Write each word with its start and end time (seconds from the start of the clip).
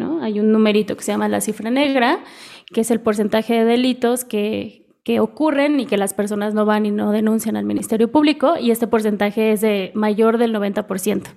¿no? 0.00 0.20
Hay 0.22 0.40
un 0.40 0.50
numerito 0.50 0.96
que 0.96 1.04
se 1.04 1.12
llama 1.12 1.28
la 1.28 1.40
cifra 1.40 1.70
negra, 1.70 2.24
que 2.66 2.80
es 2.80 2.90
el 2.90 3.00
porcentaje 3.00 3.54
de 3.54 3.64
delitos 3.64 4.24
que, 4.24 4.88
que 5.04 5.20
ocurren 5.20 5.78
y 5.78 5.86
que 5.86 5.96
las 5.96 6.14
personas 6.14 6.54
no 6.54 6.66
van 6.66 6.86
y 6.86 6.90
no 6.90 7.12
denuncian 7.12 7.56
al 7.56 7.64
Ministerio 7.64 8.10
Público, 8.10 8.54
y 8.58 8.72
este 8.72 8.88
porcentaje 8.88 9.52
es 9.52 9.60
de 9.60 9.92
mayor 9.94 10.38
del 10.38 10.52
90%. 10.52 11.28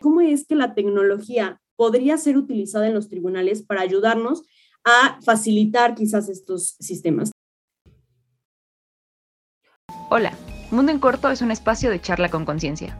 ¿Cómo 0.00 0.20
es 0.20 0.46
que 0.46 0.56
la 0.56 0.74
tecnología 0.74 1.60
podría 1.76 2.16
ser 2.16 2.36
utilizada 2.36 2.88
en 2.88 2.94
los 2.94 3.08
tribunales 3.08 3.62
para 3.62 3.82
ayudarnos 3.82 4.42
a 4.84 5.18
facilitar 5.24 5.94
quizás 5.94 6.28
estos 6.28 6.76
sistemas? 6.80 7.30
Hola, 10.10 10.32
Mundo 10.70 10.92
en 10.92 10.98
Corto 10.98 11.30
es 11.30 11.40
un 11.40 11.50
espacio 11.50 11.90
de 11.90 12.00
charla 12.00 12.28
con 12.28 12.44
conciencia. 12.44 12.98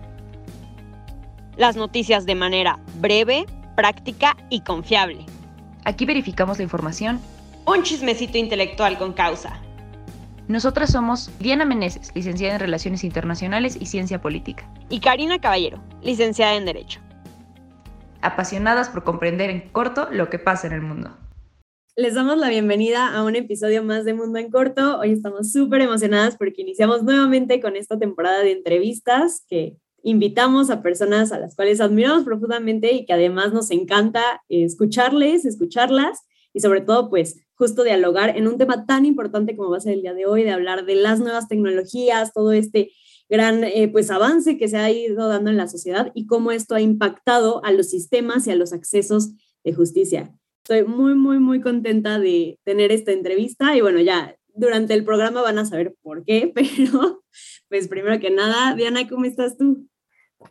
Las 1.56 1.76
noticias 1.76 2.26
de 2.26 2.34
manera 2.34 2.80
breve, 3.00 3.46
práctica 3.74 4.36
y 4.50 4.60
confiable. 4.60 5.26
Aquí 5.84 6.06
verificamos 6.06 6.58
la 6.58 6.64
información. 6.64 7.20
Un 7.66 7.82
chismecito 7.82 8.38
intelectual 8.38 8.98
con 8.98 9.12
causa. 9.12 9.60
Nosotras 10.48 10.92
somos 10.92 11.30
Diana 11.38 11.64
Meneses, 11.64 12.12
licenciada 12.14 12.54
en 12.54 12.60
Relaciones 12.60 13.02
Internacionales 13.02 13.78
y 13.80 13.86
Ciencia 13.86 14.20
Política. 14.20 14.70
Y 14.90 15.00
Karina 15.00 15.40
Caballero, 15.40 15.82
licenciada 16.02 16.54
en 16.54 16.66
Derecho. 16.66 17.00
Apasionadas 18.20 18.90
por 18.90 19.04
comprender 19.04 19.50
en 19.50 19.68
corto 19.70 20.08
lo 20.10 20.28
que 20.28 20.38
pasa 20.38 20.66
en 20.66 20.74
el 20.74 20.82
mundo. 20.82 21.16
Les 21.96 22.14
damos 22.14 22.36
la 22.38 22.48
bienvenida 22.48 23.14
a 23.14 23.22
un 23.22 23.36
episodio 23.36 23.84
más 23.84 24.04
de 24.04 24.14
Mundo 24.14 24.40
en 24.40 24.50
Corto. 24.50 24.98
Hoy 24.98 25.12
estamos 25.12 25.52
súper 25.52 25.80
emocionadas 25.80 26.36
porque 26.36 26.62
iniciamos 26.62 27.04
nuevamente 27.04 27.60
con 27.60 27.76
esta 27.76 27.98
temporada 27.98 28.40
de 28.40 28.50
entrevistas 28.50 29.44
que 29.48 29.76
invitamos 30.04 30.70
a 30.70 30.82
personas 30.82 31.32
a 31.32 31.40
las 31.40 31.56
cuales 31.56 31.80
admiramos 31.80 32.24
profundamente 32.24 32.92
y 32.92 33.06
que 33.06 33.14
además 33.14 33.52
nos 33.52 33.70
encanta 33.70 34.42
escucharles, 34.48 35.46
escucharlas 35.46 36.20
y 36.52 36.60
sobre 36.60 36.82
todo 36.82 37.08
pues 37.08 37.40
justo 37.54 37.82
dialogar 37.84 38.36
en 38.36 38.46
un 38.46 38.58
tema 38.58 38.84
tan 38.84 39.06
importante 39.06 39.56
como 39.56 39.70
va 39.70 39.78
a 39.78 39.80
ser 39.80 39.94
el 39.94 40.02
día 40.02 40.12
de 40.12 40.26
hoy, 40.26 40.42
de 40.42 40.50
hablar 40.50 40.84
de 40.84 40.94
las 40.94 41.20
nuevas 41.20 41.48
tecnologías, 41.48 42.34
todo 42.34 42.52
este 42.52 42.92
gran 43.30 43.64
eh, 43.64 43.88
pues 43.88 44.10
avance 44.10 44.58
que 44.58 44.68
se 44.68 44.76
ha 44.76 44.90
ido 44.90 45.26
dando 45.26 45.50
en 45.50 45.56
la 45.56 45.68
sociedad 45.68 46.12
y 46.14 46.26
cómo 46.26 46.52
esto 46.52 46.74
ha 46.74 46.82
impactado 46.82 47.64
a 47.64 47.72
los 47.72 47.88
sistemas 47.88 48.46
y 48.46 48.50
a 48.50 48.56
los 48.56 48.74
accesos 48.74 49.30
de 49.64 49.72
justicia. 49.72 50.38
Estoy 50.64 50.84
muy, 50.84 51.14
muy, 51.14 51.38
muy 51.38 51.62
contenta 51.62 52.18
de 52.18 52.58
tener 52.64 52.92
esta 52.92 53.12
entrevista 53.12 53.74
y 53.74 53.80
bueno, 53.80 54.00
ya 54.00 54.36
durante 54.54 54.92
el 54.92 55.04
programa 55.04 55.40
van 55.40 55.58
a 55.58 55.64
saber 55.64 55.94
por 56.02 56.24
qué, 56.24 56.52
pero 56.54 57.22
pues 57.68 57.88
primero 57.88 58.20
que 58.20 58.30
nada, 58.30 58.74
Diana, 58.74 59.08
¿cómo 59.08 59.24
estás 59.24 59.56
tú? 59.56 59.88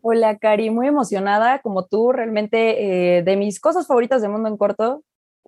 Hola, 0.01 0.37
Cari, 0.37 0.69
muy 0.69 0.87
emocionada 0.87 1.59
como 1.59 1.85
tú, 1.85 2.11
realmente 2.11 3.17
eh, 3.17 3.23
de 3.23 3.37
mis 3.37 3.59
cosas 3.59 3.87
favoritas 3.87 4.21
de 4.21 4.27
Mundo 4.27 4.49
en 4.49 4.57
Corto, 4.57 5.03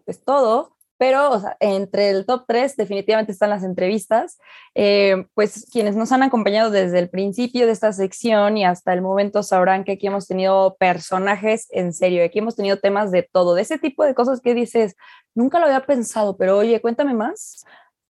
pues 0.06 0.24
todo, 0.24 0.76
pero 0.98 1.32
o 1.32 1.40
sea, 1.40 1.58
entre 1.60 2.10
el 2.10 2.26
top 2.26 2.46
3 2.48 2.78
definitivamente 2.78 3.32
están 3.32 3.50
las 3.50 3.64
entrevistas. 3.64 4.38
Eh, 4.76 5.26
pues 5.34 5.68
quienes 5.72 5.96
nos 5.96 6.12
han 6.12 6.24
acompañado 6.24 6.72
desde 6.72 7.00
el 7.00 7.10
principio 7.10 7.66
de 7.66 7.74
esta 7.74 7.92
sección 7.92 8.58
y 8.58 8.66
hasta 8.66 8.94
el 8.94 9.02
momento 9.02 9.44
sabrán 9.44 9.84
que 9.84 9.94
aquí 9.94 10.08
hemos 10.08 10.28
tenido 10.28 10.76
personajes 10.80 11.68
en 11.72 11.94
serio, 11.94 12.24
aquí 12.24 12.40
hemos 12.40 12.56
tenido 12.56 12.80
temas 12.80 13.12
de 13.12 13.24
todo, 13.24 13.56
de 13.56 13.64
ese 13.64 13.78
tipo 13.78 14.06
de 14.06 14.16
cosas 14.16 14.42
que 14.42 14.54
dices, 14.54 14.96
nunca 15.34 15.60
lo 15.60 15.66
había 15.66 15.86
pensado, 15.86 16.38
pero 16.38 16.58
oye, 16.58 16.80
cuéntame 16.82 17.14
más 17.14 17.66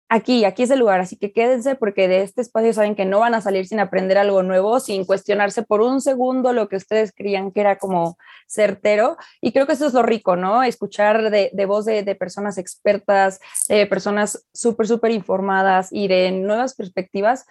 aquí, 0.10 0.46
aquí 0.46 0.64
es 0.64 0.72
el 0.72 0.80
lugar, 0.80 1.00
así 1.00 1.18
que 1.18 1.32
quédense 1.32 1.76
porque 1.76 2.08
de 2.08 2.22
este 2.22 2.42
espacio 2.42 2.74
saben 2.74 2.96
que 2.96 3.06
no 3.06 3.20
van 3.20 3.34
a 3.34 3.42
salir 3.42 3.68
sin 3.68 3.80
aprender 3.80 4.18
algo 4.18 4.44
nuevo, 4.44 4.80
sin 4.80 5.06
cuestionarse 5.06 5.64
por 5.64 5.82
un 5.82 6.02
segundo 6.02 6.54
lo 6.54 6.70
que 6.70 6.76
ustedes 6.76 7.12
creían 7.16 7.52
que 7.52 7.62
era 7.62 7.78
como 7.78 8.18
certero. 8.48 9.18
Y 9.42 9.52
creo 9.52 9.66
que 9.68 9.74
eso 9.74 9.88
es 9.88 9.94
lo 9.94 10.04
rico, 10.04 10.36
¿no? 10.36 10.64
Escuchar 10.64 11.32
de, 11.32 11.66
voz 11.66 11.86
de, 11.86 12.04
de, 12.04 12.16
personas 12.16 12.58
expertas, 12.58 13.40
de 13.68 13.86
personas 13.88 14.46
súper, 14.54 14.88
súper 14.88 15.12
informadas 15.12 15.90
y 15.92 16.08
de 16.08 16.32
nuevas 16.32 16.76
perspectivas, 16.76 17.46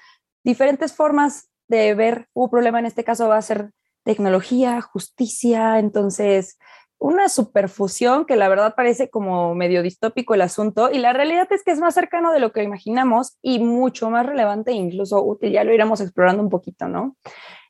diferentes 0.45 0.93
formas 0.93 1.49
de 1.69 1.95
ver 1.95 2.29
un 2.35 2.51
problema, 2.51 2.79
en 2.79 2.87
este 2.87 3.05
caso 3.05 3.29
va 3.29 3.39
a 3.39 3.43
ser 3.43 3.71
tecnología, 4.05 4.81
justicia, 4.83 5.79
entonces 5.79 6.59
una 7.05 7.29
superfusión 7.29 8.25
que 8.25 8.35
la 8.35 8.49
verdad 8.49 8.75
parece 8.75 9.11
como 9.11 9.55
medio 9.55 9.83
distópico 9.83 10.33
el 10.33 10.41
asunto 10.41 10.91
y 10.91 10.97
la 10.97 11.13
realidad 11.13 11.47
es 11.51 11.63
que 11.63 11.71
es 11.71 11.79
más 11.79 11.93
cercano 11.93 12.33
de 12.33 12.41
lo 12.41 12.51
que 12.51 12.63
imaginamos 12.63 13.37
y 13.43 13.59
mucho 13.59 14.09
más 14.09 14.25
relevante 14.25 14.71
e 14.71 14.77
incluso 14.77 15.23
útil, 15.23 15.53
ya 15.53 15.65
lo 15.65 15.75
iremos 15.75 16.01
explorando 16.01 16.43
un 16.43 16.49
poquito, 16.49 16.89
¿no? 16.89 17.15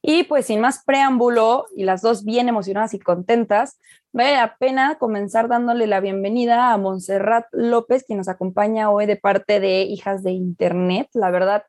Y 0.03 0.23
pues 0.23 0.47
sin 0.47 0.61
más 0.61 0.84
preámbulo 0.84 1.67
y 1.75 1.83
las 1.83 2.00
dos 2.00 2.25
bien 2.25 2.49
emocionadas 2.49 2.94
y 2.94 3.00
contentas, 3.00 3.81
vale 4.12 4.34
la 4.34 4.56
pena 4.56 4.99
comenzar 5.00 5.49
dándole 5.49 5.89
la 5.89 5.99
bienvenida 5.99 6.73
a 6.73 6.78
Montserrat 6.78 7.47
López, 7.50 8.05
quien 8.05 8.19
nos 8.19 8.28
acompaña 8.28 8.89
hoy 8.93 9.06
de 9.06 9.17
parte 9.17 9.59
de 9.59 9.83
Hijas 9.83 10.23
de 10.23 10.31
Internet. 10.31 11.09
La 11.12 11.33
verdad, 11.33 11.65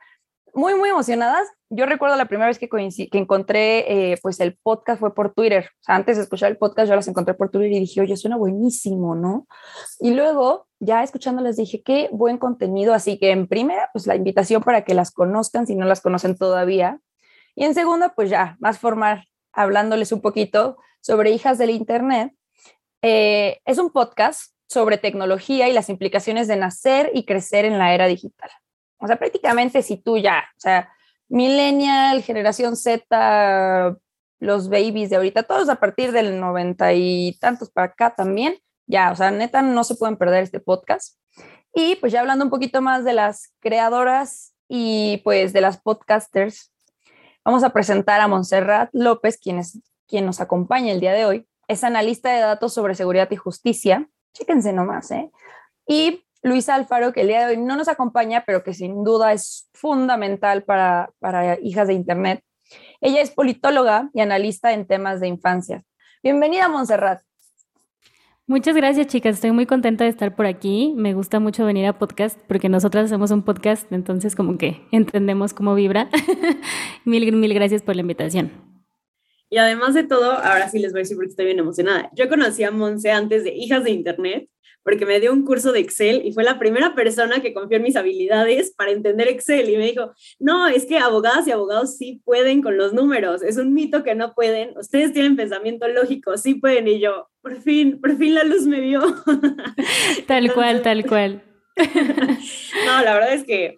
muy, 0.53 0.75
muy 0.75 0.89
emocionadas. 0.89 1.47
Yo 1.75 1.85
recuerdo 1.85 2.15
la 2.15 2.25
primera 2.25 2.47
vez 2.47 2.57
que, 2.57 2.69
que 2.69 3.17
encontré 3.17 4.11
eh, 4.13 4.17
pues 4.21 4.39
el 4.39 4.55
podcast 4.55 5.01
fue 5.01 5.13
por 5.13 5.33
Twitter. 5.33 5.71
Antes 5.85 6.15
de 6.15 6.23
escuchar 6.23 6.49
el 6.49 6.57
podcast 6.57 6.87
yo 6.87 6.95
las 6.95 7.09
encontré 7.09 7.33
por 7.33 7.49
Twitter 7.49 7.73
y 7.73 7.79
dije, 7.81 7.99
oye, 7.99 8.15
suena 8.15 8.37
buenísimo, 8.37 9.13
¿no? 9.13 9.45
Y 9.99 10.13
luego, 10.13 10.67
ya 10.79 11.03
escuchándoles, 11.03 11.57
dije, 11.57 11.83
qué 11.83 12.07
buen 12.13 12.37
contenido. 12.37 12.93
Así 12.93 13.19
que 13.19 13.31
en 13.31 13.47
primera, 13.47 13.89
pues 13.91 14.07
la 14.07 14.15
invitación 14.15 14.63
para 14.63 14.85
que 14.85 14.93
las 14.93 15.11
conozcan 15.11 15.67
si 15.67 15.75
no 15.75 15.85
las 15.85 15.99
conocen 15.99 16.37
todavía. 16.37 17.01
Y 17.55 17.65
en 17.65 17.73
segunda, 17.73 18.13
pues 18.15 18.29
ya, 18.29 18.55
más 18.59 18.79
formal, 18.79 19.27
hablándoles 19.51 20.13
un 20.13 20.21
poquito 20.21 20.77
sobre 21.01 21.31
Hijas 21.31 21.57
del 21.57 21.71
Internet. 21.71 22.31
Eh, 23.01 23.59
es 23.65 23.79
un 23.79 23.89
podcast 23.89 24.53
sobre 24.69 24.97
tecnología 24.97 25.67
y 25.67 25.73
las 25.73 25.89
implicaciones 25.89 26.47
de 26.47 26.55
nacer 26.55 27.11
y 27.13 27.25
crecer 27.25 27.65
en 27.65 27.79
la 27.79 27.93
era 27.93 28.07
digital. 28.07 28.49
O 28.97 29.07
sea, 29.07 29.17
prácticamente 29.17 29.81
si 29.81 29.97
tú 29.97 30.17
ya, 30.17 30.45
o 30.55 30.59
sea, 30.59 30.89
millennial, 31.29 32.21
generación 32.23 32.75
Z, 32.75 33.97
los 34.39 34.69
babies 34.69 35.09
de 35.09 35.15
ahorita, 35.15 35.43
todos 35.43 35.69
a 35.69 35.75
partir 35.75 36.11
del 36.11 36.39
noventa 36.39 36.93
y 36.93 37.37
tantos 37.39 37.69
para 37.71 37.87
acá 37.87 38.15
también, 38.15 38.57
ya, 38.87 39.11
o 39.11 39.15
sea, 39.15 39.31
neta, 39.31 39.61
no 39.61 39.83
se 39.83 39.95
pueden 39.95 40.17
perder 40.17 40.43
este 40.43 40.59
podcast. 40.59 41.17
Y 41.73 41.95
pues 41.97 42.13
ya 42.13 42.21
hablando 42.21 42.45
un 42.45 42.51
poquito 42.51 42.81
más 42.81 43.03
de 43.03 43.13
las 43.13 43.53
creadoras 43.59 44.55
y 44.67 45.17
pues 45.23 45.53
de 45.53 45.61
las 45.61 45.81
podcasters, 45.81 46.71
vamos 47.43 47.63
a 47.63 47.71
presentar 47.71 48.21
a 48.21 48.27
Montserrat 48.27 48.89
López, 48.93 49.37
quien, 49.37 49.61
quien 50.07 50.25
nos 50.25 50.39
acompaña 50.39 50.91
el 50.91 50.99
día 50.99 51.13
de 51.13 51.25
hoy. 51.25 51.47
Es 51.67 51.83
analista 51.83 52.31
de 52.31 52.41
datos 52.41 52.73
sobre 52.73 52.95
seguridad 52.95 53.29
y 53.31 53.35
justicia. 53.35 54.07
Chéquense 54.33 54.71
nomás, 54.71 55.11
¿eh? 55.11 55.31
Y 55.87 56.24
Luis 56.45 56.69
Alfaro, 56.69 57.11
que 57.11 57.21
el 57.21 57.27
día 57.29 57.47
de 57.47 57.55
hoy 57.55 57.57
no 57.57 57.75
nos 57.75 57.87
acompaña, 57.87 58.43
pero 58.45 58.63
que 58.63 58.75
sin 58.75 59.03
duda 59.03 59.33
es 59.33 59.67
fundamental 59.73 60.63
para, 60.63 61.09
para 61.17 61.59
hijas 61.59 61.87
de 61.87 61.95
Internet. 61.95 62.43
Ella 63.01 63.21
es 63.21 63.31
politóloga 63.31 64.11
y 64.13 64.21
analista 64.21 64.71
en 64.71 64.85
temas 64.85 65.19
de 65.19 65.27
infancia. 65.27 65.81
Bienvenida, 66.21 66.69
Montserrat. 66.69 67.23
Muchas 68.45 68.75
gracias, 68.75 69.07
chicas. 69.07 69.37
Estoy 69.37 69.53
muy 69.53 69.65
contenta 69.65 70.03
de 70.03 70.11
estar 70.11 70.35
por 70.35 70.45
aquí. 70.45 70.93
Me 70.95 71.15
gusta 71.15 71.39
mucho 71.39 71.65
venir 71.65 71.87
a 71.87 71.97
podcast 71.97 72.39
porque 72.47 72.69
nosotras 72.69 73.05
hacemos 73.05 73.31
un 73.31 73.41
podcast, 73.41 73.91
entonces 73.91 74.35
como 74.35 74.59
que 74.59 74.83
entendemos 74.91 75.55
cómo 75.55 75.73
vibra. 75.73 76.11
mil, 77.05 77.31
mil 77.31 77.55
gracias 77.55 77.81
por 77.81 77.95
la 77.95 78.01
invitación. 78.01 78.51
Y 79.49 79.57
además 79.57 79.95
de 79.95 80.03
todo, 80.03 80.33
ahora 80.33 80.69
sí 80.69 80.77
les 80.77 80.91
voy 80.91 80.99
a 80.99 81.03
decir 81.05 81.17
porque 81.17 81.31
estoy 81.31 81.45
bien 81.45 81.57
emocionada. 81.57 82.11
Yo 82.13 82.29
conocí 82.29 82.63
a 82.63 82.69
Monse 82.69 83.09
antes 83.09 83.43
de 83.43 83.55
Hijas 83.55 83.83
de 83.83 83.89
Internet 83.89 84.47
porque 84.85 85.07
me 85.07 85.19
dio 85.19 85.33
un 85.33 85.43
curso 85.43 85.71
de 85.71 85.79
Excel 85.79 86.21
y 86.23 86.31
fue 86.31 86.43
la 86.43 86.59
primera 86.59 86.93
persona 86.93 87.41
que 87.41 87.55
confió 87.55 87.77
en 87.77 87.83
mis 87.83 87.95
habilidades 87.95 88.71
para 88.71 88.91
entender 88.91 89.27
Excel 89.27 89.67
y 89.67 89.77
me 89.77 89.87
dijo, 89.87 90.11
no, 90.37 90.67
es 90.67 90.85
que 90.85 90.99
abogadas 90.99 91.47
y 91.47 91.51
abogados 91.51 91.97
sí 91.97 92.21
pueden 92.23 92.61
con 92.61 92.77
los 92.77 92.93
números, 92.93 93.41
es 93.41 93.57
un 93.57 93.73
mito 93.73 94.03
que 94.03 94.13
no 94.13 94.35
pueden, 94.35 94.77
ustedes 94.77 95.11
tienen 95.11 95.35
pensamiento 95.35 95.87
lógico, 95.87 96.37
sí 96.37 96.53
pueden 96.53 96.87
y 96.87 96.99
yo, 96.99 97.29
por 97.41 97.59
fin, 97.61 97.99
por 97.99 98.15
fin 98.15 98.35
la 98.35 98.43
luz 98.43 98.67
me 98.67 98.79
vio. 98.79 99.01
Tal 100.27 100.53
cual, 100.53 100.83
tal 100.83 101.05
cual. 101.05 101.43
no, 102.85 103.01
la 103.03 103.13
verdad 103.13 103.33
es 103.33 103.43
que 103.43 103.75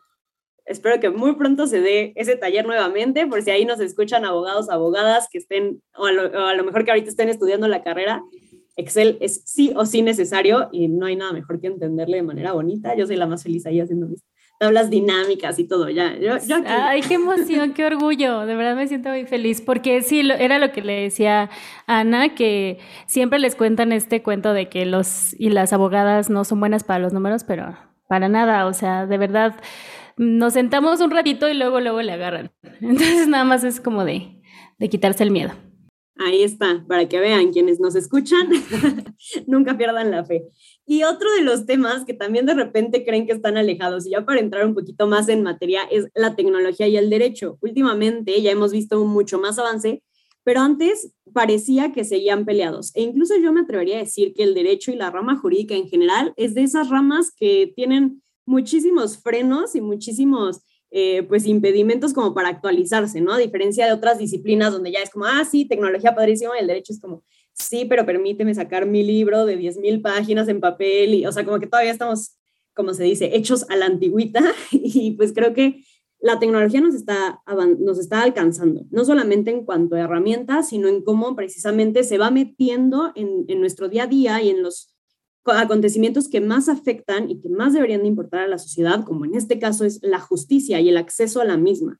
espero 0.65 0.99
que 0.99 1.09
muy 1.09 1.35
pronto 1.35 1.67
se 1.67 1.79
dé 1.79 2.11
ese 2.17 2.35
taller 2.35 2.65
nuevamente, 2.65 3.25
por 3.27 3.41
si 3.41 3.51
ahí 3.51 3.63
nos 3.63 3.79
escuchan 3.79 4.25
abogados, 4.25 4.69
abogadas 4.69 5.29
que 5.31 5.37
estén, 5.37 5.81
o 5.95 6.05
a 6.05 6.11
lo, 6.11 6.23
o 6.25 6.45
a 6.47 6.53
lo 6.53 6.65
mejor 6.65 6.83
que 6.83 6.91
ahorita 6.91 7.09
estén 7.09 7.29
estudiando 7.29 7.69
la 7.69 7.81
carrera 7.81 8.21
Excel 8.77 9.17
es 9.21 9.41
sí 9.43 9.73
o 9.75 9.85
sí 9.85 10.03
necesario 10.03 10.69
y 10.71 10.87
no 10.87 11.07
hay 11.07 11.15
nada 11.15 11.33
mejor 11.33 11.59
que 11.59 11.67
entenderle 11.67 12.17
de 12.17 12.23
manera 12.23 12.53
bonita. 12.53 12.95
Yo 12.95 13.07
soy 13.07 13.15
la 13.15 13.25
más 13.25 13.43
feliz 13.43 13.65
ahí 13.65 13.81
haciendo 13.81 14.07
mis 14.07 14.23
tablas 14.59 14.89
dinámicas 14.89 15.57
y 15.59 15.67
todo, 15.67 15.89
ya. 15.89 16.15
Ay, 16.67 17.01
qué 17.01 17.15
emoción, 17.15 17.73
qué 17.73 17.85
orgullo. 17.85 18.45
De 18.45 18.55
verdad 18.55 18.75
me 18.75 18.87
siento 18.87 19.09
muy 19.09 19.25
feliz 19.25 19.61
porque 19.61 20.01
sí, 20.03 20.19
era 20.19 20.59
lo 20.59 20.71
que 20.71 20.81
le 20.81 21.01
decía 21.01 21.49
Ana, 21.87 22.35
que 22.35 22.77
siempre 23.07 23.39
les 23.39 23.55
cuentan 23.55 23.91
este 23.91 24.21
cuento 24.21 24.53
de 24.53 24.69
que 24.69 24.85
los 24.85 25.33
y 25.39 25.49
las 25.49 25.73
abogadas 25.73 26.29
no 26.29 26.43
son 26.43 26.59
buenas 26.59 26.83
para 26.83 26.99
los 26.99 27.13
números, 27.13 27.43
pero 27.43 27.75
para 28.07 28.29
nada. 28.29 28.67
O 28.67 28.73
sea, 28.73 29.07
de 29.07 29.17
verdad, 29.17 29.55
nos 30.17 30.53
sentamos 30.53 31.01
un 31.01 31.11
ratito 31.11 31.49
y 31.49 31.55
luego, 31.55 31.79
luego 31.79 32.01
le 32.03 32.11
agarran. 32.11 32.51
Entonces 32.81 33.27
nada 33.27 33.43
más 33.43 33.63
es 33.63 33.81
como 33.81 34.05
de 34.05 34.39
quitarse 34.89 35.23
el 35.23 35.31
miedo. 35.31 35.51
Ahí 36.19 36.41
está, 36.41 36.83
para 36.87 37.07
que 37.07 37.19
vean 37.19 37.51
quienes 37.51 37.79
nos 37.79 37.95
escuchan, 37.95 38.49
nunca 39.47 39.77
pierdan 39.77 40.09
la 40.09 40.25
fe. 40.25 40.47
Y 40.85 41.03
otro 41.03 41.31
de 41.33 41.43
los 41.43 41.65
temas 41.65 42.05
que 42.05 42.13
también 42.13 42.45
de 42.45 42.55
repente 42.55 43.05
creen 43.05 43.27
que 43.27 43.33
están 43.33 43.57
alejados, 43.57 44.07
y 44.07 44.11
ya 44.11 44.25
para 44.25 44.39
entrar 44.39 44.65
un 44.65 44.73
poquito 44.73 45.05
más 45.05 45.29
en 45.29 45.43
materia, 45.43 45.81
es 45.91 46.07
la 46.15 46.35
tecnología 46.35 46.87
y 46.87 46.97
el 46.97 47.09
derecho. 47.09 47.57
Últimamente 47.61 48.41
ya 48.41 48.51
hemos 48.51 48.71
visto 48.71 49.03
mucho 49.05 49.39
más 49.39 49.59
avance, 49.59 50.01
pero 50.43 50.61
antes 50.61 51.13
parecía 51.33 51.91
que 51.91 52.03
seguían 52.03 52.45
peleados. 52.45 52.95
E 52.95 53.01
incluso 53.01 53.35
yo 53.35 53.51
me 53.51 53.61
atrevería 53.61 53.97
a 53.97 54.03
decir 54.03 54.33
que 54.33 54.43
el 54.43 54.53
derecho 54.53 54.91
y 54.91 54.95
la 54.95 55.11
rama 55.11 55.37
jurídica 55.37 55.75
en 55.75 55.87
general 55.87 56.33
es 56.35 56.55
de 56.55 56.63
esas 56.63 56.89
ramas 56.89 57.31
que 57.35 57.73
tienen 57.75 58.23
muchísimos 58.45 59.21
frenos 59.21 59.75
y 59.75 59.81
muchísimos 59.81 60.61
eh, 60.89 61.23
pues 61.23 61.45
impedimentos 61.45 62.13
como 62.13 62.33
para 62.33 62.49
actualizarse, 62.49 63.19
¿no? 63.19 63.33
A 63.33 63.37
diferencia 63.37 63.85
de 63.85 63.91
otras 63.91 64.17
disciplinas 64.17 64.71
donde 64.71 64.91
ya 64.91 64.99
es 64.99 65.09
como, 65.09 65.25
ah, 65.25 65.43
sí, 65.43 65.65
tecnología 65.65 66.15
padrísimo, 66.15 66.53
y 66.55 66.59
el 66.59 66.67
derecho 66.67 66.93
es 66.93 67.01
como, 67.01 67.23
sí, 67.53 67.85
pero 67.85 68.05
permíteme 68.05 68.55
sacar 68.55 68.85
mi 68.85 69.03
libro 69.03 69.45
de 69.45 69.57
10.000 69.57 70.01
páginas 70.01 70.47
en 70.47 70.61
papel, 70.61 71.13
y, 71.13 71.25
o 71.25 71.31
sea, 71.31 71.43
como 71.43 71.59
que 71.59 71.67
todavía 71.67 71.91
estamos, 71.91 72.37
como 72.73 72.93
se 72.93 73.03
dice, 73.03 73.35
hechos 73.35 73.69
a 73.69 73.75
la 73.75 73.85
antigüita, 73.85 74.41
y 74.71 75.11
pues 75.11 75.33
creo 75.33 75.53
que 75.53 75.83
la 76.19 76.39
tecnología 76.39 76.81
nos 76.81 76.95
está, 76.95 77.41
nos 77.79 77.99
está 77.99 78.23
alcanzando, 78.23 78.85
no 78.89 79.05
solamente 79.05 79.51
en 79.51 79.65
cuanto 79.65 79.95
a 79.95 79.99
herramientas, 79.99 80.69
sino 80.69 80.87
en 80.87 81.03
cómo 81.03 81.35
precisamente 81.35 82.03
se 82.03 82.17
va 82.17 82.31
metiendo 82.31 83.11
en, 83.15 83.45
en 83.47 83.59
nuestro 83.59 83.87
día 83.89 84.03
a 84.03 84.07
día 84.07 84.41
y 84.41 84.49
en 84.49 84.63
los 84.63 84.96
acontecimientos 85.51 86.27
que 86.27 86.41
más 86.41 86.69
afectan 86.69 87.29
y 87.29 87.39
que 87.39 87.49
más 87.49 87.73
deberían 87.73 88.01
de 88.01 88.07
importar 88.07 88.41
a 88.41 88.47
la 88.47 88.57
sociedad, 88.57 89.03
como 89.03 89.25
en 89.25 89.35
este 89.35 89.59
caso 89.59 89.85
es 89.85 89.99
la 90.01 90.19
justicia 90.19 90.79
y 90.79 90.89
el 90.89 90.97
acceso 90.97 91.41
a 91.41 91.45
la 91.45 91.57
misma. 91.57 91.99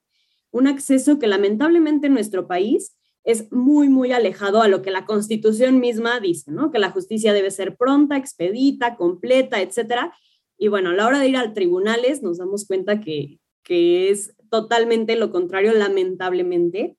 Un 0.50 0.66
acceso 0.66 1.18
que 1.18 1.26
lamentablemente 1.26 2.06
en 2.06 2.14
nuestro 2.14 2.46
país 2.46 2.96
es 3.24 3.52
muy, 3.52 3.88
muy 3.88 4.12
alejado 4.12 4.62
a 4.62 4.68
lo 4.68 4.80
que 4.80 4.90
la 4.90 5.04
Constitución 5.04 5.80
misma 5.80 6.20
dice, 6.20 6.50
¿no? 6.50 6.70
Que 6.70 6.78
la 6.78 6.90
justicia 6.90 7.32
debe 7.32 7.50
ser 7.50 7.76
pronta, 7.76 8.16
expedita, 8.16 8.96
completa, 8.96 9.60
etcétera. 9.60 10.14
Y 10.56 10.68
bueno, 10.68 10.90
a 10.90 10.94
la 10.94 11.06
hora 11.06 11.18
de 11.18 11.28
ir 11.28 11.36
al 11.36 11.52
tribunales 11.52 12.22
nos 12.22 12.38
damos 12.38 12.66
cuenta 12.66 13.00
que, 13.00 13.38
que 13.62 14.10
es 14.10 14.34
totalmente 14.50 15.14
lo 15.16 15.30
contrario, 15.30 15.74
lamentablemente. 15.74 16.96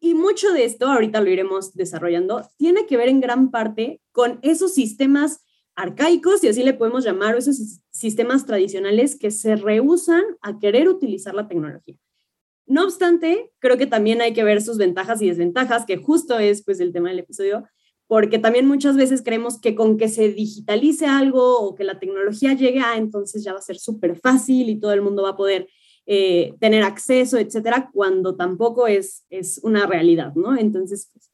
Y 0.00 0.14
mucho 0.14 0.52
de 0.52 0.64
esto, 0.64 0.86
ahorita 0.86 1.20
lo 1.20 1.28
iremos 1.28 1.74
desarrollando, 1.74 2.48
tiene 2.56 2.86
que 2.86 2.96
ver 2.96 3.10
en 3.10 3.20
gran 3.20 3.50
parte 3.50 4.00
con 4.12 4.38
esos 4.40 4.72
sistemas 4.72 5.44
arcaicos, 5.80 6.44
y 6.44 6.48
así 6.48 6.62
le 6.62 6.74
podemos 6.74 7.04
llamar, 7.04 7.36
esos 7.36 7.80
sistemas 7.90 8.46
tradicionales 8.46 9.16
que 9.16 9.30
se 9.30 9.56
rehusan 9.56 10.22
a 10.42 10.58
querer 10.58 10.88
utilizar 10.88 11.34
la 11.34 11.48
tecnología. 11.48 11.96
No 12.66 12.84
obstante, 12.84 13.52
creo 13.58 13.76
que 13.76 13.86
también 13.86 14.20
hay 14.20 14.32
que 14.32 14.44
ver 14.44 14.62
sus 14.62 14.78
ventajas 14.78 15.20
y 15.22 15.28
desventajas, 15.28 15.84
que 15.86 15.96
justo 15.96 16.38
es 16.38 16.62
pues 16.62 16.80
el 16.80 16.92
tema 16.92 17.08
del 17.08 17.18
episodio, 17.18 17.64
porque 18.06 18.38
también 18.38 18.66
muchas 18.66 18.96
veces 18.96 19.22
creemos 19.22 19.60
que 19.60 19.74
con 19.74 19.96
que 19.96 20.08
se 20.08 20.28
digitalice 20.32 21.06
algo 21.06 21.60
o 21.60 21.74
que 21.74 21.84
la 21.84 21.98
tecnología 21.98 22.54
llegue 22.54 22.80
a, 22.80 22.96
entonces 22.96 23.42
ya 23.44 23.52
va 23.52 23.60
a 23.60 23.62
ser 23.62 23.78
súper 23.78 24.16
fácil 24.16 24.68
y 24.68 24.80
todo 24.80 24.92
el 24.92 25.02
mundo 25.02 25.22
va 25.22 25.30
a 25.30 25.36
poder 25.36 25.68
eh, 26.06 26.54
tener 26.58 26.82
acceso, 26.82 27.38
etcétera, 27.38 27.88
cuando 27.92 28.34
tampoco 28.34 28.86
es, 28.86 29.24
es 29.30 29.60
una 29.62 29.86
realidad, 29.86 30.34
¿no? 30.34 30.56
Entonces, 30.56 31.08
pues, 31.12 31.29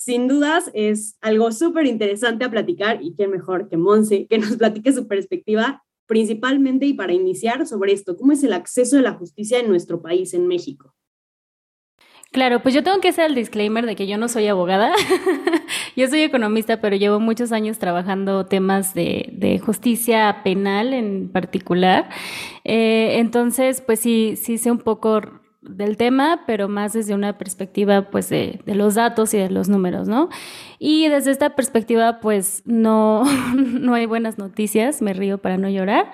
sin 0.00 0.28
dudas 0.28 0.70
es 0.72 1.18
algo 1.20 1.52
súper 1.52 1.84
interesante 1.84 2.46
a 2.46 2.50
platicar 2.50 3.00
y 3.02 3.14
qué 3.16 3.28
mejor 3.28 3.68
que 3.68 3.76
Monse, 3.76 4.26
que 4.30 4.38
nos 4.38 4.56
platique 4.56 4.94
su 4.94 5.06
perspectiva 5.06 5.84
principalmente 6.06 6.86
y 6.86 6.94
para 6.94 7.12
iniciar 7.12 7.66
sobre 7.66 7.92
esto, 7.92 8.16
¿cómo 8.16 8.32
es 8.32 8.42
el 8.42 8.54
acceso 8.54 8.96
de 8.96 9.02
la 9.02 9.12
justicia 9.12 9.58
en 9.58 9.68
nuestro 9.68 10.00
país, 10.00 10.32
en 10.32 10.46
México? 10.46 10.94
Claro, 12.32 12.62
pues 12.62 12.74
yo 12.74 12.82
tengo 12.82 12.98
que 13.00 13.08
hacer 13.08 13.26
el 13.26 13.34
disclaimer 13.34 13.84
de 13.84 13.94
que 13.94 14.06
yo 14.06 14.16
no 14.16 14.28
soy 14.28 14.46
abogada, 14.46 14.90
yo 15.96 16.08
soy 16.08 16.22
economista, 16.22 16.80
pero 16.80 16.96
llevo 16.96 17.20
muchos 17.20 17.52
años 17.52 17.78
trabajando 17.78 18.46
temas 18.46 18.94
de, 18.94 19.60
justicia 19.62 20.40
penal 20.42 20.94
en 20.94 21.28
particular. 21.30 22.08
Eh, 22.64 23.18
entonces, 23.18 23.82
pues 23.82 24.00
sí, 24.00 24.34
sí 24.36 24.56
sé 24.56 24.70
un 24.70 24.78
poco 24.78 25.20
del 25.62 25.96
tema, 25.96 26.44
pero 26.46 26.68
más 26.68 26.94
desde 26.94 27.14
una 27.14 27.36
perspectiva 27.36 28.10
pues 28.10 28.28
de, 28.30 28.60
los 28.66 28.94
datos 28.94 29.34
y 29.34 29.38
de 29.38 29.50
los 29.50 29.68
números, 29.68 30.08
¿no? 30.08 30.30
Y 30.78 31.08
desde 31.08 31.30
esta 31.30 31.50
perspectiva 31.50 32.20
pues 32.20 32.62
no, 32.64 33.24
no 33.54 33.94
hay 33.94 34.06
buenas 34.06 34.38
noticias, 34.38 35.02
me 35.02 35.12
río 35.12 35.38
para 35.38 35.58
no 35.58 35.68
llorar. 35.68 36.10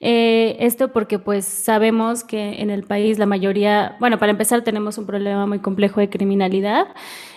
Eh, 0.00 0.56
esto 0.60 0.92
porque 0.92 1.18
pues 1.18 1.44
sabemos 1.44 2.24
que 2.24 2.60
en 2.60 2.70
el 2.70 2.84
país 2.84 3.18
la 3.18 3.26
mayoría, 3.26 3.96
bueno, 4.00 4.18
para 4.18 4.30
empezar 4.30 4.62
tenemos 4.62 4.98
un 4.98 5.06
problema 5.06 5.46
muy 5.46 5.60
complejo 5.60 6.00
de 6.00 6.10
criminalidad 6.10 6.88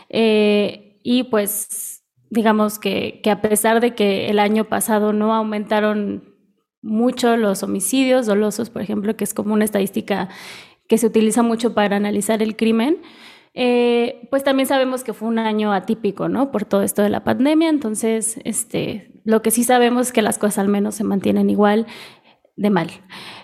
eh, 0.10 1.00
y 1.04 1.24
pues 1.24 2.02
digamos 2.32 2.80
que, 2.80 3.22
a 3.30 3.42
pesar 3.42 3.82
de 3.82 3.94
que 3.94 4.30
el 4.30 4.40
año 4.40 4.64
pasado 4.64 5.14
no 5.14 5.36
aumentaron 5.36 6.24
mucho 6.82 7.38
los 7.38 7.62
homicidios 7.62 8.26
dolosos, 8.26 8.70
por 8.70 8.82
ejemplo, 8.82 9.16
que 9.16 9.26
es 9.26 9.34
como 9.34 9.54
una 9.54 9.66
estadística 9.66 10.30
que 10.92 10.98
se 10.98 11.08
utiliza 11.08 11.42
mucho 11.42 11.74
para 11.74 11.96
analizar 11.96 12.44
el 12.44 12.58
crimen, 12.58 12.98
eh, 13.54 14.28
pues 14.30 14.44
también 14.44 14.68
sabemos 14.68 15.06
que 15.06 15.14
fue 15.14 15.30
un 15.30 15.40
año 15.40 15.72
atípico, 15.72 16.28
¿no? 16.28 16.52
Por 16.52 16.66
todo 16.66 16.82
esto 16.82 17.02
de 17.02 17.08
la 17.08 17.24
pandemia. 17.24 17.70
Entonces, 17.70 18.42
este, 18.44 19.10
lo 19.24 19.42
que 19.42 19.52
sí 19.52 19.64
sabemos 19.64 20.08
es 20.08 20.12
que 20.12 20.22
las 20.22 20.38
cosas 20.38 20.58
al 20.58 20.68
menos 20.68 20.96
se 20.96 21.06
mantienen 21.06 21.50
igual 21.50 21.88
de 22.58 22.70
mal. 22.70 22.90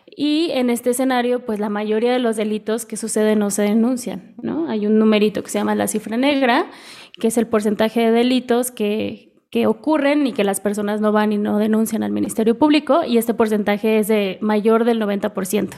Y 0.06 0.52
en 0.56 0.70
este 0.70 0.90
escenario, 0.90 1.46
pues 1.46 1.62
la 1.62 1.70
mayoría 1.70 2.12
de 2.12 2.20
los 2.20 2.36
delitos 2.36 2.86
que 2.86 2.98
suceden 2.98 3.40
no 3.40 3.50
se 3.50 3.62
denuncian, 3.62 4.36
¿no? 4.42 4.68
Hay 4.70 4.86
un 4.86 5.00
numerito 5.00 5.42
que 5.42 5.50
se 5.50 5.60
llama 5.60 5.74
la 5.74 5.88
cifra 5.88 6.18
negra, 6.18 6.70
que 7.18 7.28
es 7.30 7.38
el 7.38 7.48
porcentaje 7.48 8.02
de 8.02 8.12
delitos 8.12 8.72
que, 8.72 9.32
que 9.52 9.68
ocurren 9.68 10.28
y 10.28 10.34
que 10.34 10.44
las 10.44 10.60
personas 10.60 11.00
no 11.00 11.14
van 11.14 11.32
y 11.32 11.38
no 11.38 11.60
denuncian 11.60 12.04
al 12.04 12.12
Ministerio 12.12 12.58
Público, 12.58 13.06
y 13.06 13.18
este 13.18 13.34
porcentaje 13.34 14.00
es 14.00 14.10
de 14.10 14.38
mayor 14.42 14.84
del 14.84 15.02
90%. 15.02 15.76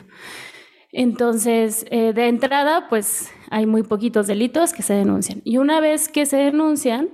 Entonces, 0.92 1.86
eh, 1.92 2.14
de 2.14 2.28
entrada, 2.28 2.88
pues 2.90 3.32
hay 3.50 3.66
muy 3.66 3.84
poquitos 3.84 4.28
delitos 4.28 4.74
que 4.74 4.82
se 4.82 4.94
denuncian. 4.94 5.42
Y 5.44 5.58
una 5.58 5.80
vez 5.80 6.10
que 6.10 6.26
se 6.26 6.38
denuncian, 6.38 7.10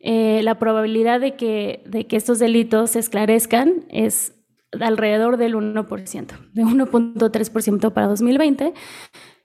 eh, 0.00 0.40
la 0.42 0.58
probabilidad 0.58 1.20
de 1.20 1.36
que, 1.36 1.82
de 1.86 2.06
que 2.06 2.16
estos 2.16 2.38
delitos 2.38 2.92
se 2.92 2.98
esclarezcan 2.98 3.84
es 3.90 4.34
alrededor 4.80 5.36
del 5.36 5.54
1%, 5.54 6.26
de 6.52 6.62
1.3% 6.64 7.92
para 7.92 8.06
2020. 8.06 8.72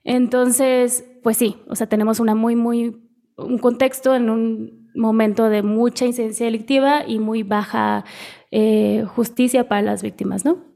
Entonces, 0.04 1.04
pues 1.24 1.38
sí, 1.38 1.58
o 1.68 1.76
sea, 1.76 1.88
tenemos 1.88 2.20
una 2.20 2.36
muy, 2.36 2.56
muy, 2.56 2.96
un 3.38 3.58
contexto 3.58 4.16
en 4.16 4.30
un 4.30 4.90
momento 4.96 5.50
de 5.50 5.62
mucha 5.62 6.06
incidencia 6.06 6.46
delictiva 6.46 7.04
y 7.06 7.20
muy 7.20 7.44
baja 7.44 8.06
eh, 8.52 9.04
justicia 9.08 9.68
para 9.68 9.82
las 9.82 10.04
víctimas, 10.04 10.46
¿no? 10.46 10.75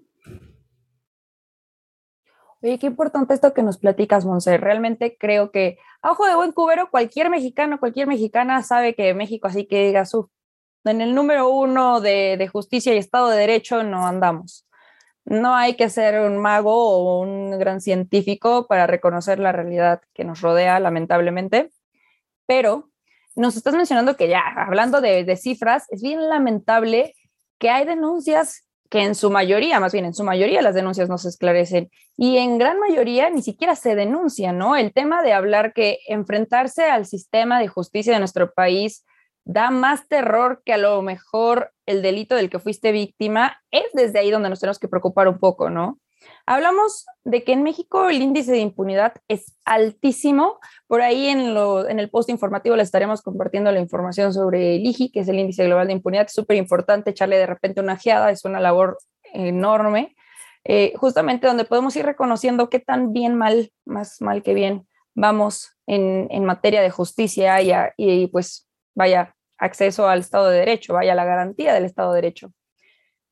Oye, 2.62 2.78
qué 2.78 2.88
importante 2.88 3.34
esto 3.34 3.54
que 3.54 3.64
nos 3.64 3.78
platicas, 3.78 4.26
Monse. 4.26 4.58
Realmente 4.58 5.16
creo 5.18 5.52
que, 5.52 5.78
a 6.02 6.12
ojo 6.12 6.26
de 6.26 6.36
buen 6.36 6.52
cubero, 6.52 6.90
cualquier 6.92 7.30
mexicano, 7.30 7.80
cualquier 7.80 8.08
mexicana 8.08 8.64
sabe 8.64 8.96
que 8.96 9.14
México, 9.14 9.48
así 9.48 9.66
que 9.66 9.86
diga 9.88 10.06
su, 10.06 10.30
en 10.84 11.00
el 11.02 11.16
número 11.16 11.50
uno 11.50 12.02
de, 12.02 12.36
de, 12.38 12.48
justicia 12.50 12.94
y 12.94 12.98
Estado 12.98 13.30
de 13.30 13.38
Derecho 13.38 13.84
no 13.84 14.06
andamos. 14.06 14.68
No 15.24 15.56
hay 15.56 15.76
que 15.76 15.90
ser 15.90 16.20
un 16.22 16.38
mago 16.38 16.74
o 16.74 17.22
un 17.22 17.58
gran 17.60 17.80
científico 17.82 18.68
para 18.68 18.88
reconocer 18.88 19.40
la 19.40 19.52
realidad 19.54 20.02
que 20.14 20.26
nos 20.26 20.42
rodea, 20.42 20.80
lamentablemente. 20.82 21.70
Pero 22.46 22.90
nos 23.36 23.56
estás 23.56 23.76
mencionando 23.76 24.18
que 24.18 24.28
ya, 24.28 24.42
hablando 24.58 25.00
de, 25.02 25.24
de 25.24 25.38
cifras, 25.38 25.86
es 25.92 26.02
bien 26.02 26.28
lamentable 26.28 27.16
que 27.58 27.70
hay 27.70 27.86
denuncias 27.86 28.69
que 28.90 29.04
en 29.04 29.16
su 29.16 29.30
mayoría, 29.30 29.80
más 29.80 29.94
bien 29.94 30.06
en 30.06 30.14
su 30.14 30.24
mayoría 30.24 30.62
las 30.62 30.74
denuncias 30.74 31.10
no 31.10 31.18
se 31.18 31.30
esclarecen 31.30 31.90
y 32.18 32.38
en 32.38 32.58
gran 32.58 32.80
mayoría 32.80 33.30
ni 33.30 33.42
siquiera 33.42 33.76
se 33.76 33.96
denuncian, 33.96 34.58
¿no? 34.58 34.76
El 34.76 34.94
tema 34.94 35.22
de 35.22 35.34
hablar 35.34 35.74
que 35.74 36.00
enfrentarse 36.08 36.86
al 36.86 37.06
sistema 37.06 37.60
de 37.60 37.68
justicia 37.68 38.14
de 38.14 38.20
nuestro 38.20 38.52
país 38.52 39.06
da 39.46 39.72
más 39.72 40.08
terror 40.08 40.62
que 40.66 40.74
a 40.74 40.78
lo 40.78 41.02
mejor 41.02 41.72
el 41.86 42.02
delito 42.02 42.36
del 42.36 42.50
que 42.50 42.60
fuiste 42.60 42.92
víctima, 42.92 43.62
es 43.72 43.86
desde 43.94 44.20
ahí 44.20 44.32
donde 44.32 44.50
nos 44.50 44.60
tenemos 44.60 44.80
que 44.80 44.88
preocupar 44.88 45.28
un 45.28 45.40
poco, 45.40 45.70
¿no? 45.70 46.00
Hablamos 46.46 47.06
de 47.24 47.44
que 47.44 47.54
en 47.54 47.64
México 47.64 48.10
el 48.10 48.22
índice 48.22 48.52
de 48.52 48.60
impunidad 48.60 49.14
es 49.28 49.58
altísimo. 49.66 50.60
Por 50.88 51.02
ahí 51.02 51.28
en, 51.28 51.56
el 52.00 52.10
post 52.10 52.30
informativo 52.30 52.76
le 52.76 52.84
estaremos 52.84 53.22
compartiendo 53.22 53.72
la 53.72 53.80
información 53.80 54.34
sobre 54.34 54.76
el 54.76 54.86
IGI, 54.86 55.12
que 55.12 55.22
es 55.22 55.28
el 55.28 55.40
índice 55.40 55.66
global 55.66 55.88
de 55.88 55.94
impunidad. 55.94 56.26
Es 56.26 56.34
súper 56.34 56.58
importante 56.58 57.12
echarle 57.12 57.38
de 57.38 57.46
repente 57.46 57.82
una 57.82 57.98
geada, 57.98 58.32
es 58.32 58.46
una 58.46 58.60
labor 58.60 58.98
enorme, 59.34 60.16
eh, 60.64 60.94
justamente 60.96 61.48
donde 61.48 61.66
podemos 61.66 61.96
ir 61.96 62.06
reconociendo 62.06 62.70
qué 62.70 62.80
tan 62.80 63.14
bien 63.14 63.36
mal, 63.36 63.72
más 63.86 64.22
mal 64.22 64.44
que 64.44 64.54
bien, 64.54 64.88
vamos 65.14 65.78
en, 65.86 66.46
materia 66.46 66.82
de 66.82 66.90
justicia 66.90 67.62
y, 67.62 67.72
y 67.98 68.28
pues 68.28 68.68
vaya 68.96 69.36
acceso 69.58 70.08
al 70.08 70.20
Estado 70.20 70.50
de 70.50 70.60
Derecho, 70.60 70.94
vaya 70.94 71.16
la 71.16 71.26
garantía 71.26 71.74
del 71.74 71.86
Estado 71.86 72.14
de 72.14 72.22
Derecho. 72.22 72.54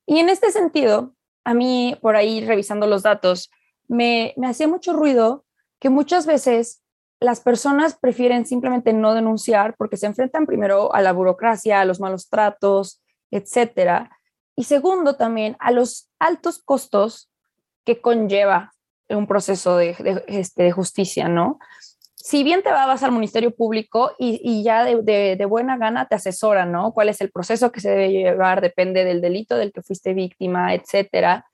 Y 0.05 0.19
en 0.19 0.29
este 0.29 0.51
sentido, 0.51 1.16
a 1.47 1.53
mí 1.53 1.97
por 2.01 2.17
ahí 2.17 2.45
revisando 2.45 2.87
los 2.87 3.03
datos, 3.03 3.49
me, 3.87 4.33
me 4.35 4.47
hacía 4.47 4.67
mucho 4.67 4.91
ruido 4.91 5.45
que 5.79 5.89
muchas 5.89 6.25
veces 6.25 6.83
las 7.21 7.39
personas 7.39 7.97
prefieren 7.97 8.45
simplemente 8.45 8.91
no 8.91 9.13
denunciar 9.13 9.73
porque 9.77 9.95
se 9.95 10.07
enfrentan 10.07 10.45
primero 10.45 10.93
a 10.93 11.01
la 11.01 11.13
burocracia, 11.13 11.79
a 11.79 11.85
los 11.85 12.01
malos 12.01 12.27
tratos, 12.27 13.01
etcétera. 13.31 14.11
Y 14.57 14.65
segundo, 14.65 15.15
también 15.15 15.55
a 15.59 15.71
los 15.71 16.09
altos 16.19 16.61
costos 16.61 17.31
que 17.85 18.01
conlleva 18.01 18.73
un 19.07 19.25
proceso 19.25 19.77
de, 19.77 20.23
este, 20.27 20.63
de 20.63 20.71
justicia, 20.73 21.29
¿no? 21.29 21.59
Si 22.27 22.43
bien 22.43 22.61
te 22.61 22.69
vas 22.69 23.03
al 23.03 23.13
Ministerio 23.13 23.55
Público 23.55 24.11
y, 24.19 24.61
ya 24.61 24.83
de, 24.83 25.45
buena 25.45 25.77
gana 25.77 26.09
te 26.09 26.15
asesora, 26.15 26.65
¿no? 26.65 26.91
¿Cuál 26.91 27.07
es 27.07 27.21
el 27.21 27.31
proceso 27.31 27.71
que 27.71 27.79
se 27.79 27.89
debe 27.89 28.11
llevar? 28.11 28.59
Depende 28.59 29.05
del 29.05 29.21
delito 29.21 29.55
del 29.55 29.71
que 29.71 29.81
fuiste 29.81 30.13
víctima, 30.13 30.73
etcétera. 30.73 31.45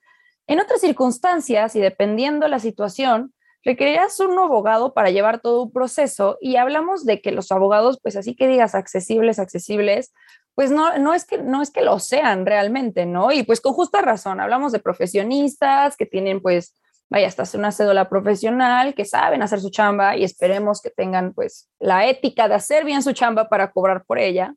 En 0.48 0.58
otras 0.58 0.80
circunstancias 0.80 1.76
y 1.76 1.80
dependiendo 1.80 2.48
la 2.48 2.58
situación, 2.58 3.32
requerirás 3.62 4.18
un 4.18 4.36
abogado 4.36 4.94
para 4.94 5.10
llevar 5.10 5.38
todo 5.38 5.62
un 5.62 5.72
proceso 5.72 6.38
y 6.40 6.56
hablamos 6.56 7.06
de 7.06 7.20
que 7.20 7.30
los 7.30 7.52
abogados, 7.52 8.00
pues 8.02 8.16
así 8.16 8.34
que 8.34 8.48
digas 8.48 8.74
accesibles, 8.74 9.38
accesibles, 9.38 10.12
pues 10.56 10.72
no, 10.72 10.98
no, 10.98 11.14
es 11.14 11.24
que, 11.24 11.38
no 11.38 11.62
es 11.62 11.70
que 11.70 11.82
lo 11.82 12.00
sean 12.00 12.46
realmente, 12.46 13.06
¿no? 13.06 13.30
Y 13.30 13.44
pues 13.44 13.60
con 13.60 13.74
justa 13.74 14.02
razón, 14.02 14.40
hablamos 14.40 14.72
de 14.72 14.80
profesionistas 14.80 15.96
que 15.96 16.06
tienen 16.06 16.40
pues, 16.40 16.74
vaya, 17.10 17.28
hasta 17.28 17.44
una 17.56 17.72
cédula 17.72 18.08
profesional, 18.08 18.94
que 18.94 19.04
saben 19.04 19.42
hacer 19.42 19.60
su 19.60 19.70
chamba 19.70 20.16
y 20.16 20.24
esperemos 20.24 20.80
que 20.80 20.90
tengan 20.90 21.32
pues 21.32 21.68
la 21.78 22.06
ética 22.06 22.48
de 22.48 22.54
hacer 22.54 22.84
bien 22.84 23.02
su 23.02 23.12
chamba 23.12 23.48
para 23.48 23.70
cobrar 23.70 24.04
por 24.04 24.18
ella. 24.18 24.54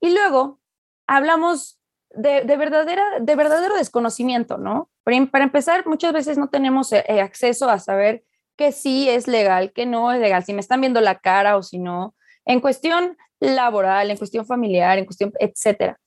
Y 0.00 0.10
luego 0.10 0.60
hablamos 1.06 1.80
de, 2.10 2.42
verdadera, 2.44 3.02
de 3.20 3.36
verdadero 3.36 3.76
desconocimiento, 3.76 4.58
¿no? 4.58 4.90
Para, 5.02 5.44
empezar, 5.44 5.86
muchas 5.86 6.12
veces 6.12 6.38
no 6.38 6.48
tenemos 6.48 6.92
eh, 6.92 7.04
eh, 7.08 7.20
acceso 7.20 7.68
a 7.68 7.78
saber 7.78 8.24
que 8.56 8.72
sí 8.72 9.08
es 9.08 9.26
legal, 9.26 9.72
que 9.72 9.86
no 9.86 10.12
es 10.12 10.20
legal, 10.20 10.44
si 10.44 10.52
me 10.54 10.60
están 10.60 10.80
viendo 10.80 11.00
la 11.00 11.18
cara 11.18 11.56
o 11.56 11.62
si 11.62 11.78
no, 11.78 12.14
en 12.44 12.60
cuestión 12.60 13.16
laboral, 13.40 14.10
en 14.10 14.16
cuestión 14.16 14.46
familiar, 14.46 14.98
en 14.98 15.04
cuestión, 15.04 15.32
etcétera. 15.38 15.98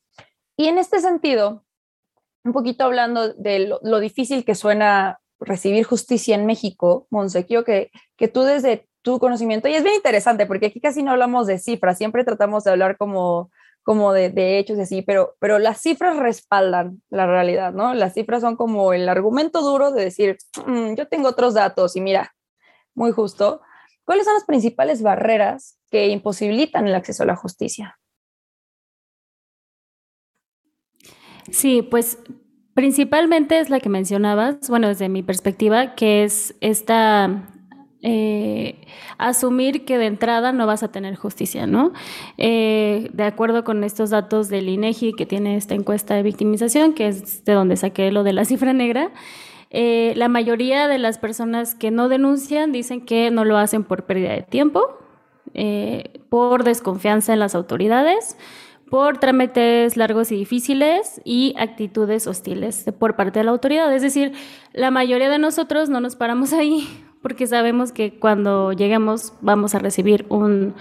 Y 0.56 0.68
en 0.68 0.78
este 0.78 1.00
sentido, 1.00 1.66
un 2.44 2.54
poquito 2.54 2.86
hablando 2.86 3.34
de 3.34 3.78
lo, 3.82 4.00
difícil 4.00 4.46
que 4.46 4.56
suena 4.56 5.20
recibir 5.40 5.84
justicia 5.84 6.36
en 6.36 6.46
México, 6.46 7.08
Monse, 7.10 7.46
que, 7.46 7.92
que 8.16 8.28
tú 8.28 8.44
desde 8.44 8.88
tu 9.02 9.20
conocimiento, 9.20 9.68
y 9.68 9.76
es 9.76 9.84
bien 9.84 9.96
interesante 9.96 10.46
porque 10.46 10.68
aquí 10.68 10.82
casi 10.82 11.04
no 11.04 11.12
hablamos 11.12 11.48
de 11.48 11.60
cifras, 11.60 11.98
siempre 11.98 12.24
tratamos 12.24 12.64
de 12.64 12.72
hablar 12.72 12.98
como 12.98 13.50
como 13.88 14.12
de, 14.12 14.30
de, 14.30 14.60
hechos 14.60 14.78
y 14.78 14.82
así, 14.82 15.02
pero, 15.02 15.38
pero 15.40 15.60
las 15.60 15.82
cifras 15.82 16.18
respaldan 16.18 17.02
la 17.10 17.26
realidad, 17.26 17.72
¿no? 17.72 17.94
Las 17.94 18.16
cifras 18.16 18.42
son 18.42 18.58
como 18.58 18.92
el 18.92 19.08
argumento 19.08 19.62
duro 19.62 19.94
de 19.94 20.04
decir, 20.04 20.38
mm, 20.66 20.96
yo 20.96 21.08
tengo 21.08 21.30
otros 21.30 21.54
datos 21.54 21.96
y 21.96 22.02
mira, 22.02 22.36
muy 22.94 23.14
justo, 23.14 23.62
¿cuáles 24.04 24.26
son 24.26 24.34
las 24.34 24.44
principales 24.44 25.02
barreras 25.02 25.80
que 25.90 26.08
imposibilitan 26.10 26.86
el 26.86 26.96
acceso 26.96 27.24
a 27.24 27.28
la 27.28 27.38
justicia? 27.38 27.98
Sí, 31.50 31.82
pues 31.82 32.18
principalmente 32.78 33.60
es 33.60 33.72
la 33.72 33.80
que 33.80 33.90
mencionabas, 33.90 34.70
bueno, 34.70 34.88
desde 34.88 35.10
mi 35.10 35.24
perspectiva, 35.24 35.96
que 35.96 36.24
es 36.24 36.54
esta 36.62 37.50
eh, 38.04 38.86
asumir 39.18 39.84
que 39.84 39.98
de 39.98 40.06
entrada 40.06 40.52
no 40.52 40.68
vas 40.68 40.84
a 40.84 40.92
tener 40.92 41.16
justicia, 41.16 41.66
¿no? 41.66 41.92
Eh, 42.38 43.10
de 43.14 43.24
acuerdo 43.24 43.64
con 43.64 43.84
estos 43.84 44.12
datos 44.12 44.50
del 44.50 44.70
INEGI 44.70 45.14
que 45.14 45.26
tiene 45.26 45.58
esta 45.58 45.74
encuesta 45.74 46.14
de 46.14 46.22
victimización, 46.22 46.94
que 46.94 47.08
es 47.08 47.44
de 47.46 47.54
donde 47.54 47.78
saqué 47.78 48.12
lo 48.12 48.22
de 48.22 48.34
la 48.34 48.46
cifra 48.46 48.74
negra, 48.74 49.10
eh, 49.72 50.14
la 50.16 50.28
mayoría 50.28 50.88
de 50.88 51.00
las 51.00 51.18
personas 51.18 51.74
que 51.74 51.90
no 51.90 52.10
denuncian 52.10 52.72
dicen 52.72 53.04
que 53.04 53.32
no 53.32 53.44
lo 53.44 53.58
hacen 53.58 53.86
por 53.86 54.06
pérdida 54.06 54.34
de 54.34 54.44
tiempo, 54.44 55.00
por 56.30 56.64
desconfianza 56.64 57.34
en 57.34 57.40
las 57.40 57.56
autoridades, 57.56 58.38
por 58.90 59.18
trámites 59.18 59.98
largos 59.98 60.32
y 60.32 60.38
difíciles 60.38 61.22
y 61.26 61.54
actitudes 61.58 62.28
hostiles 62.28 62.86
por 62.98 63.16
parte 63.16 63.40
de 63.40 63.46
la 63.46 63.52
autoridad. 63.52 63.94
Es 63.94 64.02
decir, 64.02 64.34
la 64.74 64.92
mayoría 64.92 65.30
de 65.30 65.40
nosotros 65.40 65.90
no 65.90 66.00
nos 66.00 66.16
paramos 66.16 66.54
ahí 66.54 66.88
porque 67.22 67.48
sabemos 67.48 67.92
que 67.92 68.18
cuando 68.18 68.72
lleguemos 68.72 69.34
vamos 69.42 69.76
a 69.76 69.80
recibir 69.80 70.26
un 70.30 70.74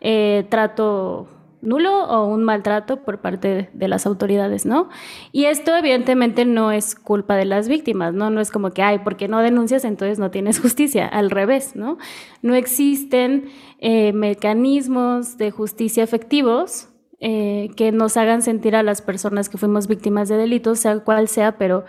eh, 0.00 0.46
trato 0.48 1.28
nulo 1.64 2.04
o 2.04 2.26
un 2.26 2.44
maltrato 2.44 3.02
por 3.04 3.20
parte 3.20 3.70
de 3.72 3.88
las 3.88 4.04
autoridades, 4.04 4.66
¿no? 4.66 4.90
Y 5.32 5.46
esto 5.46 5.74
evidentemente 5.74 6.44
no 6.44 6.72
es 6.72 6.94
culpa 6.94 7.36
de 7.36 7.46
las 7.46 7.68
víctimas, 7.68 8.12
¿no? 8.12 8.28
No 8.28 8.42
es 8.42 8.50
como 8.50 8.72
que, 8.72 8.82
ay, 8.82 8.98
porque 8.98 9.28
no 9.28 9.40
denuncias 9.40 9.84
entonces 9.84 10.18
no 10.18 10.30
tienes 10.30 10.60
justicia, 10.60 11.06
al 11.06 11.30
revés, 11.30 11.74
¿no? 11.74 11.96
No 12.42 12.54
existen 12.54 13.48
eh, 13.78 14.12
mecanismos 14.12 15.38
de 15.38 15.50
justicia 15.50 16.04
efectivos 16.04 16.88
eh, 17.26 17.70
que 17.74 17.90
nos 17.90 18.18
hagan 18.18 18.42
sentir 18.42 18.76
a 18.76 18.82
las 18.82 19.00
personas 19.00 19.48
que 19.48 19.56
fuimos 19.56 19.86
víctimas 19.88 20.28
de 20.28 20.36
delitos, 20.36 20.80
sea 20.80 20.98
cual 20.98 21.26
sea, 21.26 21.56
pero 21.56 21.86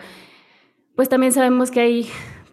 pues 0.96 1.10
también 1.10 1.34
sabemos 1.34 1.72
que 1.72 1.82
hay 1.82 2.10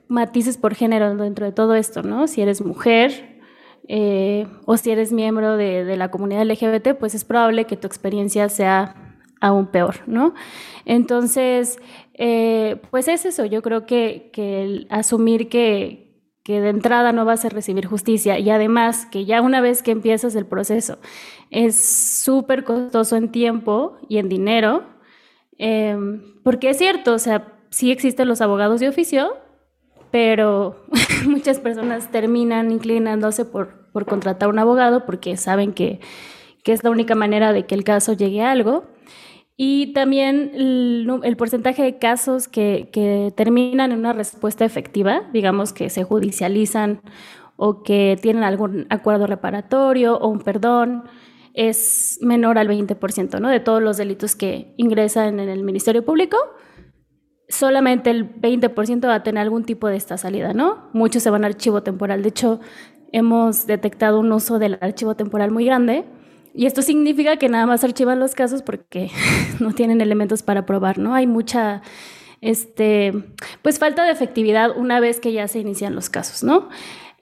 matices 0.09 0.57
por 0.59 0.75
género 0.75 1.15
dentro 1.15 1.47
de 1.47 1.53
todo 1.53 1.77
esto, 1.77 2.03
¿no? 2.03 2.27
Si 2.27 2.43
eres 2.43 2.61
mujer 2.61 3.41
eh, 3.87 4.49
o 4.65 4.77
si 4.77 4.91
eres 4.91 5.13
miembro 5.13 5.57
de, 5.57 5.97
la 5.97 6.11
comunidad 6.11 6.45
LGBT, 6.45 6.99
pues 6.99 7.15
es 7.15 7.25
probable 7.25 7.67
que 7.67 7.77
tu 7.77 7.87
experiencia 7.87 8.49
sea 8.49 8.97
aún 9.41 9.67
peor, 9.67 10.01
¿no? 10.09 10.35
Entonces, 10.85 11.79
eh, 12.15 12.83
pues 12.91 13.07
es 13.07 13.25
eso, 13.27 13.45
yo 13.45 13.63
creo 13.63 13.87
que, 13.87 14.29
que 14.33 14.89
asumir 14.91 15.49
que, 15.49 16.12
que 16.43 16.61
de 16.61 16.71
entrada 16.71 17.13
no 17.13 17.25
vas 17.25 17.45
a 17.45 17.49
recibir 17.49 17.87
justicia 17.87 18.39
y 18.39 18.51
además 18.51 19.07
que 19.07 19.25
ya 19.25 19.41
una 19.41 19.61
vez 19.61 19.83
que 19.83 19.93
empiezas 19.93 20.35
el 20.35 20.47
proceso 20.47 20.99
es 21.51 21.85
súper 21.85 22.65
costoso 22.65 23.17
en 23.17 23.31
tiempo 23.31 23.99
y 24.09 24.19
en 24.19 24.29
dinero, 24.29 24.85
eh, 25.59 25.97
porque 26.43 26.71
es 26.71 26.79
cierto, 26.79 27.15
o 27.15 27.19
sea, 27.19 27.53
sí 27.71 27.91
existen 27.91 28.29
los 28.29 28.41
abogados 28.41 28.81
de 28.81 28.89
oficio, 28.89 29.37
pero 30.11 30.85
muchas 31.27 31.61
personas 31.61 32.11
terminan 32.11 32.71
inclinándose 32.71 33.45
por, 33.45 33.91
por 33.93 34.07
contratar 34.07 34.49
un 34.49 34.59
abogado 34.59 35.05
porque 35.07 35.37
saben 35.37 35.73
que, 35.73 36.01
que, 36.65 36.73
es 36.73 36.85
la 36.85 36.91
única 36.91 37.15
manera 37.15 37.53
de 37.53 37.67
que 37.67 37.75
el 37.75 37.85
caso 37.85 38.13
llegue 38.13 38.43
a 38.43 38.51
algo. 38.51 38.85
Y 39.57 39.93
también 39.93 40.53
el, 40.55 41.37
porcentaje 41.37 41.83
de 41.83 41.99
casos 41.99 42.49
que, 42.49 43.33
terminan 43.37 43.93
en 43.93 43.99
una 43.99 44.13
respuesta 44.13 44.65
efectiva, 44.65 45.29
digamos 45.33 45.73
que 45.73 45.91
se 45.91 46.05
judicializan 46.05 47.01
o 47.57 47.83
que 47.83 48.19
tienen 48.21 48.45
algún 48.45 48.87
acuerdo 48.91 49.27
reparatorio 49.27 50.17
o 50.17 50.29
un 50.29 50.41
perdón, 50.41 51.05
es 51.55 52.19
menor 52.23 52.59
al 52.59 52.69
20%, 52.69 53.41
¿no? 53.41 53.51
De 53.51 53.61
todos 53.61 53.83
los 53.83 53.99
delitos 53.99 54.35
que 54.35 54.75
ingresan 54.79 55.39
en 55.39 55.51
el 55.51 55.63
Ministerio 55.63 56.03
Público, 56.05 56.39
solamente 57.49 58.11
el 58.11 58.35
20% 58.41 59.07
va 59.07 59.17
a 59.17 59.23
tener 59.23 59.43
algún 59.43 59.65
tipo 59.65 59.87
de 59.89 59.97
esta 59.97 60.17
salida, 60.17 60.55
¿no? 60.55 60.89
Muchos 60.93 61.23
se 61.23 61.31
van 61.31 61.45
a 61.45 61.49
archivo 61.49 61.83
temporal. 61.83 62.23
De 62.23 62.31
hecho, 62.31 62.61
hemos 63.13 63.67
detectado 63.67 64.19
un 64.19 64.33
uso 64.33 64.59
del 64.59 64.79
archivo 64.81 65.15
temporal 65.15 65.51
muy 65.51 65.67
grande. 65.67 66.05
Y 66.55 66.67
esto 66.67 66.83
significa 66.83 67.37
que 67.37 67.49
nada 67.49 67.67
más 67.67 67.83
archivan 67.85 68.21
los 68.21 68.35
casos 68.35 68.63
porque 68.63 69.11
no 69.61 69.73
tienen 69.73 70.01
elementos 70.01 70.43
para 70.43 70.67
probar, 70.67 70.99
¿no? 70.99 71.15
Hay 71.15 71.27
mucha, 71.27 71.83
este, 72.41 73.13
pues 73.63 73.79
falta 73.79 74.05
de 74.05 74.13
efectividad 74.13 74.77
una 74.77 75.01
vez 75.01 75.21
que 75.21 75.33
ya 75.33 75.49
se 75.49 75.61
inician 75.61 75.95
los 75.95 76.11
casos, 76.11 76.43
¿no? 76.43 76.69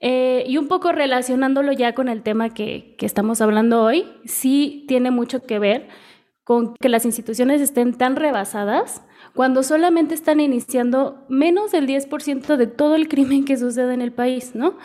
Eh, 0.01 0.43
y 0.47 0.57
un 0.57 0.67
poco 0.67 0.91
relacionándolo 0.91 1.71
ya 1.71 1.93
con 1.93 2.09
el 2.09 2.23
tema 2.23 2.49
que, 2.49 2.95
que 2.97 3.05
estamos 3.05 3.39
hablando 3.39 3.83
hoy, 3.83 4.07
sí 4.25 4.83
tiene 4.87 5.11
mucho 5.11 5.43
que 5.43 5.59
ver 5.59 5.87
con 6.43 6.73
que 6.73 6.89
las 6.89 7.05
instituciones 7.05 7.61
estén 7.61 7.93
tan 7.93 8.15
rebasadas 8.15 9.03
cuando 9.35 9.63
solamente 9.63 10.15
están 10.15 10.39
iniciando 10.39 11.23
menos 11.29 11.71
del 11.71 11.87
10% 11.87 12.57
de 12.57 12.67
todo 12.67 12.95
el 12.95 13.07
crimen 13.07 13.45
que 13.45 13.57
sucede 13.57 13.93
en 13.93 14.01
el 14.01 14.11
país, 14.11 14.55
¿no? 14.55 14.77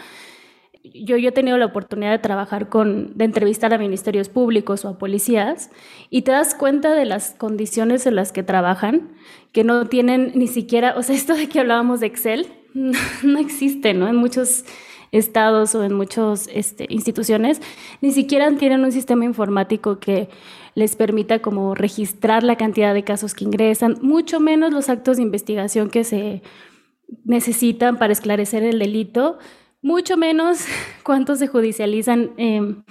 Yo, 0.95 1.17
yo 1.17 1.29
he 1.29 1.33
tenido 1.33 1.59
la 1.59 1.67
oportunidad 1.67 2.11
de 2.11 2.19
trabajar 2.19 2.69
con, 2.69 3.17
de 3.17 3.25
entrevistar 3.25 3.73
a 3.75 3.79
ministerios 3.79 4.29
públicos 4.29 4.85
o 4.85 4.89
a 4.89 4.99
policías 4.99 5.71
y 6.11 6.23
te 6.23 6.33
das 6.33 6.55
cuenta 6.55 6.95
de 6.95 7.05
las 7.05 7.31
condiciones 7.31 8.07
en 8.07 8.17
las 8.17 8.33
que 8.33 8.43
trabajan, 8.43 9.11
que 9.53 9.65
no 9.65 9.87
tienen 9.87 10.33
ni 10.35 10.47
siquiera, 10.47 10.95
o 10.97 11.03
sea, 11.03 11.17
esto 11.17 11.35
de 11.35 11.49
que 11.49 11.61
hablábamos 11.61 12.01
de 12.01 12.07
Excel, 12.07 12.47
no, 12.75 13.39
existe, 13.39 13.95
¿no? 13.95 14.09
En 14.09 14.17
muchos 14.17 14.65
estados 15.13 15.75
o 15.75 15.83
en 15.85 15.95
muchas 15.95 16.49
este, 16.53 16.87
instituciones, 16.91 17.63
ni 18.01 18.13
siquiera 18.13 18.51
tienen 18.57 18.85
un 18.85 18.93
sistema 18.93 19.25
informático 19.25 19.99
que 19.99 20.29
les 20.75 20.95
permita 20.95 21.39
como 21.41 21.75
registrar 21.75 22.43
la 22.43 22.57
cantidad 22.57 22.93
de 22.93 23.03
casos 23.03 23.35
que 23.35 23.45
ingresan, 23.45 23.97
mucho 24.03 24.41
menos 24.41 24.73
los 24.73 24.91
actos 24.91 25.17
de 25.17 25.23
investigación 25.23 25.89
que 25.89 26.05
se 26.05 26.43
necesitan 27.25 27.99
para 27.99 28.13
esclarecer 28.13 28.63
el 28.63 28.79
delito, 28.79 29.39
mucho 29.83 30.17
menos 30.17 30.65
cuántos 31.03 31.39
se 31.39 31.47
judicializan. 31.47 32.33
Em, 32.37 32.83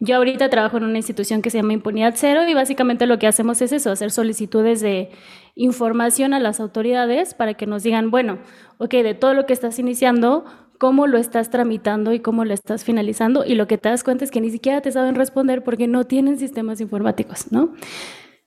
yo 0.00 0.16
ahorita 0.16 0.48
trabajo 0.48 0.76
en 0.76 0.84
una 0.84 0.98
institución 0.98 1.42
que 1.42 1.50
se 1.50 1.58
llama 1.58 1.72
Impunidad 1.72 2.14
Cero 2.16 2.42
y 2.48 2.54
básicamente 2.54 3.06
lo 3.06 3.18
que 3.18 3.26
hacemos 3.26 3.60
es 3.62 3.72
eso, 3.72 3.90
hacer 3.90 4.12
solicitudes 4.12 4.80
de 4.80 5.10
información 5.56 6.34
a 6.34 6.40
las 6.40 6.60
autoridades 6.60 7.34
para 7.34 7.54
que 7.54 7.66
nos 7.66 7.82
digan, 7.82 8.12
bueno, 8.12 8.38
ok, 8.78 8.90
de 8.90 9.14
todo 9.14 9.34
lo 9.34 9.44
que 9.44 9.52
estás 9.52 9.78
iniciando, 9.80 10.44
cómo 10.78 11.08
lo 11.08 11.18
estás 11.18 11.50
tramitando 11.50 12.12
y 12.12 12.20
cómo 12.20 12.44
lo 12.44 12.54
estás 12.54 12.84
finalizando 12.84 13.44
y 13.44 13.56
lo 13.56 13.66
que 13.66 13.76
te 13.76 13.88
das 13.88 14.04
cuenta 14.04 14.24
es 14.24 14.30
que 14.30 14.40
ni 14.40 14.50
siquiera 14.50 14.80
te 14.80 14.92
saben 14.92 15.16
responder 15.16 15.64
porque 15.64 15.88
no 15.88 16.04
tienen 16.04 16.38
sistemas 16.38 16.80
informáticos, 16.80 17.50
¿no? 17.50 17.74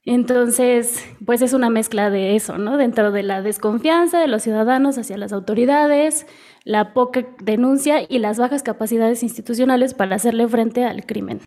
Entonces, 0.03 1.05
pues 1.25 1.43
es 1.43 1.53
una 1.53 1.69
mezcla 1.69 2.10
de 2.10 2.36
eso, 2.36 2.57
¿no? 2.57 2.77
Dentro 2.77 3.12
de 3.12 3.21
la 3.21 3.41
desconfianza 3.41 4.19
de 4.19 4.27
los 4.27 4.41
ciudadanos 4.41 4.98
hacia 4.98 5.17
las 5.17 5.31
autoridades, 5.31 6.25
la 6.63 6.94
poca 6.94 7.27
denuncia 7.41 8.01
y 8.08 8.20
las 8.20 8.38
bajas 8.38 8.63
capacidades 8.63 9.24
institucionales 9.24 9.94
para 9.94 10.15
hacerle 10.15 10.48
frente 10.48 10.86
al 10.86 11.06
crimen. 11.06 11.41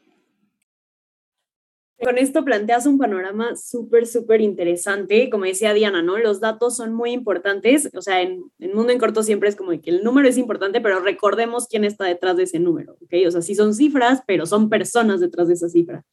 Con 2.05 2.19
esto 2.19 2.45
planteas 2.45 2.87
un 2.87 2.99
panorama 2.99 3.57
súper, 3.57 4.07
súper 4.07 4.43
interesante. 4.43 5.31
Como 5.31 5.45
decía 5.45 5.73
Diana, 5.73 6.03
¿no? 6.03 6.19
Los 6.19 6.39
datos 6.39 6.77
son 6.77 6.93
muy 6.93 7.13
importantes. 7.13 7.89
O 7.95 8.03
sea, 8.03 8.21
en 8.21 8.45
el 8.59 8.75
mundo 8.75 8.93
en 8.93 8.99
corto 8.99 9.23
siempre 9.23 9.49
es 9.49 9.57
como 9.57 9.71
que 9.81 9.91
el 9.91 10.05
número 10.05 10.29
es 10.29 10.37
importante, 10.37 10.83
pero 10.83 11.01
recordemos 11.01 11.67
quién 11.67 11.85
está 11.85 12.05
detrás 12.05 12.37
de 12.37 12.43
ese 12.43 12.59
número, 12.59 12.99
¿ok? 13.01 13.15
O 13.27 13.31
sea, 13.31 13.41
sí 13.41 13.55
son 13.55 13.75
cifras, 13.75 14.23
pero 14.27 14.45
son 14.45 14.69
personas 14.69 15.21
detrás 15.21 15.49
de 15.49 15.55
esa 15.55 15.69
cifra. 15.71 16.05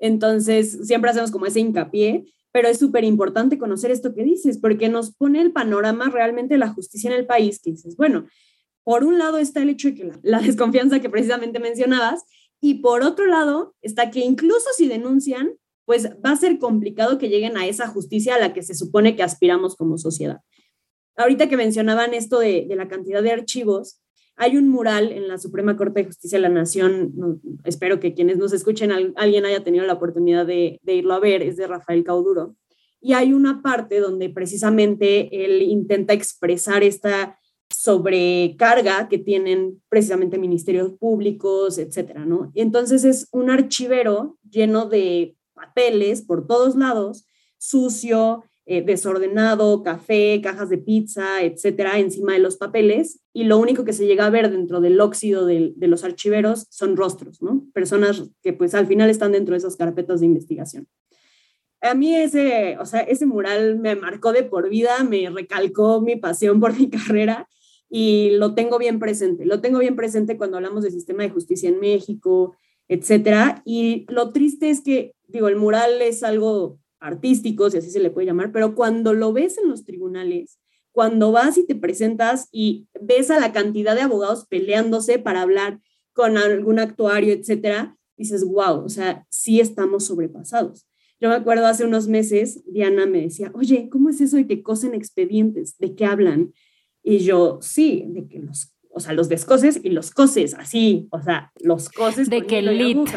Entonces, 0.00 0.86
siempre 0.86 1.10
hacemos 1.10 1.30
como 1.30 1.46
ese 1.46 1.60
hincapié, 1.60 2.24
pero 2.52 2.68
es 2.68 2.78
súper 2.78 3.04
importante 3.04 3.58
conocer 3.58 3.90
esto 3.90 4.14
que 4.14 4.24
dices, 4.24 4.58
porque 4.58 4.88
nos 4.88 5.14
pone 5.14 5.40
el 5.40 5.52
panorama 5.52 6.10
realmente 6.10 6.54
de 6.54 6.58
la 6.58 6.72
justicia 6.72 7.10
en 7.10 7.16
el 7.16 7.26
país, 7.26 7.60
que 7.62 7.72
dices, 7.72 7.96
bueno, 7.96 8.26
por 8.84 9.04
un 9.04 9.18
lado 9.18 9.38
está 9.38 9.62
el 9.62 9.70
hecho 9.70 9.88
de 9.88 9.94
que 9.94 10.04
la, 10.04 10.18
la 10.22 10.40
desconfianza 10.40 11.00
que 11.00 11.10
precisamente 11.10 11.60
mencionabas, 11.60 12.24
y 12.60 12.74
por 12.74 13.02
otro 13.02 13.26
lado, 13.26 13.74
está 13.82 14.10
que 14.10 14.20
incluso 14.20 14.66
si 14.76 14.88
denuncian, 14.88 15.52
pues 15.84 16.10
va 16.24 16.32
a 16.32 16.36
ser 16.36 16.58
complicado 16.58 17.16
que 17.16 17.28
lleguen 17.30 17.56
a 17.56 17.66
esa 17.66 17.88
justicia 17.88 18.34
a 18.34 18.38
la 18.38 18.52
que 18.52 18.62
se 18.62 18.74
supone 18.74 19.16
que 19.16 19.22
aspiramos 19.22 19.74
como 19.74 19.96
sociedad. 19.96 20.40
Ahorita 21.16 21.48
que 21.48 21.56
mencionaban 21.56 22.14
esto 22.14 22.40
de, 22.40 22.66
la 22.76 22.88
cantidad 22.88 23.22
de 23.22 23.32
archivos, 23.32 24.00
hay 24.38 24.56
un 24.56 24.68
mural 24.68 25.10
en 25.10 25.26
la 25.26 25.36
Suprema 25.36 25.76
Corte 25.76 26.00
de 26.00 26.06
Justicia 26.06 26.38
de 26.38 26.42
la 26.42 26.48
Nación, 26.48 27.40
espero 27.64 27.98
que 27.98 28.14
quienes 28.14 28.38
nos 28.38 28.52
escuchen, 28.52 28.92
alguien 29.16 29.44
haya 29.44 29.64
tenido 29.64 29.84
la 29.84 29.94
oportunidad 29.94 30.46
de, 30.46 30.80
irlo 30.86 31.14
a 31.14 31.18
ver, 31.18 31.42
es 31.42 31.56
de 31.56 31.66
Rafael 31.66 32.04
Cauduro, 32.04 32.54
y 33.00 33.14
hay 33.14 33.32
una 33.32 33.62
parte 33.62 33.98
donde 33.98 34.30
precisamente 34.30 35.44
él 35.44 35.62
intenta 35.62 36.14
expresar 36.14 36.84
esta 36.84 37.36
sobrecarga 37.68 39.08
que 39.08 39.18
tienen 39.18 39.82
precisamente 39.88 40.38
ministerios 40.38 40.92
públicos, 40.98 41.76
etcétera, 41.76 42.24
¿no? 42.24 42.50
Entonces 42.54 43.04
es 43.04 43.28
un 43.32 43.50
archivero 43.50 44.38
lleno 44.48 44.86
de 44.86 45.36
papeles 45.52 46.22
por 46.22 46.46
todos 46.46 46.76
lados, 46.76 47.26
sucio, 47.58 48.44
eh, 48.70 48.82
desordenado, 48.82 49.82
café, 49.82 50.40
cajas 50.42 50.68
de 50.68 50.76
pizza, 50.76 51.42
etcétera, 51.42 51.98
encima 51.98 52.34
de 52.34 52.38
los 52.38 52.58
papeles, 52.58 53.20
y 53.32 53.44
lo 53.44 53.56
único 53.56 53.82
que 53.84 53.94
se 53.94 54.06
llega 54.06 54.26
a 54.26 54.30
ver 54.30 54.50
dentro 54.50 54.82
del 54.82 55.00
óxido 55.00 55.46
de, 55.46 55.72
los 55.78 56.04
archiveros 56.04 56.66
son 56.68 56.94
rostros, 56.94 57.40
¿no? 57.40 57.64
Personas 57.72 58.30
que 58.42 58.52
pues 58.52 58.74
al 58.74 58.86
final 58.86 59.08
están 59.08 59.32
dentro 59.32 59.54
de 59.54 59.58
esas 59.58 59.76
carpetas 59.76 60.20
de 60.20 60.26
investigación 60.26 60.86
a 61.80 61.94
mí 61.94 62.14
ese, 62.14 62.76
o 62.78 62.84
sea, 62.84 63.00
ese 63.00 63.24
mural 63.24 63.78
me 63.78 63.94
marcó 63.94 64.32
de 64.32 64.42
por 64.42 64.68
vida, 64.68 65.02
me 65.04 65.30
recalcó 65.30 66.00
mi 66.00 66.16
pasión 66.16 66.60
por 66.60 66.78
mi 66.78 66.90
carrera 66.90 67.48
y 67.88 68.30
lo 68.32 68.54
tengo 68.54 68.78
bien 68.78 68.98
presente. 68.98 69.46
Lo 69.46 69.60
tengo 69.60 69.78
bien 69.78 69.96
presente 69.96 70.36
cuando 70.36 70.56
hablamos 70.58 70.82
del 70.82 70.92
sistema 70.92 71.22
de 71.22 71.30
justicia 71.30 71.68
en 71.68 71.80
México, 71.80 72.54
etcétera. 72.88 73.62
Y 73.64 74.06
lo 74.08 74.32
triste 74.32 74.70
es 74.70 74.80
que, 74.82 75.14
digo, 75.26 75.48
el 75.48 75.56
mural 75.56 76.02
es 76.02 76.22
algo 76.22 76.78
artístico, 77.00 77.70
si 77.70 77.78
así 77.78 77.90
se 77.90 78.00
le 78.00 78.10
puede 78.10 78.26
llamar, 78.26 78.52
pero 78.52 78.74
cuando 78.74 79.12
lo 79.12 79.32
ves 79.32 79.58
en 79.58 79.68
los 79.68 79.84
tribunales, 79.84 80.58
cuando 80.92 81.32
vas 81.32 81.58
y 81.58 81.66
te 81.66 81.74
presentas 81.74 82.48
y 82.50 82.88
ves 83.00 83.30
a 83.30 83.38
la 83.38 83.52
cantidad 83.52 83.94
de 83.94 84.02
abogados 84.02 84.46
peleándose 84.48 85.18
para 85.18 85.42
hablar 85.42 85.80
con 86.12 86.36
algún 86.36 86.78
actuario, 86.78 87.32
etcétera, 87.32 87.96
dices, 88.16 88.44
wow, 88.44 88.84
o 88.84 88.88
sea, 88.88 89.26
sí 89.30 89.60
estamos 89.60 90.06
sobrepasados. 90.06 90.86
Yo 91.20 91.28
me 91.28 91.36
acuerdo 91.36 91.66
hace 91.66 91.84
unos 91.84 92.08
meses, 92.08 92.62
Diana 92.66 93.06
me 93.06 93.22
decía, 93.22 93.50
oye, 93.54 93.88
¿cómo 93.90 94.08
es 94.08 94.20
eso 94.20 94.36
de 94.36 94.46
que 94.46 94.62
cosen 94.62 94.94
expedientes? 94.94 95.76
¿De 95.78 95.94
qué 95.94 96.04
hablan? 96.04 96.52
Y 97.02 97.18
yo, 97.18 97.58
sí, 97.60 98.04
de 98.08 98.28
que 98.28 98.40
los, 98.40 98.72
o 98.98 99.00
sea, 99.00 99.12
los 99.12 99.28
descoses 99.28 99.78
y 99.82 99.90
los 99.90 100.10
coses, 100.10 100.54
así, 100.54 101.06
o 101.12 101.22
sea, 101.22 101.52
los 101.60 101.88
coses. 101.88 102.28
De 102.28 102.44
que 102.46 102.60
lit. 102.60 103.08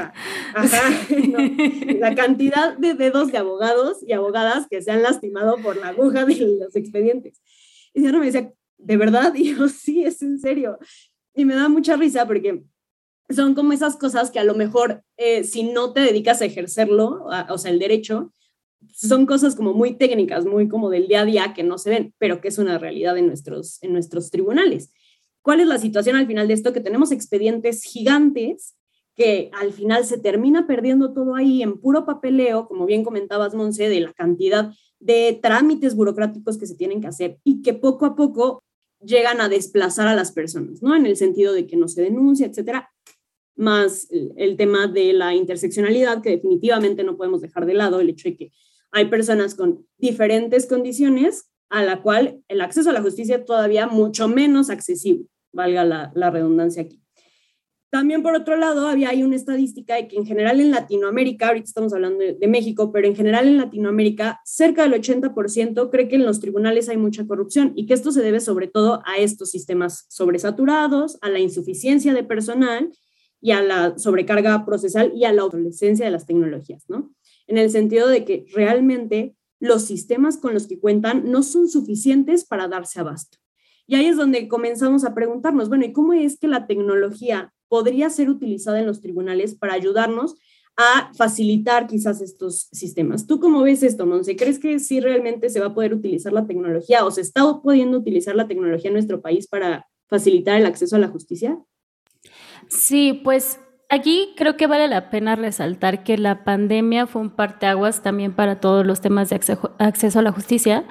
Ajá, 0.53 0.91
la 1.99 2.13
cantidad 2.13 2.77
de 2.77 2.93
dedos 2.93 3.31
de 3.31 3.39
abogados 3.39 3.97
y 4.05 4.13
abogadas 4.13 4.67
que 4.69 4.79
se 4.83 4.91
han 4.91 5.01
lastimado 5.01 5.57
por 5.57 5.75
la 5.77 5.87
aguja 5.87 6.23
de 6.25 6.59
los 6.59 6.75
expedientes. 6.75 7.41
Y 7.95 8.01
Diana 8.01 8.19
me 8.19 8.27
decía, 8.27 8.53
¿de 8.77 8.97
verdad? 8.97 9.33
Y 9.35 9.55
yo, 9.55 9.67
sí, 9.67 10.03
es 10.03 10.21
en 10.21 10.39
serio. 10.39 10.77
Y 11.33 11.45
me 11.45 11.55
da 11.55 11.67
mucha 11.67 11.95
risa 11.95 12.27
porque 12.27 12.63
son 13.31 13.55
como 13.55 13.73
esas 13.73 13.95
cosas 13.95 14.29
que 14.29 14.37
a 14.37 14.43
lo 14.43 14.53
mejor 14.53 15.03
eh, 15.17 15.43
si 15.43 15.63
no 15.63 15.93
te 15.93 16.01
dedicas 16.01 16.41
a 16.41 16.45
ejercerlo, 16.45 17.25
o 17.49 17.57
sea, 17.57 17.71
el 17.71 17.79
derecho, 17.79 18.31
son 18.93 19.25
cosas 19.25 19.55
como 19.55 19.73
muy 19.73 19.95
técnicas, 19.95 20.45
muy 20.45 20.67
como 20.67 20.91
del 20.91 21.07
día 21.07 21.21
a 21.21 21.25
día 21.25 21.53
que 21.55 21.63
no 21.63 21.79
se 21.79 21.89
ven, 21.89 22.13
pero 22.19 22.39
que 22.39 22.49
es 22.49 22.59
una 22.59 22.77
realidad 22.77 23.17
en 23.17 23.27
nuestros, 23.27 23.81
en 23.81 23.93
nuestros 23.93 24.29
tribunales. 24.29 24.91
¿Cuál 25.41 25.59
es 25.59 25.67
la 25.67 25.77
situación 25.77 26.15
al 26.15 26.27
final 26.27 26.47
de 26.47 26.53
esto? 26.53 26.73
Que 26.73 26.81
tenemos 26.81 27.11
expedientes 27.11 27.83
gigantes 27.83 28.75
que 29.15 29.51
al 29.53 29.73
final 29.73 30.05
se 30.05 30.17
termina 30.17 30.67
perdiendo 30.67 31.13
todo 31.13 31.35
ahí 31.35 31.61
en 31.61 31.79
puro 31.79 32.05
papeleo, 32.05 32.67
como 32.67 32.85
bien 32.85 33.03
comentabas, 33.03 33.53
Monse, 33.53 33.89
de 33.89 33.99
la 33.99 34.13
cantidad 34.13 34.73
de 34.99 35.39
trámites 35.41 35.95
burocráticos 35.95 36.57
que 36.57 36.67
se 36.67 36.75
tienen 36.75 37.01
que 37.01 37.07
hacer 37.07 37.39
y 37.43 37.61
que 37.61 37.73
poco 37.73 38.05
a 38.05 38.15
poco 38.15 38.63
llegan 39.03 39.41
a 39.41 39.49
desplazar 39.49 40.07
a 40.07 40.15
las 40.15 40.31
personas, 40.31 40.81
¿no? 40.81 40.95
En 40.95 41.05
el 41.05 41.17
sentido 41.17 41.53
de 41.53 41.65
que 41.65 41.75
no 41.75 41.87
se 41.87 42.03
denuncia, 42.03 42.45
etcétera, 42.45 42.89
más 43.55 44.07
el, 44.11 44.55
tema 44.57 44.87
de 44.87 45.13
la 45.13 45.35
interseccionalidad, 45.35 46.21
que 46.21 46.29
definitivamente 46.31 47.03
no 47.03 47.17
podemos 47.17 47.41
dejar 47.41 47.65
de 47.65 47.73
lado, 47.73 47.99
el 47.99 48.09
hecho 48.09 48.29
de 48.29 48.37
que 48.37 48.51
hay 48.91 49.05
personas 49.05 49.55
con 49.55 49.85
diferentes 49.97 50.67
condiciones 50.67 51.49
a 51.69 51.83
la 51.83 52.01
cual 52.01 52.41
el 52.47 52.61
acceso 52.61 52.89
a 52.89 52.93
la 52.93 53.01
justicia 53.01 53.37
es 53.37 53.45
todavía 53.45 53.87
mucho 53.87 54.27
menos 54.27 54.69
accesible, 54.69 55.25
valga 55.51 55.83
la, 55.85 56.29
redundancia 56.29 56.83
aquí. 56.83 57.01
También 57.89 58.23
por 58.23 58.35
otro 58.35 58.55
lado, 58.55 58.87
había 58.87 59.09
hay 59.09 59.21
una 59.21 59.35
estadística 59.35 59.95
de 59.95 60.07
que 60.07 60.15
en 60.15 60.25
general 60.25 60.61
en 60.61 60.71
Latinoamérica, 60.71 61.47
ahorita 61.47 61.65
estamos 61.65 61.93
hablando 61.93 62.19
de, 62.19 62.35
de, 62.35 62.47
México, 62.47 62.91
pero 62.93 63.07
en 63.07 63.15
general 63.15 63.47
en 63.47 63.57
Latinoamérica, 63.57 64.39
cerca 64.45 64.83
del 64.83 64.93
80% 64.93 65.89
cree 65.89 66.07
que 66.07 66.15
en 66.15 66.25
los 66.25 66.39
tribunales 66.39 66.87
hay 66.87 66.95
mucha 66.95 67.27
corrupción 67.27 67.73
y 67.75 67.85
que 67.85 67.93
esto 67.93 68.13
se 68.13 68.21
debe 68.21 68.39
sobre 68.39 68.67
todo 68.67 69.01
a 69.05 69.17
estos 69.17 69.51
sistemas 69.51 70.05
sobresaturados, 70.07 71.17
a 71.21 71.29
la 71.29 71.39
insuficiencia 71.39 72.13
de 72.13 72.23
personal 72.23 72.91
y 73.41 73.51
a 73.51 73.61
la 73.61 73.97
sobrecarga 73.97 74.65
procesal 74.65 75.11
y 75.15 75.25
a 75.25 75.33
la 75.33 75.43
obsolescencia 75.43 76.05
de 76.05 76.11
las 76.11 76.25
tecnologías, 76.25 76.85
¿no? 76.87 77.13
En 77.47 77.57
el 77.57 77.69
sentido 77.71 78.07
de 78.07 78.23
que 78.23 78.45
realmente 78.53 79.35
los 79.59 79.83
sistemas 79.83 80.37
con 80.37 80.53
los 80.53 80.67
que 80.67 80.79
cuentan 80.79 81.29
no 81.31 81.43
son 81.43 81.67
suficientes 81.67 82.45
para 82.45 82.67
darse 82.67 82.99
abasto. 82.99 83.40
Y 83.91 83.95
ahí 83.95 84.05
es 84.05 84.15
donde 84.15 84.47
comenzamos 84.47 85.03
a 85.03 85.13
preguntarnos, 85.13 85.67
bueno, 85.67 85.83
¿y 85.83 85.91
cómo 85.91 86.13
es 86.13 86.39
que 86.39 86.47
la 86.47 86.65
tecnología 86.65 87.51
podría 87.67 88.09
ser 88.09 88.29
utilizada 88.29 88.79
en 88.79 88.87
los 88.87 89.01
tribunales 89.01 89.53
para 89.53 89.73
ayudarnos 89.73 90.35
a 90.77 91.11
facilitar 91.13 91.87
quizás 91.87 92.21
estos 92.21 92.69
sistemas? 92.71 93.27
¿Tú 93.27 93.41
cómo 93.41 93.63
ves 93.63 93.83
esto, 93.83 94.05
Monse? 94.05 94.37
¿Crees 94.37 94.59
que 94.59 94.79
sí 94.79 95.01
realmente 95.01 95.49
se 95.49 95.59
va 95.59 95.65
a 95.65 95.73
poder 95.73 95.93
utilizar 95.93 96.31
la 96.31 96.47
tecnología 96.47 97.03
o 97.03 97.11
se 97.11 97.19
está 97.19 97.43
pudiendo 97.61 97.97
utilizar 97.97 98.33
la 98.33 98.47
tecnología 98.47 98.87
en 98.87 98.93
nuestro 98.93 99.19
país 99.19 99.45
para 99.49 99.85
facilitar 100.07 100.57
el 100.57 100.67
acceso 100.67 100.95
a 100.95 100.99
la 100.99 101.09
justicia? 101.09 101.59
Sí, 102.69 103.19
pues 103.25 103.59
aquí 103.89 104.33
creo 104.37 104.55
que 104.55 104.67
vale 104.67 104.87
la 104.87 105.09
pena 105.09 105.35
resaltar 105.35 106.05
que 106.05 106.17
la 106.17 106.45
pandemia 106.45 107.07
fue 107.07 107.23
un 107.23 107.31
parteaguas 107.31 108.01
también 108.01 108.33
para 108.33 108.61
todos 108.61 108.87
los 108.87 109.01
temas 109.01 109.29
de 109.29 109.35
acceso, 109.35 110.19
a 110.19 110.21
la 110.21 110.31
justicia, 110.31 110.85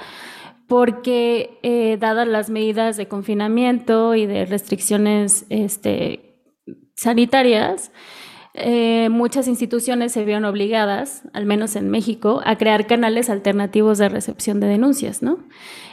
porque 0.71 1.59
eh, 1.65 1.97
dadas 1.99 2.29
las 2.29 2.49
medidas 2.49 2.97
de 2.97 3.09
confinamiento 3.09 4.15
y 4.15 4.27
de 4.27 4.45
restricciones 4.45 5.45
este, 5.49 6.37
sanitarias, 6.95 7.91
eh, 8.55 9.09
muchas 9.11 9.49
instituciones 9.49 10.13
se 10.13 10.25
vieron 10.25 10.45
obligadas, 10.45 11.25
al 11.33 11.45
menos 11.45 11.75
en 11.75 11.91
México, 11.91 12.41
a 12.45 12.57
crear 12.57 12.87
canales 12.87 13.31
alternativos 13.31 13.99
de 13.99 14.11
recepción 14.11 14.61
de 14.61 14.69
denuncias, 14.69 15.25
¿no? 15.25 15.39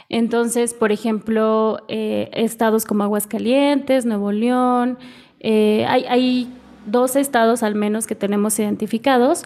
Entonces, 0.08 0.74
por 0.74 0.92
ejemplo, 0.92 1.80
eh, 1.88 2.30
estados 2.32 2.84
como 2.84 3.02
Aguascalientes, 3.02 4.06
Nuevo 4.06 4.30
León, 4.30 4.96
hay, 5.42 6.54
dos 6.86 7.16
estados 7.16 7.64
al 7.64 7.74
menos 7.74 8.06
que 8.06 8.14
tenemos 8.14 8.56
identificados 8.60 9.44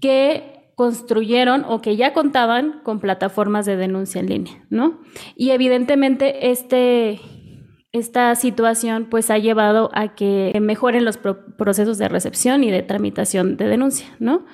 que 0.00 0.59
construyeron 0.80 1.66
o 1.68 1.82
que 1.82 1.96
ya 1.96 2.14
contaban 2.14 2.80
con 2.84 3.00
plataformas 3.00 3.66
de 3.66 3.76
denuncia 3.76 4.18
en 4.18 4.28
línea, 4.30 4.64
¿no? 4.70 4.98
Y 5.36 5.50
evidentemente 5.50 6.50
este, 6.50 7.20
esta 7.92 8.34
situación 8.34 9.08
pues 9.10 9.30
ha 9.30 9.36
llevado 9.36 9.90
a 9.92 10.14
que 10.14 10.58
mejoren 10.58 11.04
los 11.04 11.18
procesos 11.18 11.98
de 11.98 12.08
recepción 12.08 12.64
y 12.64 12.70
de 12.70 12.80
tramitación 12.82 13.58
de 13.58 13.68
denuncia, 13.68 14.06
¿no? 14.20 14.46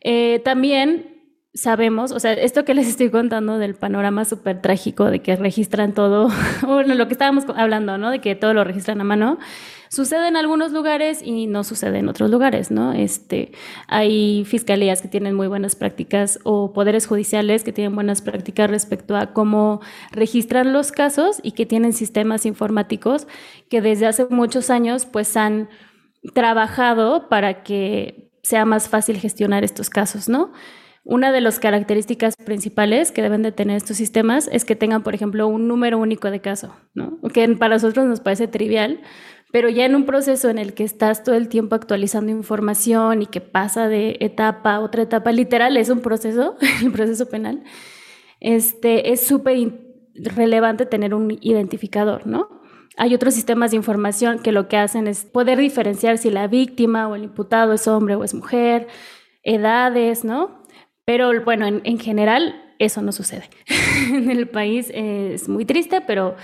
Eh, 0.00 0.40
también 0.42 1.13
sabemos, 1.54 2.10
o 2.10 2.18
sea, 2.18 2.32
esto 2.32 2.64
que 2.64 2.74
les 2.74 2.88
estoy 2.88 3.10
contando 3.10 3.58
del 3.58 3.74
panorama 3.76 4.24
súper 4.24 4.60
trágico 4.60 5.04
de 5.10 5.20
que 5.20 5.36
registran 5.36 5.92
todo, 5.92 6.28
bueno, 6.62 6.94
lo 6.94 7.06
que 7.06 7.14
estábamos 7.14 7.44
hablando, 7.54 7.96
¿no? 7.96 8.10
De 8.10 8.20
que 8.20 8.34
todo 8.34 8.54
lo 8.54 8.64
registran 8.64 9.00
a 9.00 9.04
mano, 9.04 9.38
sucede 9.88 10.26
en 10.26 10.36
algunos 10.36 10.72
lugares 10.72 11.22
y 11.22 11.46
no 11.46 11.62
sucede 11.62 11.98
en 11.98 12.08
otros 12.08 12.28
lugares, 12.28 12.72
¿no? 12.72 12.92
Este, 12.92 13.52
hay 13.86 14.44
fiscalías 14.44 15.00
que 15.00 15.06
tienen 15.06 15.36
muy 15.36 15.46
buenas 15.46 15.76
prácticas 15.76 16.40
o 16.42 16.72
poderes 16.72 17.06
judiciales 17.06 17.62
que 17.62 17.72
tienen 17.72 17.94
buenas 17.94 18.20
prácticas 18.20 18.68
respecto 18.68 19.16
a 19.16 19.32
cómo 19.32 19.80
registran 20.10 20.72
los 20.72 20.90
casos 20.90 21.38
y 21.44 21.52
que 21.52 21.66
tienen 21.66 21.92
sistemas 21.92 22.46
informáticos 22.46 23.28
que 23.70 23.80
desde 23.80 24.06
hace 24.06 24.26
muchos 24.28 24.70
años 24.70 25.06
pues 25.06 25.36
han 25.36 25.68
trabajado 26.34 27.28
para 27.28 27.62
que 27.62 28.32
sea 28.42 28.64
más 28.64 28.88
fácil 28.88 29.18
gestionar 29.18 29.62
estos 29.62 29.88
casos, 29.88 30.28
¿no? 30.28 30.50
Una 31.04 31.32
de 31.32 31.42
las 31.42 31.58
características 31.58 32.34
principales 32.36 33.12
que 33.12 33.20
deben 33.20 33.42
de 33.42 33.52
tener 33.52 33.76
estos 33.76 33.98
sistemas 33.98 34.48
es 34.50 34.64
que 34.64 34.74
tengan, 34.74 35.02
por 35.02 35.14
ejemplo, 35.14 35.46
un 35.46 35.68
número 35.68 35.98
único 35.98 36.30
de 36.30 36.40
caso, 36.40 36.74
¿no? 36.94 37.18
que 37.32 37.46
para 37.56 37.74
nosotros 37.74 38.06
nos 38.06 38.20
parece 38.20 38.48
trivial, 38.48 39.02
pero 39.52 39.68
ya 39.68 39.84
en 39.84 39.94
un 39.94 40.06
proceso 40.06 40.48
en 40.48 40.58
el 40.58 40.72
que 40.72 40.82
estás 40.82 41.22
todo 41.22 41.34
el 41.34 41.48
tiempo 41.48 41.74
actualizando 41.74 42.32
información 42.32 43.20
y 43.20 43.26
que 43.26 43.42
pasa 43.42 43.86
de 43.86 44.16
etapa 44.20 44.76
a 44.76 44.80
otra 44.80 45.02
etapa, 45.02 45.30
literal 45.30 45.76
es 45.76 45.90
un 45.90 46.00
proceso, 46.00 46.56
el 46.82 46.90
proceso 46.90 47.28
penal, 47.28 47.62
este, 48.40 49.12
es 49.12 49.26
súper 49.26 49.58
relevante 50.16 50.86
tener 50.86 51.14
un 51.14 51.36
identificador, 51.40 52.26
¿no? 52.26 52.48
Hay 52.96 53.14
otros 53.14 53.34
sistemas 53.34 53.72
de 53.72 53.76
información 53.76 54.38
que 54.38 54.52
lo 54.52 54.68
que 54.68 54.76
hacen 54.76 55.06
es 55.06 55.24
poder 55.24 55.58
diferenciar 55.58 56.16
si 56.16 56.30
la 56.30 56.46
víctima 56.46 57.08
o 57.08 57.14
el 57.14 57.24
imputado 57.24 57.74
es 57.74 57.86
hombre 57.88 58.14
o 58.14 58.24
es 58.24 58.34
mujer, 58.34 58.86
edades, 59.42 60.24
¿no? 60.24 60.63
Pero 61.04 61.44
bueno, 61.44 61.66
en, 61.66 61.98
general 61.98 62.62
eso 62.78 63.02
no 63.02 63.12
sucede. 63.12 63.48
en 64.12 64.30
el 64.30 64.48
país 64.48 64.90
es 64.94 65.48
muy 65.48 65.64
triste, 65.64 66.00
pero 66.00 66.36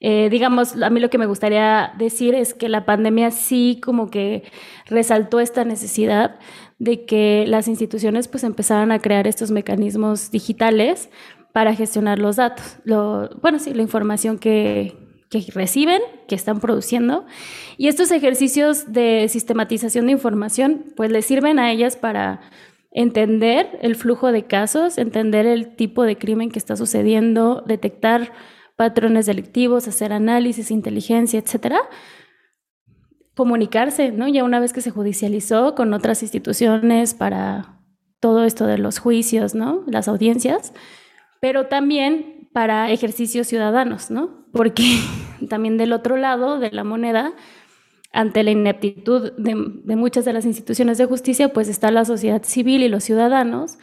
eh, 0.00 0.28
digamos, 0.30 0.80
a 0.80 0.90
mí 0.90 0.98
lo 0.98 1.10
que 1.10 1.18
me 1.18 1.26
gustaría 1.26 1.92
decir 1.98 2.34
es 2.34 2.54
que 2.54 2.68
la 2.68 2.86
pandemia 2.86 3.30
sí 3.30 3.80
como 3.82 4.10
que 4.10 4.44
resaltó 4.86 5.40
esta 5.40 5.64
necesidad 5.64 6.38
de 6.78 7.04
que 7.04 7.44
las 7.46 7.68
instituciones 7.68 8.26
pues 8.26 8.42
empezaran 8.42 8.90
a 8.92 8.98
crear 8.98 9.26
estos 9.26 9.50
mecanismos 9.50 10.30
digitales 10.30 11.10
para 11.52 11.74
gestionar 11.74 12.18
los 12.18 12.36
datos, 12.36 12.78
lo, 12.84 13.28
bueno, 13.42 13.58
sí, 13.58 13.74
la 13.74 13.82
información 13.82 14.38
que, 14.38 14.96
que 15.30 15.44
reciben, 15.52 16.00
que 16.28 16.34
están 16.34 16.60
produciendo. 16.60 17.26
Y 17.76 17.88
estos 17.88 18.10
ejercicios 18.10 18.92
de 18.92 19.26
sistematización 19.28 20.06
de 20.06 20.12
información, 20.12 20.84
pues 20.96 21.10
les 21.10 21.26
sirven 21.26 21.58
a 21.58 21.70
ellas 21.72 21.96
para 21.96 22.40
entender 22.90 23.78
el 23.82 23.94
flujo 23.94 24.32
de 24.32 24.44
casos, 24.44 24.98
entender 24.98 25.46
el 25.46 25.76
tipo 25.76 26.02
de 26.04 26.16
crimen 26.16 26.50
que 26.50 26.58
está 26.58 26.76
sucediendo, 26.76 27.62
detectar 27.66 28.32
patrones 28.76 29.26
delictivos, 29.26 29.88
hacer 29.88 30.12
análisis, 30.12 30.70
inteligencia, 30.70 31.38
etcétera. 31.38 31.80
Comunicarse, 33.34 34.10
¿no? 34.10 34.26
Ya 34.28 34.44
una 34.44 34.60
vez 34.60 34.72
que 34.72 34.80
se 34.80 34.90
judicializó 34.90 35.74
con 35.74 35.92
otras 35.94 36.22
instituciones 36.22 37.14
para 37.14 37.80
todo 38.20 38.44
esto 38.44 38.66
de 38.66 38.78
los 38.78 38.98
juicios, 38.98 39.54
¿no? 39.54 39.82
Las 39.86 40.08
audiencias, 40.08 40.72
pero 41.40 41.66
también 41.66 42.48
para 42.52 42.90
ejercicios 42.90 43.46
ciudadanos, 43.46 44.10
¿no? 44.10 44.46
Porque 44.52 44.98
también 45.48 45.78
del 45.78 45.92
otro 45.92 46.16
lado 46.16 46.58
de 46.58 46.70
la 46.70 46.84
moneda 46.84 47.32
ante 48.12 48.42
la 48.42 48.50
ineptitud 48.50 49.32
de, 49.32 49.54
muchas 49.96 50.24
de 50.24 50.32
las 50.32 50.44
instituciones 50.44 50.98
de 50.98 51.06
justicia, 51.06 51.52
pues 51.52 51.68
está 51.68 51.90
la 51.90 52.04
sociedad 52.04 52.42
civil 52.42 52.82
y 52.82 52.88
los 52.88 53.04
ciudadanos 53.04 53.78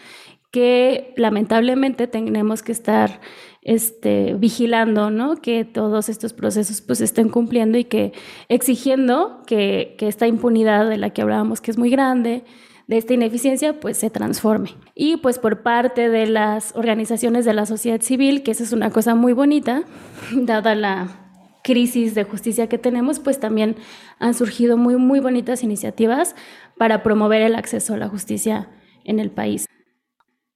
que 0.52 1.13
lamentablemente 1.18 2.08
tenemos 2.08 2.63
que 2.63 2.72
estar 2.72 3.20
este, 3.62 4.34
vigilando, 4.36 5.12
¿no? 5.12 5.36
Que 5.36 5.66
todos 5.66 6.10
estos 6.10 6.34
procesos 6.34 6.82
pues 6.82 7.02
estén 7.02 7.30
cumpliendo 7.30 7.78
y 7.78 7.84
que 7.84 8.13
exigiendo 8.48 9.44
que, 9.46 9.96
que 9.98 10.08
esta 10.08 10.26
impunidad 10.26 10.90
de 10.90 10.98
la 10.98 11.10
que 11.10 11.22
hablábamos 11.22 11.60
que 11.60 11.72
es 11.72 11.78
muy 11.78 11.90
grande, 11.90 12.44
de 12.88 12.98
esta 12.98 13.13
ineficiencia, 13.13 13.80
pues 13.80 13.98
se 13.98 14.10
transforme. 14.10 14.70
Y 14.96 15.18
pues 15.18 15.40
por 15.40 15.62
parte 15.62 16.10
de 16.10 16.26
las 16.26 16.74
organizaciones 16.76 17.44
de 17.46 17.54
la 17.54 17.66
sociedad 17.66 18.02
civil, 18.02 18.44
que 18.44 18.52
esa 18.52 18.63
es 18.63 18.72
una 18.72 18.90
cosa 18.90 19.13
muy 19.13 19.34
bonita, 19.34 19.84
dada 20.32 20.74
la 20.74 21.27
crisis 21.67 22.15
de 22.15 22.23
justicia 22.23 22.69
que 22.69 22.77
tenemos, 22.77 23.19
pues 23.19 23.41
también 23.41 23.75
han 24.19 24.34
surgido 24.34 24.77
muy, 24.77 24.95
muy 24.95 25.19
bonitas 25.19 25.63
iniciativas 25.63 26.34
para 26.77 27.03
promover 27.03 27.41
el 27.41 27.56
acceso 27.56 27.95
a 27.95 27.97
la 27.97 28.08
justicia 28.08 28.69
en 29.03 29.19
el 29.19 29.32
país. 29.32 29.65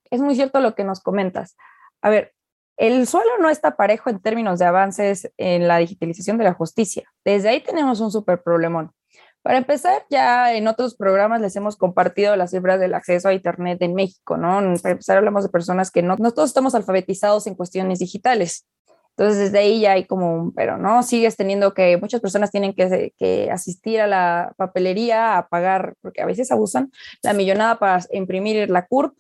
Es 0.10 0.22
muy 0.22 0.36
cierto 0.36 0.62
lo 0.62 0.74
que 0.74 0.86
nos 0.86 1.02
comentas. 1.02 1.58
A 2.02 2.10
ver, 2.10 2.34
el 2.78 3.06
suelo 3.08 3.30
no 3.42 3.50
está 3.50 3.76
parejo 3.76 4.10
en 4.10 4.22
términos 4.22 4.58
de 4.60 4.66
avances 4.66 5.30
en 5.36 5.68
la 5.68 5.80
digitalización 5.80 6.38
de 6.38 6.46
la 6.46 6.54
justicia. 6.54 7.04
Desde 7.26 7.50
ahí 7.50 7.60
tenemos 7.60 8.00
un 8.00 8.10
súper 8.10 8.42
problemón. 8.42 8.92
Para 9.42 9.58
empezar, 9.58 10.06
ya 10.10 10.54
en 10.54 10.70
otros 10.70 10.96
programas 10.96 11.42
les 11.42 11.58
hemos 11.58 11.76
compartido 11.76 12.38
las 12.38 12.52
cifras 12.52 12.80
del 12.80 12.94
acceso 12.94 13.28
a 13.28 13.34
Internet 13.34 13.82
en 13.82 13.96
México, 13.96 14.38
¿no? 14.38 14.62
Para 14.82 14.94
empezar, 14.94 15.18
hablamos 15.18 15.44
de 15.44 15.50
personas 15.50 15.92
que 15.92 16.04
no, 16.04 16.16
no 16.16 16.32
todos 16.32 16.52
estamos 16.52 16.74
alfabetizados 16.74 17.48
en 17.48 17.56
cuestiones 17.56 18.00
digitales. 18.00 18.66
Entonces, 19.22 19.52
desde 19.52 19.60
ahí 19.60 19.82
ya 19.82 19.92
hay 19.92 20.06
como 20.06 20.34
un, 20.34 20.52
pero 20.52 20.78
no, 20.78 21.04
sigues 21.04 21.38
teniendo 21.38 21.76
que, 21.76 21.96
muchas 21.98 22.22
personas 22.22 22.50
tienen 22.50 22.74
que, 22.74 23.14
que, 23.20 23.52
asistir 23.52 24.02
a 24.02 24.08
la 24.08 24.56
papelería 24.58 25.38
a 25.38 25.48
pagar, 25.48 25.94
porque 26.02 26.24
a 26.24 26.26
veces 26.26 26.52
abusan, 26.52 26.92
la 27.22 27.34
millonada 27.34 27.78
para 27.78 28.04
imprimir 28.14 28.68
la 28.72 28.88
CURP, 28.88 29.16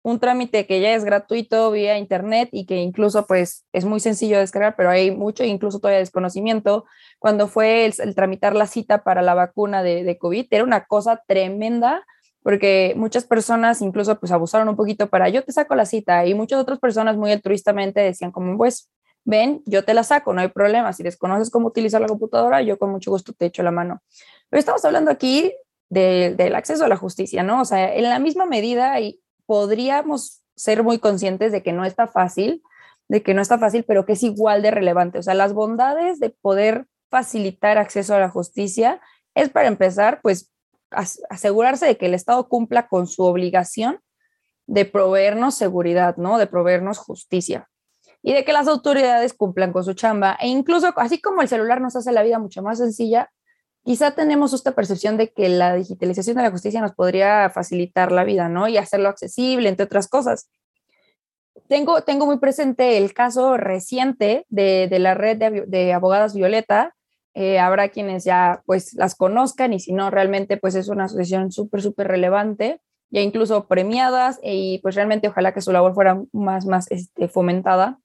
un 0.00 0.18
trámite 0.20 0.66
que 0.66 0.80
ya 0.80 0.94
es 0.94 1.04
gratuito 1.04 1.70
vía 1.70 1.98
internet 1.98 2.48
y 2.50 2.64
que 2.64 2.76
incluso 2.76 3.26
pues 3.26 3.66
es 3.74 3.84
muy 3.84 4.00
sencillo 4.00 4.36
de 4.36 4.40
descargar, 4.40 4.74
pero 4.74 4.88
hay 4.88 5.10
mucho, 5.10 5.44
incluso 5.44 5.80
todavía 5.80 5.98
desconocimiento. 5.98 6.86
Cuando 7.18 7.46
fue 7.46 7.84
el, 7.84 8.14
tramitar 8.14 8.56
la 8.56 8.66
cita 8.66 9.04
para 9.04 9.20
la 9.20 9.34
vacuna 9.34 9.82
de, 9.82 10.02
de 10.02 10.16
COVID, 10.16 10.46
era 10.50 10.64
una 10.64 10.86
cosa 10.86 11.22
tremenda 11.26 12.06
porque 12.42 12.94
muchas 12.96 13.24
personas 13.24 13.82
incluso 13.82 14.18
pues 14.18 14.32
abusaron 14.32 14.70
un 14.70 14.76
poquito 14.76 15.10
para 15.10 15.28
yo 15.28 15.44
te 15.44 15.52
saco 15.52 15.74
la 15.74 15.84
cita 15.84 16.24
y 16.24 16.32
muchas 16.32 16.58
otras 16.58 16.78
personas 16.78 17.18
muy 17.18 17.30
altruistamente 17.30 18.00
decían 18.00 18.32
como 18.32 18.56
pues 18.56 18.90
ven, 19.24 19.62
yo 19.66 19.84
te 19.84 19.94
la 19.94 20.04
saco, 20.04 20.32
no 20.32 20.40
hay 20.40 20.48
problema. 20.48 20.92
Si 20.92 21.02
desconoces 21.02 21.50
cómo 21.50 21.68
utilizar 21.68 22.00
la 22.00 22.08
computadora, 22.08 22.62
yo 22.62 22.78
con 22.78 22.90
mucho 22.90 23.10
gusto 23.10 23.32
te 23.32 23.46
echo 23.46 23.62
la 23.62 23.70
mano. 23.70 24.02
Pero 24.48 24.58
estamos 24.58 24.84
hablando 24.84 25.10
aquí 25.10 25.52
del 25.88 26.54
acceso 26.54 26.84
a 26.84 26.88
la 26.88 26.96
justicia, 26.96 27.42
¿no? 27.42 27.60
O 27.60 27.64
sea, 27.64 27.94
en 27.94 28.04
la 28.04 28.18
misma 28.18 28.46
medida 28.46 28.98
y 29.00 29.20
podríamos 29.44 30.42
ser 30.56 30.82
muy 30.82 30.98
conscientes 30.98 31.52
de 31.52 31.62
que 31.62 31.72
no 31.72 31.84
está 31.84 32.06
fácil, 32.06 32.62
de 33.08 33.22
que 33.22 33.34
no 33.34 33.42
está 33.42 33.58
fácil, 33.58 33.84
pero 33.84 34.06
que 34.06 34.14
es 34.14 34.22
igual 34.22 34.62
de 34.62 34.70
relevante. 34.70 35.18
O 35.18 35.22
sea, 35.22 35.34
las 35.34 35.52
bondades 35.52 36.18
de 36.18 36.30
poder 36.30 36.86
facilitar 37.10 37.76
acceso 37.76 38.14
a 38.14 38.20
la 38.20 38.30
justicia 38.30 39.02
es 39.34 39.50
para 39.50 39.68
empezar, 39.68 40.20
pues, 40.22 40.50
asegurarse 41.28 41.86
de 41.86 41.96
que 41.98 42.06
el 42.06 42.14
Estado 42.14 42.48
cumpla 42.48 42.88
con 42.88 43.06
su 43.06 43.22
obligación 43.24 44.00
de 44.66 44.86
proveernos 44.86 45.54
seguridad, 45.54 46.16
¿no? 46.16 46.38
De 46.38 46.46
proveernos 46.46 46.98
justicia 46.98 47.68
y 48.22 48.32
de 48.32 48.44
que 48.44 48.52
las 48.52 48.68
autoridades 48.68 49.34
cumplan 49.34 49.72
con 49.72 49.84
su 49.84 49.94
chamba. 49.94 50.38
E 50.40 50.48
incluso, 50.48 50.92
así 50.96 51.20
como 51.20 51.42
el 51.42 51.48
celular 51.48 51.80
nos 51.80 51.96
hace 51.96 52.12
la 52.12 52.22
vida 52.22 52.38
mucho 52.38 52.62
más 52.62 52.78
sencilla, 52.78 53.30
quizá 53.84 54.12
tenemos 54.12 54.52
esta 54.52 54.72
percepción 54.72 55.16
de 55.16 55.32
que 55.32 55.48
la 55.48 55.74
digitalización 55.74 56.36
de 56.36 56.44
la 56.44 56.50
justicia 56.50 56.80
nos 56.80 56.94
podría 56.94 57.50
facilitar 57.50 58.12
la 58.12 58.24
vida, 58.24 58.48
¿no? 58.48 58.68
Y 58.68 58.76
hacerlo 58.76 59.08
accesible, 59.08 59.68
entre 59.68 59.84
otras 59.84 60.08
cosas. 60.08 60.48
Tengo, 61.68 62.02
tengo 62.02 62.26
muy 62.26 62.38
presente 62.38 62.96
el 62.96 63.12
caso 63.12 63.56
reciente 63.56 64.46
de, 64.48 64.88
de 64.88 64.98
la 64.98 65.14
red 65.14 65.38
de, 65.66 65.92
abogadas 65.92 66.34
Violeta. 66.34 66.94
Eh, 67.34 67.58
habrá 67.58 67.88
quienes 67.88 68.24
ya 68.24 68.62
pues 68.66 68.92
las 68.94 69.14
conozcan 69.14 69.72
y 69.72 69.80
si 69.80 69.92
no, 69.92 70.10
realmente 70.10 70.58
pues 70.58 70.74
es 70.74 70.88
una 70.88 71.04
asociación 71.04 71.50
súper, 71.50 71.80
súper 71.80 72.08
relevante 72.08 72.80
ya 73.12 73.20
incluso 73.20 73.68
premiadas 73.68 74.40
y 74.42 74.78
pues 74.78 74.94
realmente 74.94 75.28
ojalá 75.28 75.52
que 75.52 75.60
su 75.60 75.70
labor 75.70 75.94
fuera 75.94 76.20
más, 76.32 76.64
más 76.64 76.90
este, 76.90 77.28
fomentada 77.28 78.00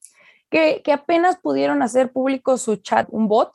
que, 0.49 0.81
apenas 0.91 1.37
pudieron 1.37 1.81
hacer 1.81 2.11
público 2.11 2.57
su 2.57 2.77
chat, 2.77 3.07
un 3.11 3.27
bot, 3.27 3.51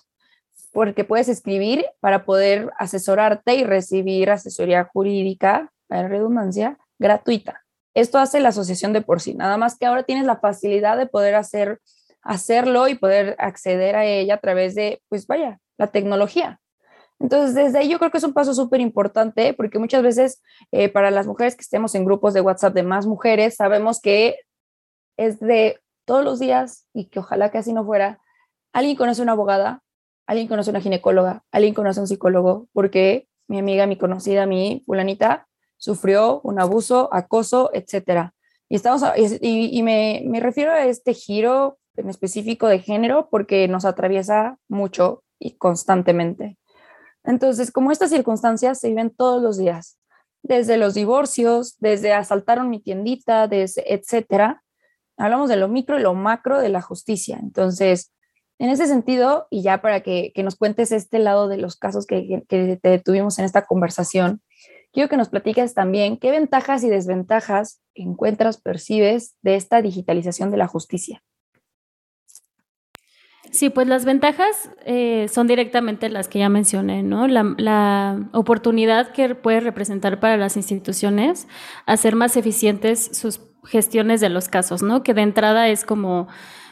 porque 0.73 1.05
puedes 1.05 1.29
escribir 1.29 1.87
para 2.01 2.25
poder 2.25 2.71
asesorarte 2.79 3.55
y 3.55 3.65
recibir 3.65 4.31
asesoría 4.31 4.85
jurídica, 4.85 5.71
en 5.91 6.09
redundancia, 6.09 6.79
gratuita. 6.99 7.63
Esto 7.95 8.19
hace 8.19 8.41
la 8.41 8.49
asociación 8.49 8.93
de 8.93 9.03
por 9.03 9.21
sí, 9.21 9.35
nada 9.35 9.59
más 9.59 9.77
que 9.79 9.85
ahora 9.85 10.03
tienes 10.03 10.25
la 10.25 10.39
facilidad 10.39 10.97
de 10.97 11.07
poder 11.07 11.35
hacer, 11.35 11.81
hacerlo 12.23 12.89
y 12.89 12.95
poder 12.95 13.37
acceder 13.39 13.97
a 13.97 14.07
ella 14.07 14.35
a 14.35 14.41
través 14.41 14.75
de, 14.75 15.03
pues 15.09 15.27
vaya, 15.27 15.59
la 15.77 15.89
tecnología. 15.89 16.59
Entonces, 17.23 17.55
desde 17.55 17.79
ahí 17.79 17.89
yo 17.89 17.99
creo 17.99 18.11
que 18.11 18.19
es 18.19 18.25
un 18.25 18.33
paso 18.33 18.55
súper 18.55 18.81
importante 18.81 19.55
porque 19.55 19.79
muchas 19.79 20.03
veces 20.03 20.43
eh, 20.73 20.89
para 20.89 21.11
las 21.11 21.27
mujeres 21.27 21.55
que 21.55 21.61
estemos 21.61 21.95
en 21.95 22.05
grupos 22.05 22.35
de 22.35 22.41
WhatsApp 22.41 22.75
de 22.75 22.83
más 22.83 23.07
mujeres, 23.07 23.55
sabemos 23.57 24.01
que 24.01 24.37
es 25.17 25.39
de 25.39 25.79
todos 26.05 26.25
los 26.25 26.39
días 26.39 26.87
y 26.93 27.07
que 27.07 27.21
ojalá 27.21 27.51
que 27.51 27.59
así 27.59 27.73
no 27.73 27.85
fuera, 27.85 28.21
alguien 28.73 28.97
conoce 28.97 29.23
una 29.23 29.33
abogada, 29.33 29.83
alguien 30.27 30.49
conoce 30.49 30.71
una 30.71 30.81
ginecóloga, 30.81 31.45
alguien 31.51 31.75
conoce 31.75 32.01
un 32.01 32.07
psicólogo, 32.07 32.69
porque 32.73 33.29
mi 33.49 33.59
amiga, 33.59 33.87
mi 33.87 33.97
conocida, 33.97 34.47
mi 34.47 34.83
fulanita, 34.87 35.47
sufrió 35.77 36.41
un 36.43 36.61
abuso, 36.61 37.09
acoso, 37.13 37.71
etcétera. 37.73 38.35
Y, 38.69 38.77
estamos, 38.77 39.03
y, 39.17 39.79
y 39.79 39.83
me, 39.83 40.23
me 40.27 40.41
refiero 40.41 40.73
a 40.73 40.87
este 40.87 41.13
giro 41.13 41.79
en 41.97 42.09
específico 42.09 42.69
de 42.69 42.79
género 42.79 43.29
porque 43.31 43.69
nos 43.69 43.85
atraviesa 43.85 44.59
mucho 44.69 45.23
y 45.39 45.57
constantemente. 45.57 46.57
Entonces, 47.25 47.71
como 47.71 47.93
estas 47.93 48.11
circunstancias 48.11 48.81
se 48.81 48.89
viven 48.89 49.11
todos 49.11 49.43
los 49.43 49.59
días, 49.59 49.99
desde 50.43 50.77
los 50.77 50.95
divorcios, 50.95 51.77
desde 51.79 52.13
asaltaron 52.13 52.71
mi 52.71 52.81
tiendita, 52.81 53.47
desde 53.47 53.93
etcétera, 53.93 54.62
hablamos 55.23 55.49
de 55.49 55.57
lo 55.57 55.69
micro 55.69 55.99
y 55.99 56.03
lo 56.03 56.15
macro 56.15 56.59
de 56.59 56.69
la 56.69 56.83
justicia. 56.83 57.39
Entonces, 57.41 58.13
en 58.59 58.71
ese 58.71 58.87
sentido, 58.87 59.47
y 59.51 59.63
ya 59.63 59.81
para 59.81 60.01
que, 60.01 60.33
nos 60.37 60.57
cuentes 60.57 60.93
este 60.93 61.19
lado 61.19 61.49
de 61.49 61.59
los 61.59 61.77
casos 61.77 62.07
que, 62.07 62.43
que 62.49 63.03
tuvimos 63.05 63.39
en 63.39 63.45
esta 63.45 63.65
conversación, 63.65 64.43
quiero 64.93 65.09
que 65.09 65.17
nos 65.17 65.29
platiques 65.29 65.75
también 65.75 66.17
qué 66.17 66.31
ventajas 66.31 66.83
y 66.85 66.89
desventajas 66.89 67.81
encuentras, 67.95 68.61
percibes 68.61 69.37
de 69.43 69.55
esta 69.55 69.81
digitalización 69.81 70.51
de 70.51 70.57
la 70.57 70.67
justicia. 70.67 71.23
Sí, 73.53 73.69
pues 73.69 73.87
las 73.87 74.07
ventajas 74.07 74.71
eh, 74.87 75.27
son 75.31 75.47
directamente 75.47 76.09
las 76.09 76.27
que 76.27 76.39
ya 76.39 76.49
mencioné, 76.49 77.03
¿no? 77.03 77.29
La, 77.29 78.31
oportunidad 78.33 79.13
que 79.13 79.35
puede 79.35 79.61
representar 79.61 80.21
para 80.21 80.39
las 80.39 80.57
instituciones 80.57 81.47
hacer 81.85 82.17
más 82.17 82.39
eficientes 82.39 83.11
sus 83.13 83.52
gestiones 83.65 84.21
de 84.21 84.29
los 84.29 84.49
casos, 84.49 84.83
¿no? 84.83 85.03
Que 85.03 85.15
de 85.15 85.23
entrada 85.23 85.69
es 85.69 85.85
como 85.85 86.29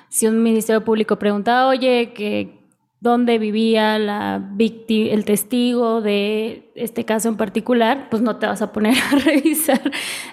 si 0.09 0.26
un 0.26 0.42
ministerio 0.42 0.85
público 0.85 1.18
pregunta, 1.18 1.68
oye, 1.68 2.12
que 2.14 2.59
dónde 3.00 3.38
vivía 3.38 3.98
la 3.98 4.46
el 4.58 5.24
testigo 5.24 6.02
de 6.02 6.70
este 6.74 7.06
caso 7.06 7.28
en 7.28 7.36
particular, 7.36 8.08
pues 8.10 8.22
no 8.22 8.36
te 8.36 8.46
vas 8.46 8.60
a 8.60 8.72
poner 8.72 8.94
a 9.12 9.18
revisar 9.18 9.80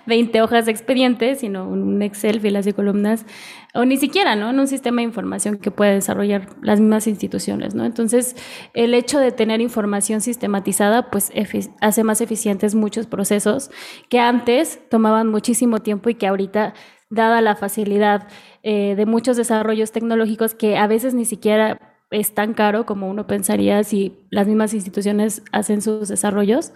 20 0.06 0.42
hojas 0.42 0.66
de 0.66 0.72
expediente, 0.72 1.36
sino 1.36 1.68
un 1.68 2.02
Excel, 2.02 2.42
filas 2.42 2.68
y 2.68 2.74
columnas, 2.74 3.26
o 3.74 3.86
ni 3.86 3.96
siquiera, 3.96 4.36
¿no? 4.36 4.50
En 4.50 4.60
un 4.60 4.68
sistema 4.68 4.98
de 4.98 5.04
información 5.04 5.58
que 5.58 5.72
puede 5.72 5.94
desarrollar 5.94 6.50
las 6.62 6.82
mismas 6.82 7.08
instituciones, 7.08 7.74
¿no? 7.74 7.86
Entonces, 7.86 8.36
el 8.74 8.94
hecho 8.94 9.20
de 9.20 9.32
tener 9.32 9.62
información 9.62 10.20
sistematizada, 10.20 11.10
pues 11.10 11.32
hace 11.80 12.04
más 12.04 12.20
eficientes 12.20 12.76
muchos 12.76 13.08
procesos 13.08 13.72
que 14.10 14.20
antes 14.20 14.82
tomaban 14.90 15.30
muchísimo 15.30 15.80
tiempo 15.80 16.10
y 16.10 16.16
que 16.16 16.28
ahorita 16.28 16.74
dada 17.10 17.40
la 17.40 17.56
facilidad 17.56 18.28
eh, 18.64 18.96
de 18.96 19.06
muchos 19.06 19.38
desarrollos 19.38 19.94
tecnológicos 19.94 20.54
que 20.54 20.78
a 20.78 20.88
veces 20.88 21.14
ni 21.14 21.24
siquiera 21.24 21.97
es 22.12 22.34
tan 22.34 22.54
caro 22.54 22.86
como 22.86 23.10
uno 23.10 23.28
pensaría 23.28 23.84
si 23.84 24.26
las 24.30 24.48
mismas 24.48 24.74
instituciones 24.74 25.44
hacen 25.52 25.82
sus 25.82 26.08
desarrollos, 26.08 26.74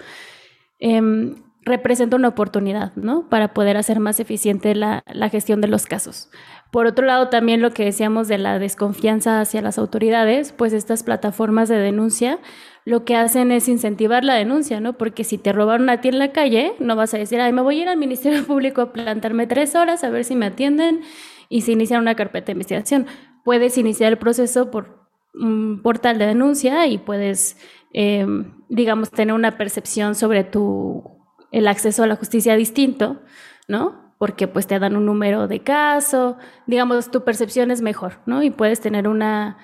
em, 0.79 1.35
representa 1.63 2.15
una 2.15 2.29
oportunidad, 2.29 2.93
¿no? 2.95 3.29
Para 3.29 3.53
poder 3.53 3.77
hacer 3.77 3.99
más 3.99 4.19
eficiente 4.19 4.73
la, 4.73 5.03
la, 5.05 5.29
gestión 5.29 5.61
de 5.61 5.67
los 5.67 5.85
casos. 5.85 6.29
Por 6.71 6.87
otro 6.87 7.05
lado, 7.05 7.29
también 7.29 7.61
lo 7.61 7.71
que 7.71 7.85
decíamos 7.85 8.27
de 8.27 8.39
la 8.39 8.57
desconfianza 8.57 9.39
hacia 9.41 9.61
las 9.61 9.77
autoridades, 9.77 10.53
pues 10.53 10.73
estas 10.73 11.03
plataformas 11.03 11.69
de 11.69 11.77
denuncia 11.77 12.39
lo 12.83 13.05
que 13.05 13.15
hacen 13.15 13.51
es 13.51 13.67
incentivar 13.67 14.23
la 14.23 14.33
denuncia, 14.33 14.79
¿no? 14.79 14.97
Porque 14.97 15.23
si 15.23 15.37
te 15.37 15.53
robaron 15.53 15.89
a 15.89 16.01
ti 16.01 16.07
en 16.07 16.17
la 16.17 16.31
calle, 16.31 16.73
no 16.79 16.95
vas 16.95 17.13
a 17.13 17.17
decir, 17.17 17.39
ay, 17.39 17.53
me 17.53 17.61
voy 17.61 17.79
a 17.79 17.81
ir 17.83 17.89
al 17.89 17.97
Ministerio 17.97 18.43
Público 18.47 18.81
a 18.81 18.93
plantarme 18.93 19.47
tres 19.47 19.75
horas 19.75 20.03
a 20.03 20.09
ver 20.09 20.23
si 20.23 20.35
me 20.35 20.47
atienden 20.47 21.01
y 21.47 21.61
se 21.61 21.73
inicia 21.73 21.99
una 21.99 22.15
carpeta 22.15 22.47
de 22.47 22.53
investigación. 22.53 23.05
Puedes 23.43 23.77
iniciar 23.77 24.11
el 24.11 24.17
proceso 24.17 24.71
por 24.71 25.00
un 25.33 25.81
portal 25.81 26.17
de 26.17 26.27
denuncia 26.27 26.87
y 26.87 26.97
puedes, 26.97 27.57
eh, 27.93 28.25
digamos, 28.69 29.11
tener 29.11 29.33
una 29.33 29.57
percepción 29.57 30.15
sobre 30.15 30.43
tu, 30.43 31.03
el 31.51 31.67
acceso 31.67 32.03
a 32.03 32.07
la 32.07 32.15
justicia 32.15 32.55
distinto, 32.55 33.21
¿no? 33.67 34.13
Porque 34.17 34.47
pues 34.47 34.67
te 34.67 34.79
dan 34.79 34.95
un 34.95 35.05
número 35.05 35.47
de 35.47 35.61
caso, 35.61 36.37
digamos, 36.67 37.11
tu 37.11 37.23
percepción 37.23 37.71
es 37.71 37.81
mejor, 37.81 38.19
¿no? 38.25 38.43
Y 38.43 38.51
puedes 38.51 38.79
tener 38.79 39.07
una 39.07 39.57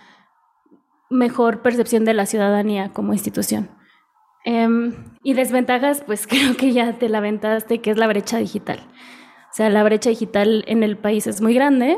mejor 1.09 1.61
percepción 1.61 2.05
de 2.05 2.13
la 2.13 2.25
ciudadanía 2.25 2.91
como 2.91 3.13
institución. 3.13 3.69
Em, 4.45 4.93
y 5.23 5.33
desventajas, 5.33 6.03
pues 6.05 6.27
creo 6.27 6.55
que 6.55 6.71
ya 6.73 6.93
te 6.93 7.09
la 7.09 7.21
que 7.21 7.91
es 7.91 7.97
la 7.97 8.07
brecha 8.07 8.37
digital. 8.37 8.79
O 8.79 9.53
sea, 9.57 9.69
la 9.69 9.83
brecha 9.83 10.09
digital 10.09 10.63
en 10.67 10.83
el 10.83 10.97
país 10.97 11.27
es 11.27 11.41
muy 11.41 11.53
grande. 11.53 11.97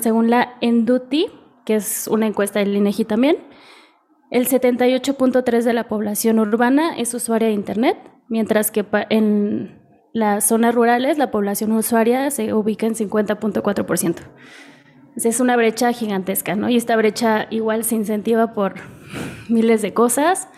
Según 0.00 0.30
la 0.30 0.56
Enduti, 0.60 1.28
que 1.64 1.76
es 1.76 2.08
una 2.08 2.26
encuesta 2.26 2.58
del 2.58 2.76
INEGI 2.76 3.04
también, 3.04 3.36
el 4.30 4.46
78.3 4.48 5.62
de 5.62 5.72
la 5.72 5.88
población 5.88 6.38
urbana 6.38 6.96
es 6.96 7.12
usuaria 7.14 7.48
de 7.48 7.54
Internet, 7.54 7.98
mientras 8.28 8.70
que 8.70 8.86
en 9.10 9.80
las 10.12 10.46
zonas 10.46 10.74
rurales 10.74 11.18
la 11.18 11.30
población 11.30 11.72
usuaria 11.72 12.30
se 12.30 12.54
ubica 12.54 12.86
en 12.86 12.94
50.4%. 12.94 14.16
Es 15.16 15.40
una 15.40 15.56
brecha 15.56 15.92
gigantesca, 15.92 16.54
¿no? 16.54 16.70
Y 16.70 16.76
esta 16.76 16.96
brecha 16.96 17.48
igual 17.50 17.84
se 17.84 17.96
incentiva 17.96 18.54
por 18.54 18.74
miles 19.48 19.82
de 19.82 19.92
cosas. 19.92 20.48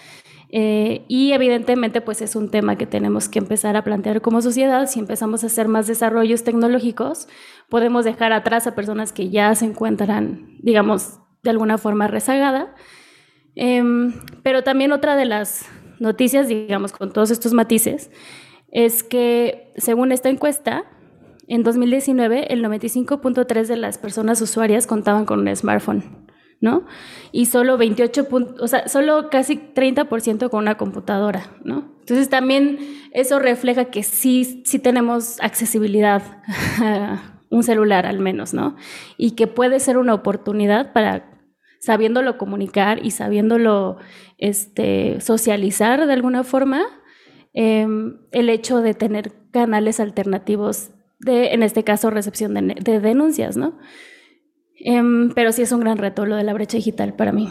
Eh, 0.54 1.06
y 1.08 1.32
evidentemente, 1.32 2.02
pues 2.02 2.20
es 2.20 2.36
un 2.36 2.50
tema 2.50 2.76
que 2.76 2.86
tenemos 2.86 3.30
que 3.30 3.38
empezar 3.38 3.74
a 3.74 3.84
plantear 3.84 4.20
como 4.20 4.42
sociedad. 4.42 4.86
Si 4.86 5.00
empezamos 5.00 5.42
a 5.42 5.46
hacer 5.46 5.66
más 5.66 5.86
desarrollos 5.86 6.44
tecnológicos, 6.44 7.26
podemos 7.70 8.04
dejar 8.04 8.32
atrás 8.32 8.66
a 8.66 8.74
personas 8.74 9.12
que 9.12 9.30
ya 9.30 9.54
se 9.54 9.64
encuentran, 9.64 10.58
digamos, 10.60 11.20
de 11.42 11.50
alguna 11.50 11.78
forma 11.78 12.06
rezagada. 12.06 12.74
Em, 13.54 14.12
pero 14.42 14.62
también 14.62 14.92
otra 14.92 15.16
de 15.16 15.24
las 15.24 15.64
noticias, 15.98 16.48
digamos, 16.48 16.92
con 16.92 17.12
todos 17.14 17.30
estos 17.30 17.54
matices, 17.54 18.10
es 18.70 19.02
que 19.02 19.72
según 19.76 20.12
esta 20.12 20.28
encuesta, 20.28 20.84
en 21.48 21.62
2019 21.62 22.52
el 22.52 22.62
95.3 22.62 23.66
de 23.66 23.76
las 23.76 23.98
personas 23.98 24.40
usuarias 24.42 24.86
contaban 24.86 25.24
con 25.24 25.40
un 25.40 25.56
smartphone, 25.56 26.21
¿no? 26.62 26.86
Y 27.32 27.46
solo 27.46 27.76
28, 27.76 28.28
o 28.60 28.68
sea, 28.68 28.88
solo 28.88 29.28
casi 29.28 29.56
30% 29.56 30.48
con 30.48 30.60
una 30.60 30.78
computadora, 30.78 31.50
¿no? 31.64 31.92
Entonces 32.00 32.30
también 32.30 32.78
eso 33.12 33.38
refleja 33.38 33.86
que 33.86 34.02
sí, 34.02 34.62
sí 34.64 34.78
tenemos 34.78 35.38
accesibilidad 35.40 36.22
un 37.50 37.64
celular 37.64 38.06
al 38.06 38.20
menos, 38.20 38.54
¿no? 38.54 38.76
Y 39.18 39.32
que 39.32 39.48
puede 39.48 39.80
ser 39.80 39.98
una 39.98 40.14
oportunidad 40.14 40.92
para 40.92 41.30
sabiéndolo 41.80 42.38
comunicar 42.38 43.04
y 43.04 43.10
sabiéndolo 43.10 43.98
este, 44.38 45.20
socializar 45.20 46.06
de 46.06 46.12
alguna 46.12 46.44
forma, 46.44 46.82
em, 47.54 48.18
el 48.30 48.50
hecho 48.50 48.82
de 48.82 48.94
tener 48.94 49.32
canales 49.50 49.98
alternativos 49.98 50.90
de, 51.18 51.54
en 51.54 51.64
este 51.64 51.82
caso, 51.82 52.08
recepción 52.10 52.54
de, 52.54 53.00
denuncias, 53.00 53.56
¿no? 53.56 53.78
Em, 54.84 55.30
pero 55.30 55.52
sí 55.52 55.62
es 55.62 55.70
un 55.70 55.80
gran 55.80 55.96
reto 55.96 56.26
lo 56.26 56.36
de 56.36 56.42
la 56.42 56.52
brecha 56.52 56.76
digital 56.76 57.14
para 57.14 57.32
mí. 57.32 57.48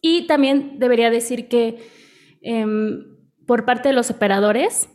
Y 0.00 0.26
también 0.26 0.78
debería 0.78 1.10
decir 1.10 1.48
que 1.48 1.78
em, 2.40 3.04
por 3.46 3.64
parte 3.66 3.90
de 3.90 3.94
los 3.94 4.10
operadores, 4.10 4.88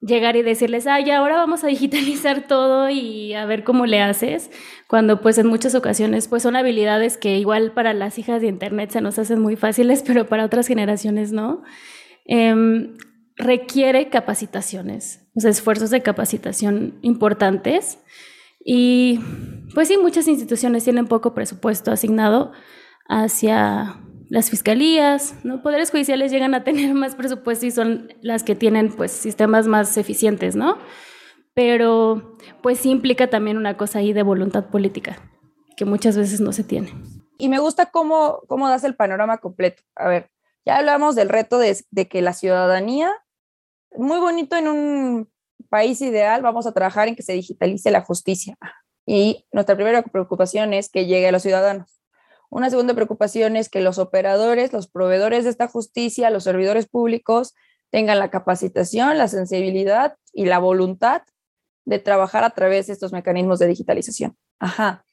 llegar 0.00 0.36
y 0.36 0.42
decirles, 0.42 0.86
ay, 0.86 1.10
ahora 1.10 1.36
vamos 1.36 1.64
a 1.64 1.68
digitalizar 1.68 2.46
todo 2.46 2.90
y 2.90 3.32
a 3.32 3.46
ver 3.46 3.64
cómo 3.64 3.86
le 3.86 4.00
haces, 4.00 4.50
cuando 4.86 5.20
pues 5.20 5.38
en 5.38 5.46
muchas 5.46 5.74
ocasiones 5.74 6.28
pues 6.28 6.42
son 6.42 6.56
habilidades 6.56 7.16
que 7.16 7.38
igual 7.38 7.72
para 7.72 7.94
las 7.94 8.18
hijas 8.18 8.42
de 8.42 8.48
internet 8.48 8.90
se 8.90 9.00
nos 9.00 9.18
hacen 9.18 9.40
muy 9.40 9.56
fáciles, 9.56 10.04
pero 10.06 10.26
para 10.26 10.44
otras 10.44 10.66
generaciones 10.66 11.32
no. 11.32 11.62
Em, 12.26 12.96
requiere 13.36 14.10
capacitaciones, 14.10 15.26
o 15.34 15.40
sea, 15.40 15.50
esfuerzos 15.50 15.90
de 15.90 16.02
capacitación 16.02 16.98
importantes 17.00 17.98
y 18.70 19.18
pues 19.72 19.88
sí, 19.88 19.96
muchas 19.96 20.28
instituciones 20.28 20.84
tienen 20.84 21.06
poco 21.06 21.32
presupuesto 21.32 21.90
asignado 21.90 22.52
hacia 23.08 23.98
las 24.28 24.50
fiscalías, 24.50 25.36
¿no? 25.42 25.62
Poderes 25.62 25.90
judiciales 25.90 26.30
llegan 26.30 26.54
a 26.54 26.64
tener 26.64 26.92
más 26.94 27.14
presupuesto 27.14 27.64
y 27.64 27.70
son 27.70 28.12
las 28.20 28.42
que 28.42 28.54
tienen 28.54 28.92
pues 28.92 29.10
sistemas 29.10 29.66
más 29.68 29.96
eficientes, 29.96 30.54
¿no? 30.54 30.76
Pero 31.54 32.36
pues 32.62 32.84
implica 32.84 33.30
también 33.30 33.56
una 33.56 33.78
cosa 33.78 34.00
ahí 34.00 34.12
de 34.12 34.22
voluntad 34.22 34.66
política, 34.66 35.16
que 35.78 35.86
muchas 35.86 36.18
veces 36.18 36.42
no 36.42 36.52
se 36.52 36.62
tiene. 36.62 36.92
Y 37.38 37.48
me 37.48 37.60
gusta 37.60 37.86
cómo, 37.86 38.42
cómo 38.48 38.68
das 38.68 38.84
el 38.84 38.96
panorama 38.96 39.38
completo. 39.38 39.82
A 39.96 40.08
ver, 40.08 40.30
ya 40.66 40.76
hablamos 40.76 41.14
del 41.14 41.30
reto 41.30 41.58
de 41.58 42.08
que 42.10 42.20
la 42.20 42.34
ciudadanía, 42.34 43.14
muy 43.96 44.18
bonito 44.18 44.56
en 44.56 44.68
un 44.68 45.30
país 45.68 46.00
ideal, 46.00 46.42
vamos 46.42 46.66
a 46.66 46.72
trabajar 46.72 47.08
en 47.08 47.16
que 47.16 47.22
se 47.22 47.32
digitalice 47.32 47.90
la 47.90 48.02
justicia. 48.02 48.56
Y 49.06 49.46
nuestra 49.52 49.74
primera 49.74 50.02
preocupación 50.02 50.74
es 50.74 50.90
que 50.90 51.06
llegue 51.06 51.28
a 51.28 51.32
los 51.32 51.42
ciudadanos. 51.42 52.00
Una 52.50 52.70
segunda 52.70 52.94
preocupación 52.94 53.56
es 53.56 53.68
que 53.68 53.80
los 53.80 53.98
operadores, 53.98 54.72
los 54.72 54.88
proveedores 54.88 55.44
de 55.44 55.50
esta 55.50 55.68
justicia, 55.68 56.30
los 56.30 56.44
servidores 56.44 56.88
públicos 56.88 57.54
tengan 57.90 58.18
la 58.18 58.30
capacitación, 58.30 59.18
la 59.18 59.28
sensibilidad 59.28 60.16
y 60.32 60.46
la 60.46 60.58
voluntad 60.58 61.22
de 61.84 61.98
trabajar 61.98 62.44
a 62.44 62.50
través 62.50 62.86
de 62.86 62.94
estos 62.94 63.12
mecanismos 63.12 63.58
de 63.58 63.66
digitalización. 63.66 64.36
Ajá. 64.58 65.04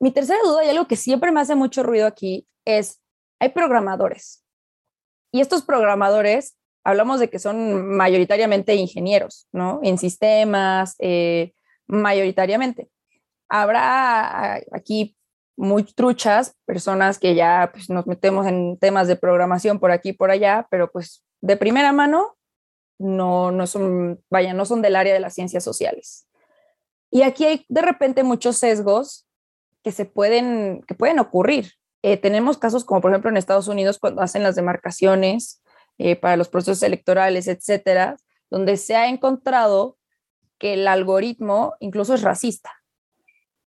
Mi 0.00 0.12
tercera 0.12 0.38
duda 0.44 0.64
y 0.64 0.68
algo 0.68 0.86
que 0.86 0.96
siempre 0.96 1.32
me 1.32 1.40
hace 1.40 1.54
mucho 1.54 1.82
ruido 1.82 2.06
aquí 2.06 2.46
es, 2.64 3.00
hay 3.40 3.50
programadores. 3.50 4.44
Y 5.32 5.40
estos 5.40 5.62
programadores 5.62 6.57
hablamos 6.88 7.20
de 7.20 7.28
que 7.28 7.38
son 7.38 7.86
mayoritariamente 7.86 8.74
ingenieros, 8.74 9.46
¿no? 9.52 9.80
En 9.82 9.98
sistemas, 9.98 10.94
eh, 11.00 11.52
mayoritariamente. 11.86 12.88
Habrá 13.50 14.54
aquí 14.72 15.14
muy 15.54 15.84
truchas, 15.84 16.56
personas 16.64 17.18
que 17.18 17.34
ya 17.34 17.68
pues, 17.74 17.90
nos 17.90 18.06
metemos 18.06 18.46
en 18.46 18.78
temas 18.78 19.06
de 19.06 19.16
programación 19.16 19.78
por 19.78 19.90
aquí 19.90 20.14
por 20.14 20.30
allá, 20.30 20.66
pero 20.70 20.90
pues 20.90 21.22
de 21.42 21.58
primera 21.58 21.92
mano 21.92 22.38
no, 22.98 23.50
no 23.52 23.66
son, 23.66 24.24
vaya, 24.30 24.54
no 24.54 24.64
son 24.64 24.80
del 24.80 24.96
área 24.96 25.12
de 25.12 25.20
las 25.20 25.34
ciencias 25.34 25.62
sociales. 25.62 26.26
Y 27.10 27.20
aquí 27.20 27.44
hay 27.44 27.66
de 27.68 27.82
repente 27.82 28.22
muchos 28.22 28.56
sesgos 28.56 29.26
que 29.84 29.92
se 29.92 30.06
pueden, 30.06 30.82
que 30.88 30.94
pueden 30.94 31.18
ocurrir. 31.18 31.72
Eh, 32.02 32.16
tenemos 32.16 32.56
casos 32.56 32.86
como 32.86 33.02
por 33.02 33.10
ejemplo 33.10 33.28
en 33.28 33.36
Estados 33.36 33.68
Unidos 33.68 33.98
cuando 33.98 34.22
hacen 34.22 34.42
las 34.42 34.54
demarcaciones 34.56 35.60
eh, 35.98 36.16
para 36.16 36.36
los 36.36 36.48
procesos 36.48 36.82
electorales, 36.82 37.48
etcétera, 37.48 38.16
donde 38.50 38.76
se 38.76 38.96
ha 38.96 39.08
encontrado 39.08 39.98
que 40.58 40.74
el 40.74 40.88
algoritmo 40.88 41.74
incluso 41.80 42.14
es 42.14 42.22
racista. 42.22 42.72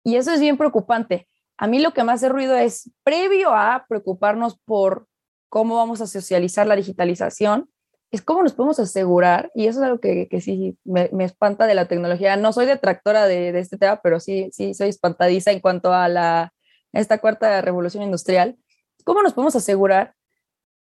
Y 0.05 0.17
eso 0.17 0.33
es 0.33 0.41
bien 0.41 0.57
preocupante. 0.57 1.29
A 1.57 1.67
mí 1.67 1.81
lo 1.81 1.93
que 1.93 2.05
más 2.05 2.17
hace 2.17 2.29
ruido 2.29 2.57
es, 2.57 2.91
previo 3.03 3.55
a 3.55 3.87
preocuparnos 3.89 4.59
por 4.59 5.09
cómo 5.49 5.77
vamos 5.77 6.01
a 6.01 6.07
socializar 6.07 6.67
la 6.67 6.77
digitalización, 6.77 7.71
es 8.11 8.23
cómo 8.23 8.43
nos 8.43 8.53
podemos 8.53 8.79
asegurar, 8.79 9.51
y 9.55 9.67
eso 9.67 9.81
es 9.81 9.87
algo 9.87 10.01
que, 10.01 10.29
que 10.29 10.41
sí 10.41 10.79
me, 10.85 11.11
me, 11.13 11.25
espanta 11.25 11.67
de 11.67 11.75
la 11.75 11.89
tecnología. 11.89 12.37
No 12.37 12.53
soy 12.53 12.67
detractora 12.67 13.27
de, 13.27 13.59
este 13.59 13.79
tema, 13.79 14.01
pero 14.03 14.21
sí, 14.21 14.49
sí 14.53 14.75
soy 14.75 14.89
espantadiza 14.89 15.51
en 15.51 15.61
cuanto 15.61 15.93
a 15.93 16.09
la, 16.09 16.53
esta 16.93 17.19
cuarta 17.19 17.61
revolución 17.63 18.03
industrial. 18.03 18.57
¿Cómo 19.05 19.23
nos 19.23 19.33
podemos 19.33 19.57
asegurar 19.57 20.15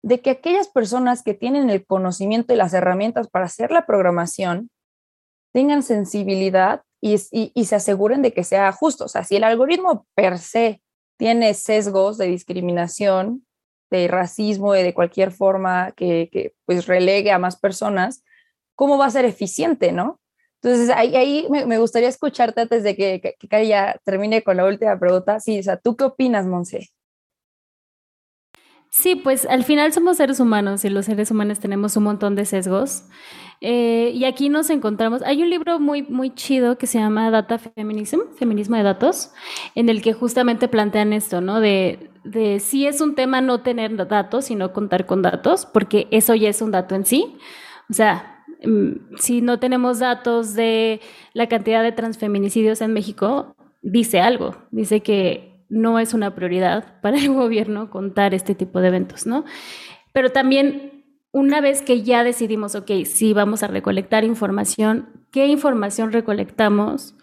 de 0.05 0.21
que 0.21 0.29
aquellas 0.29 0.69
personas 0.69 1.23
que 1.23 1.33
tienen 1.33 1.71
el 1.71 1.87
conocimiento 1.87 2.53
y 2.53 2.57
las 2.57 2.75
herramientas 2.75 3.29
para 3.29 3.47
hacer 3.47 3.71
la 3.71 3.87
programación 3.87 4.71
tengan 5.55 5.83
sensibilidad 5.83 6.83
y, 7.01 7.15
y, 7.31 7.53
y, 7.55 7.65
se 7.65 7.77
aseguren 7.77 8.21
de 8.21 8.35
que 8.35 8.45
sea 8.45 8.71
justo. 8.73 9.07
O 9.07 9.09
sea, 9.09 9.25
si 9.25 9.37
el 9.37 9.45
algoritmo 9.45 10.07
per 10.15 10.39
se 10.39 10.83
tiene 11.17 11.55
sesgos 11.55 12.19
de 12.19 12.27
discriminación, 12.27 13.47
de 13.91 14.07
racismo, 14.09 14.75
de, 14.75 14.83
de 14.83 14.93
cualquier 14.93 15.33
forma 15.33 15.93
que, 15.93 16.29
que, 16.31 16.55
pues 16.67 16.87
relegue 16.87 17.31
a 17.31 17.39
más 17.39 17.57
personas, 17.59 18.23
¿cómo 18.75 18.99
va 18.99 19.07
a 19.07 19.11
ser 19.11 19.25
eficiente, 19.25 19.93
no? 19.93 20.21
Entonces, 20.63 20.91
ahí, 20.91 21.17
ahí 21.17 21.47
me, 21.49 21.79
gustaría 21.79 22.09
escucharte 22.09 22.61
antes 22.61 22.83
de 22.83 22.95
que, 22.95 23.21
que, 23.23 23.37
que 23.39 23.95
termine 24.05 24.43
con 24.43 24.59
la 24.59 24.67
última 24.67 24.99
pregunta. 24.99 25.41
Sí, 25.41 25.61
o 25.61 25.63
sea, 25.63 25.79
¿tú 25.79 25.97
qué 25.97 26.05
opinas, 26.05 26.47
Monse? 26.47 26.91
Sí, 28.97 29.17
pues 29.17 29.45
al 29.47 29.65
final 29.65 29.93
somos 29.93 30.19
seres 30.19 30.39
humanos 30.39 30.85
y 30.85 30.89
los 30.89 31.07
seres 31.07 31.33
humanos 31.33 31.59
tenemos 31.59 31.97
un 31.97 32.05
montón 32.05 32.37
de 32.37 32.45
sesgos. 32.45 33.03
Eh, 33.61 34.13
y 34.15 34.25
aquí 34.25 34.49
nos 34.49 34.71
encontramos, 34.71 35.21
hay 35.23 35.43
un 35.43 35.51
libro 35.51 35.81
muy, 35.81 36.03
muy 36.03 36.33
chido 36.33 36.79
que 36.79 36.87
se 36.87 37.01
llama 37.01 37.29
Data 37.33 37.59
Feminism, 37.59 38.21
Feminismo 38.39 38.77
de 38.77 38.85
Datos, 38.85 39.33
en 39.75 39.89
el 39.89 40.01
que 40.01 40.13
justamente 40.13 40.69
plantean 40.69 41.13
esto, 41.13 41.41
¿no? 41.41 41.59
De, 41.59 42.09
de 42.23 42.61
si 42.61 42.87
es 42.87 43.01
un 43.01 43.17
tema 43.17 43.41
no 43.41 43.63
tener 43.63 43.97
datos, 44.07 44.45
sino 44.45 44.73
contar 44.73 45.07
con 45.07 45.23
datos, 45.23 45.67
porque 45.67 46.07
eso 46.13 46.37
ya 46.37 46.49
es 46.49 46.63
un 46.63 46.71
dato 46.71 46.95
en 46.95 47.05
sí. 47.05 47.37
O 47.91 47.95
sea, 47.95 48.45
mm, 48.65 49.17
si 49.17 49.41
no 49.41 49.59
tenemos 49.59 49.99
datos 49.99 50.55
de 50.55 51.01
la 51.33 51.49
cantidad 51.49 51.83
de 51.83 51.91
transfeminicidios 51.91 52.81
en 52.81 52.93
México, 52.93 53.57
dice 53.83 54.21
algo, 54.21 54.55
dice 54.71 55.01
que 55.01 55.54
no 55.75 55.99
es 55.99 56.15
una 56.15 56.35
prioridad 56.35 57.01
para 57.01 57.19
el 57.19 57.29
gobierno 57.35 57.91
contar 57.91 58.35
este 58.35 58.55
tipo 58.55 58.81
de 58.81 58.89
eventos, 58.89 59.27
¿no? 59.27 59.45
Pero 60.13 60.31
también 60.31 61.05
una 61.33 61.61
vez 61.61 61.83
que 61.83 62.03
ya 62.03 62.23
decidimos, 62.23 62.77
ok, 62.77 62.91
sí, 63.05 63.33
vamos 63.33 63.63
a 63.65 63.67
recolectar 63.67 64.23
información, 64.25 65.27
¿qué 65.33 65.49
información 65.49 66.13
recolectamos? 66.13 67.17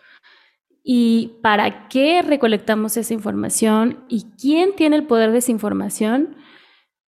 ¿Y 0.83 1.39
para 1.41 1.87
qué 1.87 2.21
recolectamos 2.21 2.97
esa 2.97 3.13
información? 3.13 4.03
¿Y 4.09 4.25
quién 4.37 4.75
tiene 4.75 4.97
el 4.97 5.05
poder 5.05 5.31
de 5.31 5.37
esa 5.37 5.51
información? 5.51 6.35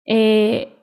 Eh, 0.05 0.77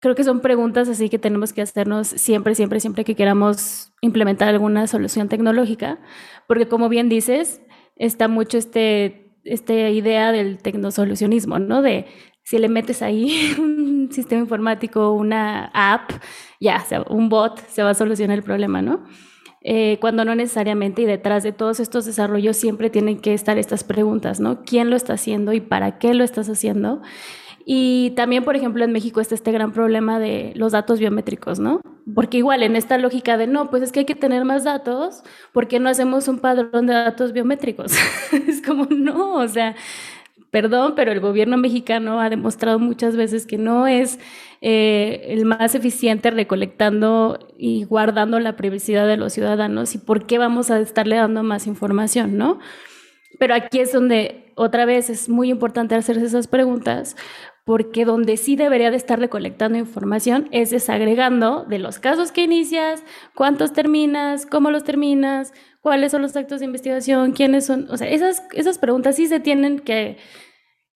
creo 0.00 0.16
que 0.16 0.24
son 0.24 0.40
preguntas 0.40 0.88
así 0.88 1.08
que 1.08 1.18
tenemos 1.18 1.52
que 1.52 1.62
hacernos 1.62 2.08
siempre, 2.08 2.56
siempre, 2.56 2.80
siempre 2.80 3.04
que 3.04 3.14
queramos 3.14 3.92
implementar 4.00 4.48
alguna 4.48 4.88
solución 4.88 5.28
tecnológica, 5.28 6.00
porque 6.48 6.66
como 6.66 6.88
bien 6.88 7.08
dices, 7.08 7.60
está 7.94 8.26
mucho 8.26 8.58
este 8.58 9.29
esta 9.44 9.74
idea 9.74 10.32
del 10.32 10.58
tecnosolucionismo, 10.58 11.58
¿no? 11.58 11.82
De 11.82 12.06
si 12.42 12.58
le 12.58 12.68
metes 12.68 13.02
ahí 13.02 13.54
un 13.58 14.08
sistema 14.12 14.40
informático, 14.40 15.12
una 15.12 15.70
app, 15.74 16.10
ya, 16.60 16.84
un 17.08 17.28
bot, 17.28 17.60
se 17.68 17.82
va 17.82 17.90
a 17.90 17.94
solucionar 17.94 18.38
el 18.38 18.44
problema, 18.44 18.82
¿no? 18.82 19.04
Eh, 19.62 19.98
cuando 20.00 20.24
no 20.24 20.34
necesariamente, 20.34 21.02
y 21.02 21.04
detrás 21.04 21.42
de 21.42 21.52
todos 21.52 21.80
estos 21.80 22.06
desarrollos 22.06 22.56
siempre 22.56 22.88
tienen 22.88 23.20
que 23.20 23.34
estar 23.34 23.58
estas 23.58 23.84
preguntas, 23.84 24.40
¿no? 24.40 24.62
¿Quién 24.62 24.88
lo 24.88 24.96
está 24.96 25.14
haciendo 25.14 25.52
y 25.52 25.60
para 25.60 25.98
qué 25.98 26.14
lo 26.14 26.24
estás 26.24 26.48
haciendo? 26.48 27.02
Y 27.64 28.10
también, 28.16 28.44
por 28.44 28.56
ejemplo, 28.56 28.84
en 28.84 28.92
México 28.92 29.20
está 29.20 29.34
este 29.34 29.52
gran 29.52 29.72
problema 29.72 30.18
de 30.18 30.52
los 30.56 30.72
datos 30.72 30.98
biométricos, 30.98 31.58
¿no? 31.58 31.80
Porque 32.14 32.38
igual 32.38 32.62
en 32.62 32.76
esta 32.76 32.98
lógica 32.98 33.36
de 33.36 33.46
no, 33.46 33.70
pues 33.70 33.82
es 33.82 33.92
que 33.92 34.00
hay 34.00 34.06
que 34.06 34.14
tener 34.14 34.44
más 34.44 34.64
datos, 34.64 35.22
¿por 35.52 35.68
qué 35.68 35.78
no 35.78 35.88
hacemos 35.88 36.26
un 36.28 36.38
padrón 36.38 36.86
de 36.86 36.94
datos 36.94 37.32
biométricos? 37.32 37.92
es 38.48 38.62
como 38.62 38.86
no, 38.86 39.34
o 39.34 39.48
sea, 39.48 39.76
perdón, 40.50 40.94
pero 40.96 41.12
el 41.12 41.20
gobierno 41.20 41.56
mexicano 41.56 42.20
ha 42.20 42.28
demostrado 42.28 42.78
muchas 42.78 43.16
veces 43.16 43.46
que 43.46 43.58
no 43.58 43.86
es 43.86 44.18
eh, 44.60 45.26
el 45.28 45.44
más 45.44 45.74
eficiente 45.74 46.30
recolectando 46.30 47.38
y 47.56 47.84
guardando 47.84 48.40
la 48.40 48.56
privacidad 48.56 49.06
de 49.06 49.16
los 49.16 49.32
ciudadanos 49.32 49.94
y 49.94 49.98
por 49.98 50.26
qué 50.26 50.38
vamos 50.38 50.70
a 50.70 50.80
estarle 50.80 51.16
dando 51.16 51.42
más 51.42 51.66
información, 51.66 52.36
¿no? 52.36 52.58
Pero 53.38 53.54
aquí 53.54 53.80
es 53.80 53.92
donde 53.92 54.52
otra 54.56 54.84
vez 54.84 55.08
es 55.08 55.28
muy 55.28 55.50
importante 55.50 55.94
hacerse 55.94 56.26
esas 56.26 56.46
preguntas 56.46 57.16
porque 57.64 58.04
donde 58.04 58.36
sí 58.36 58.56
debería 58.56 58.90
de 58.90 58.96
estar 58.96 59.20
recolectando 59.20 59.78
información 59.78 60.48
es 60.50 60.70
desagregando 60.70 61.64
de 61.64 61.78
los 61.78 61.98
casos 61.98 62.32
que 62.32 62.42
inicias, 62.42 63.04
cuántos 63.34 63.72
terminas, 63.72 64.44
cómo 64.44 64.70
los 64.70 64.82
terminas, 64.82 65.52
cuáles 65.80 66.10
son 66.10 66.22
los 66.22 66.34
actos 66.34 66.60
de 66.60 66.66
investigación, 66.66 67.32
quiénes 67.32 67.66
son, 67.66 67.86
o 67.90 67.96
sea, 67.96 68.08
esas, 68.08 68.42
esas 68.54 68.78
preguntas 68.78 69.16
sí 69.16 69.26
se 69.26 69.40
tienen 69.40 69.78
que, 69.78 70.16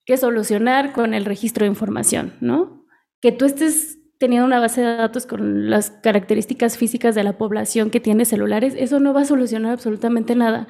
que 0.05 0.17
solucionar 0.17 0.91
con 0.91 1.13
el 1.13 1.25
registro 1.25 1.63
de 1.63 1.69
información, 1.69 2.33
¿no? 2.41 2.85
Que 3.21 3.31
tú 3.31 3.45
estés 3.45 3.97
teniendo 4.17 4.45
una 4.45 4.59
base 4.59 4.81
de 4.81 4.97
datos 4.97 5.25
con 5.25 5.69
las 5.69 5.91
características 5.91 6.77
físicas 6.77 7.15
de 7.15 7.23
la 7.23 7.37
población 7.37 7.89
que 7.89 7.99
tiene 7.99 8.25
celulares, 8.25 8.75
eso 8.77 8.99
no 8.99 9.13
va 9.13 9.21
a 9.21 9.25
solucionar 9.25 9.71
absolutamente 9.71 10.35
nada, 10.35 10.67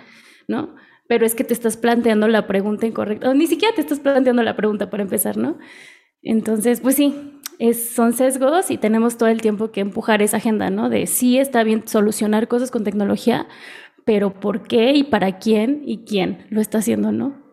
¿no? 0.47 0.75
Pero 1.07 1.25
es 1.25 1.35
que 1.35 1.43
te 1.43 1.53
estás 1.53 1.77
planteando 1.77 2.27
la 2.27 2.47
pregunta 2.47 2.87
incorrecta, 2.87 3.29
o 3.29 3.33
ni 3.33 3.47
siquiera 3.47 3.75
te 3.75 3.81
estás 3.81 3.99
planteando 3.99 4.43
la 4.43 4.55
pregunta 4.55 4.89
para 4.89 5.03
empezar, 5.03 5.37
¿no? 5.37 5.57
Entonces, 6.21 6.81
pues 6.81 6.95
sí, 6.95 7.13
son 7.73 8.13
sesgos 8.13 8.71
y 8.71 8.77
tenemos 8.77 9.17
todo 9.17 9.29
el 9.29 9.41
tiempo 9.41 9.71
que 9.71 9.81
empujar 9.81 10.21
esa 10.21 10.37
agenda, 10.37 10.69
¿no? 10.69 10.89
De 10.89 11.07
sí 11.07 11.37
está 11.37 11.63
bien 11.63 11.87
solucionar 11.87 12.47
cosas 12.47 12.71
con 12.71 12.83
tecnología, 12.83 13.47
pero 14.05 14.39
¿por 14.39 14.67
qué 14.67 14.93
y 14.93 15.03
para 15.03 15.39
quién 15.39 15.83
y 15.85 16.05
quién 16.05 16.45
lo 16.49 16.61
está 16.61 16.79
haciendo, 16.79 17.11
no? 17.11 17.43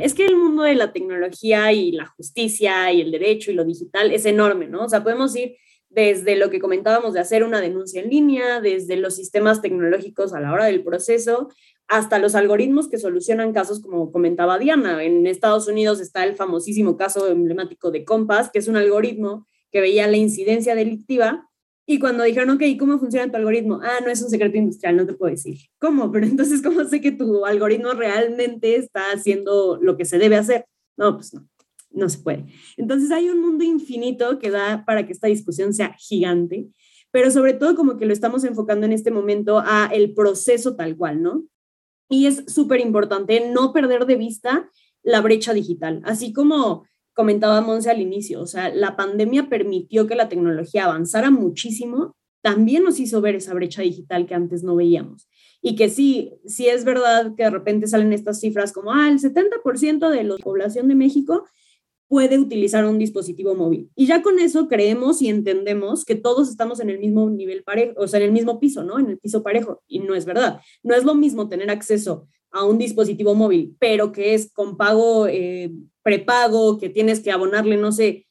Es 0.00 0.14
que 0.14 0.24
el 0.24 0.36
mundo 0.36 0.62
de 0.62 0.74
la 0.74 0.92
tecnología 0.92 1.72
y 1.72 1.92
la 1.92 2.06
justicia 2.06 2.90
y 2.92 3.02
el 3.02 3.10
derecho 3.10 3.50
y 3.50 3.54
lo 3.54 3.64
digital 3.64 4.10
es 4.10 4.24
enorme, 4.24 4.66
¿no? 4.66 4.84
O 4.84 4.88
sea, 4.88 5.02
podemos 5.02 5.36
ir 5.36 5.56
desde 5.94 6.36
lo 6.36 6.50
que 6.50 6.58
comentábamos 6.58 7.14
de 7.14 7.20
hacer 7.20 7.44
una 7.44 7.60
denuncia 7.60 8.00
en 8.00 8.10
línea, 8.10 8.60
desde 8.60 8.96
los 8.96 9.14
sistemas 9.14 9.60
tecnológicos 9.60 10.32
a 10.32 10.40
la 10.40 10.52
hora 10.52 10.64
del 10.64 10.82
proceso, 10.82 11.50
hasta 11.86 12.18
los 12.18 12.34
algoritmos 12.34 12.88
que 12.88 12.98
solucionan 12.98 13.52
casos, 13.52 13.80
como 13.80 14.10
comentaba 14.10 14.58
Diana. 14.58 15.02
En 15.04 15.26
Estados 15.26 15.68
Unidos 15.68 16.00
está 16.00 16.24
el 16.24 16.34
famosísimo 16.34 16.96
caso 16.96 17.28
emblemático 17.28 17.90
de 17.90 18.04
Compass, 18.04 18.50
que 18.50 18.58
es 18.58 18.68
un 18.68 18.76
algoritmo 18.76 19.46
que 19.70 19.80
veía 19.80 20.06
la 20.06 20.16
incidencia 20.16 20.74
delictiva. 20.74 21.48
Y 21.84 21.98
cuando 21.98 22.24
dijeron, 22.24 22.50
ok, 22.50 22.62
¿cómo 22.78 22.98
funciona 22.98 23.30
tu 23.30 23.36
algoritmo? 23.36 23.80
Ah, 23.82 24.00
no 24.02 24.10
es 24.10 24.22
un 24.22 24.30
secreto 24.30 24.56
industrial, 24.56 24.96
no 24.96 25.06
te 25.06 25.12
puedo 25.12 25.30
decir. 25.32 25.58
¿Cómo? 25.78 26.10
Pero 26.10 26.26
entonces, 26.26 26.62
¿cómo 26.62 26.84
sé 26.84 27.02
que 27.02 27.12
tu 27.12 27.44
algoritmo 27.44 27.92
realmente 27.92 28.76
está 28.76 29.12
haciendo 29.12 29.78
lo 29.82 29.96
que 29.96 30.06
se 30.06 30.18
debe 30.18 30.36
hacer? 30.36 30.64
No, 30.96 31.16
pues 31.16 31.34
no, 31.34 31.46
no 31.94 32.08
se 32.08 32.18
puede. 32.18 32.46
Entonces 32.76 33.10
hay 33.10 33.28
un 33.28 33.40
mundo 33.40 33.64
infinito 33.64 34.38
que 34.38 34.50
da 34.50 34.84
para 34.84 35.06
que 35.06 35.12
esta 35.12 35.28
discusión 35.28 35.72
sea 35.74 35.94
gigante, 35.98 36.68
pero 37.10 37.30
sobre 37.30 37.52
todo 37.52 37.74
como 37.74 37.96
que 37.96 38.06
lo 38.06 38.12
estamos 38.12 38.44
enfocando 38.44 38.86
en 38.86 38.92
este 38.92 39.10
momento 39.10 39.62
a 39.64 39.86
el 39.92 40.14
proceso 40.14 40.76
tal 40.76 40.96
cual, 40.96 41.22
¿no? 41.22 41.44
Y 42.08 42.26
es 42.26 42.44
súper 42.46 42.80
importante 42.80 43.50
no 43.52 43.72
perder 43.72 44.06
de 44.06 44.16
vista 44.16 44.70
la 45.02 45.20
brecha 45.20 45.52
digital, 45.52 46.00
así 46.04 46.32
como 46.32 46.84
comentaba 47.14 47.60
Monse 47.60 47.90
al 47.90 48.00
inicio, 48.00 48.40
o 48.40 48.46
sea, 48.46 48.72
la 48.74 48.96
pandemia 48.96 49.48
permitió 49.48 50.06
que 50.06 50.14
la 50.14 50.28
tecnología 50.28 50.84
avanzara 50.84 51.30
muchísimo, 51.30 52.16
también 52.42 52.84
nos 52.84 52.98
hizo 52.98 53.20
ver 53.20 53.34
esa 53.34 53.54
brecha 53.54 53.82
digital 53.82 54.26
que 54.26 54.34
antes 54.34 54.64
no 54.64 54.76
veíamos. 54.76 55.28
Y 55.60 55.76
que 55.76 55.88
sí, 55.88 56.34
sí 56.44 56.68
es 56.68 56.84
verdad 56.84 57.34
que 57.36 57.44
de 57.44 57.50
repente 57.50 57.86
salen 57.86 58.12
estas 58.12 58.40
cifras 58.40 58.72
como, 58.72 58.92
ah, 58.92 59.08
el 59.08 59.20
70% 59.20 60.10
de 60.10 60.24
la 60.24 60.36
población 60.36 60.88
de 60.88 60.96
México 60.96 61.44
puede 62.12 62.38
utilizar 62.38 62.84
un 62.84 62.98
dispositivo 62.98 63.54
móvil. 63.54 63.88
Y 63.96 64.04
ya 64.04 64.20
con 64.20 64.38
eso 64.38 64.68
creemos 64.68 65.22
y 65.22 65.30
entendemos 65.30 66.04
que 66.04 66.14
todos 66.14 66.50
estamos 66.50 66.78
en 66.80 66.90
el 66.90 66.98
mismo 66.98 67.30
nivel 67.30 67.62
parejo, 67.62 67.94
o 67.96 68.06
sea, 68.06 68.20
en 68.20 68.26
el 68.26 68.32
mismo 68.32 68.60
piso, 68.60 68.84
¿no? 68.84 68.98
En 68.98 69.08
el 69.08 69.18
piso 69.18 69.42
parejo. 69.42 69.82
Y 69.88 70.00
no 70.00 70.14
es 70.14 70.26
verdad. 70.26 70.60
No 70.82 70.94
es 70.94 71.04
lo 71.04 71.14
mismo 71.14 71.48
tener 71.48 71.70
acceso 71.70 72.28
a 72.50 72.66
un 72.66 72.76
dispositivo 72.76 73.34
móvil, 73.34 73.74
pero 73.78 74.12
que 74.12 74.34
es 74.34 74.52
con 74.52 74.76
pago 74.76 75.26
eh, 75.26 75.72
prepago, 76.02 76.76
que 76.76 76.90
tienes 76.90 77.20
que 77.20 77.32
abonarle, 77.32 77.78
no 77.78 77.92
sé, 77.92 78.26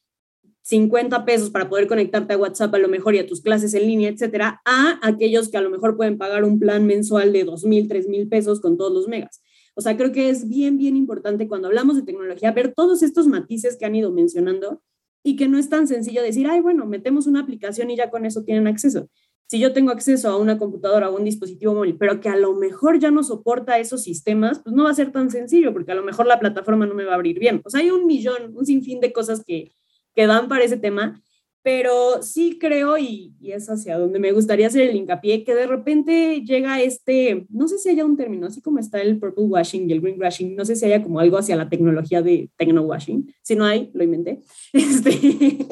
50 0.62 1.24
pesos 1.24 1.50
para 1.50 1.68
poder 1.68 1.88
conectarte 1.88 2.34
a 2.34 2.38
WhatsApp 2.38 2.72
a 2.76 2.78
lo 2.78 2.86
mejor 2.86 3.16
y 3.16 3.18
a 3.18 3.26
tus 3.26 3.40
clases 3.40 3.74
en 3.74 3.88
línea, 3.88 4.10
etcétera, 4.10 4.62
a 4.64 5.00
aquellos 5.02 5.48
que 5.48 5.56
a 5.56 5.60
lo 5.60 5.70
mejor 5.70 5.96
pueden 5.96 6.18
pagar 6.18 6.44
un 6.44 6.60
plan 6.60 6.86
mensual 6.86 7.32
de 7.32 7.42
2 7.42 7.64
mil, 7.64 7.88
3 7.88 8.06
mil 8.06 8.28
pesos 8.28 8.60
con 8.60 8.76
todos 8.76 8.92
los 8.92 9.08
megas. 9.08 9.42
O 9.74 9.80
sea, 9.80 9.96
creo 9.96 10.12
que 10.12 10.28
es 10.28 10.48
bien, 10.48 10.78
bien 10.78 10.96
importante 10.96 11.48
cuando 11.48 11.68
hablamos 11.68 11.96
de 11.96 12.02
tecnología 12.02 12.52
ver 12.52 12.74
todos 12.74 13.02
estos 13.02 13.26
matices 13.26 13.76
que 13.76 13.86
han 13.86 13.94
ido 13.94 14.12
mencionando 14.12 14.82
y 15.22 15.36
que 15.36 15.48
no 15.48 15.58
es 15.58 15.68
tan 15.68 15.86
sencillo 15.86 16.22
decir, 16.22 16.46
ay, 16.48 16.60
bueno, 16.60 16.86
metemos 16.86 17.26
una 17.26 17.40
aplicación 17.40 17.90
y 17.90 17.96
ya 17.96 18.10
con 18.10 18.26
eso 18.26 18.42
tienen 18.42 18.66
acceso. 18.66 19.08
Si 19.46 19.58
yo 19.58 19.72
tengo 19.72 19.90
acceso 19.90 20.28
a 20.30 20.36
una 20.36 20.58
computadora 20.58 21.10
o 21.10 21.16
un 21.16 21.24
dispositivo 21.24 21.74
móvil, 21.74 21.96
pero 21.98 22.20
que 22.20 22.28
a 22.28 22.36
lo 22.36 22.54
mejor 22.54 22.98
ya 22.98 23.10
no 23.10 23.22
soporta 23.22 23.78
esos 23.78 24.02
sistemas, 24.02 24.60
pues 24.60 24.74
no 24.74 24.84
va 24.84 24.90
a 24.90 24.94
ser 24.94 25.12
tan 25.12 25.30
sencillo 25.30 25.72
porque 25.72 25.92
a 25.92 25.94
lo 25.94 26.02
mejor 26.02 26.26
la 26.26 26.40
plataforma 26.40 26.86
no 26.86 26.94
me 26.94 27.04
va 27.04 27.12
a 27.12 27.16
abrir 27.16 27.38
bien. 27.38 27.60
O 27.64 27.70
sea, 27.70 27.80
hay 27.80 27.90
un 27.90 28.06
millón, 28.06 28.56
un 28.56 28.64
sinfín 28.64 29.00
de 29.00 29.12
cosas 29.12 29.44
que, 29.44 29.72
que 30.14 30.26
dan 30.26 30.48
para 30.48 30.64
ese 30.64 30.78
tema 30.78 31.22
pero 31.62 32.22
sí 32.22 32.58
creo, 32.58 32.98
y, 32.98 33.34
es 33.42 33.68
hacia 33.68 33.98
donde 33.98 34.18
me 34.18 34.32
gustaría 34.32 34.66
hacer 34.66 34.90
el 34.90 34.96
hincapié, 34.96 35.44
que 35.44 35.54
de 35.54 35.66
repente 35.66 36.42
llega 36.44 36.80
este, 36.80 37.46
no 37.50 37.68
sé 37.68 37.78
si 37.78 37.88
haya 37.88 38.04
un 38.04 38.16
término, 38.16 38.46
así 38.46 38.60
como 38.60 38.78
está 38.78 39.00
el 39.00 39.18
purple 39.18 39.44
washing 39.44 39.88
y 39.88 39.92
el 39.92 40.00
green 40.00 40.20
washing, 40.20 40.56
no 40.56 40.64
sé 40.64 40.76
si 40.76 40.86
haya 40.86 41.02
como 41.02 41.20
algo 41.20 41.38
hacia 41.38 41.56
la 41.56 41.68
tecnología 41.68 42.22
de 42.22 42.50
techno 42.56 42.82
washing, 42.82 43.32
si 43.42 43.54
no 43.54 43.64
hay, 43.64 43.90
lo 43.94 44.02
inventé, 44.02 44.40
este, 44.72 45.66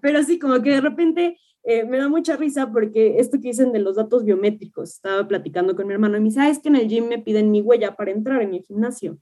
pero 0.00 0.22
sí, 0.22 0.38
como 0.38 0.60
que 0.62 0.70
de 0.70 0.80
repente 0.80 1.38
eh, 1.62 1.84
me 1.84 1.98
da 1.98 2.08
mucha 2.08 2.36
risa 2.36 2.72
porque 2.72 3.18
esto 3.18 3.38
que 3.38 3.48
dicen 3.48 3.72
de 3.72 3.80
los 3.80 3.96
datos 3.96 4.24
biométricos, 4.24 4.94
estaba 4.94 5.28
platicando 5.28 5.76
con 5.76 5.86
mi 5.86 5.92
hermano 5.92 6.16
y 6.16 6.20
me 6.20 6.28
dice, 6.28 6.40
ah, 6.40 6.48
es 6.48 6.58
que 6.58 6.68
en 6.68 6.76
el 6.76 6.88
gym 6.88 7.06
me 7.08 7.18
piden 7.18 7.50
mi 7.50 7.60
huella 7.60 7.94
para 7.96 8.10
entrar 8.10 8.42
en 8.42 8.54
el 8.54 8.62
gimnasio. 8.62 9.18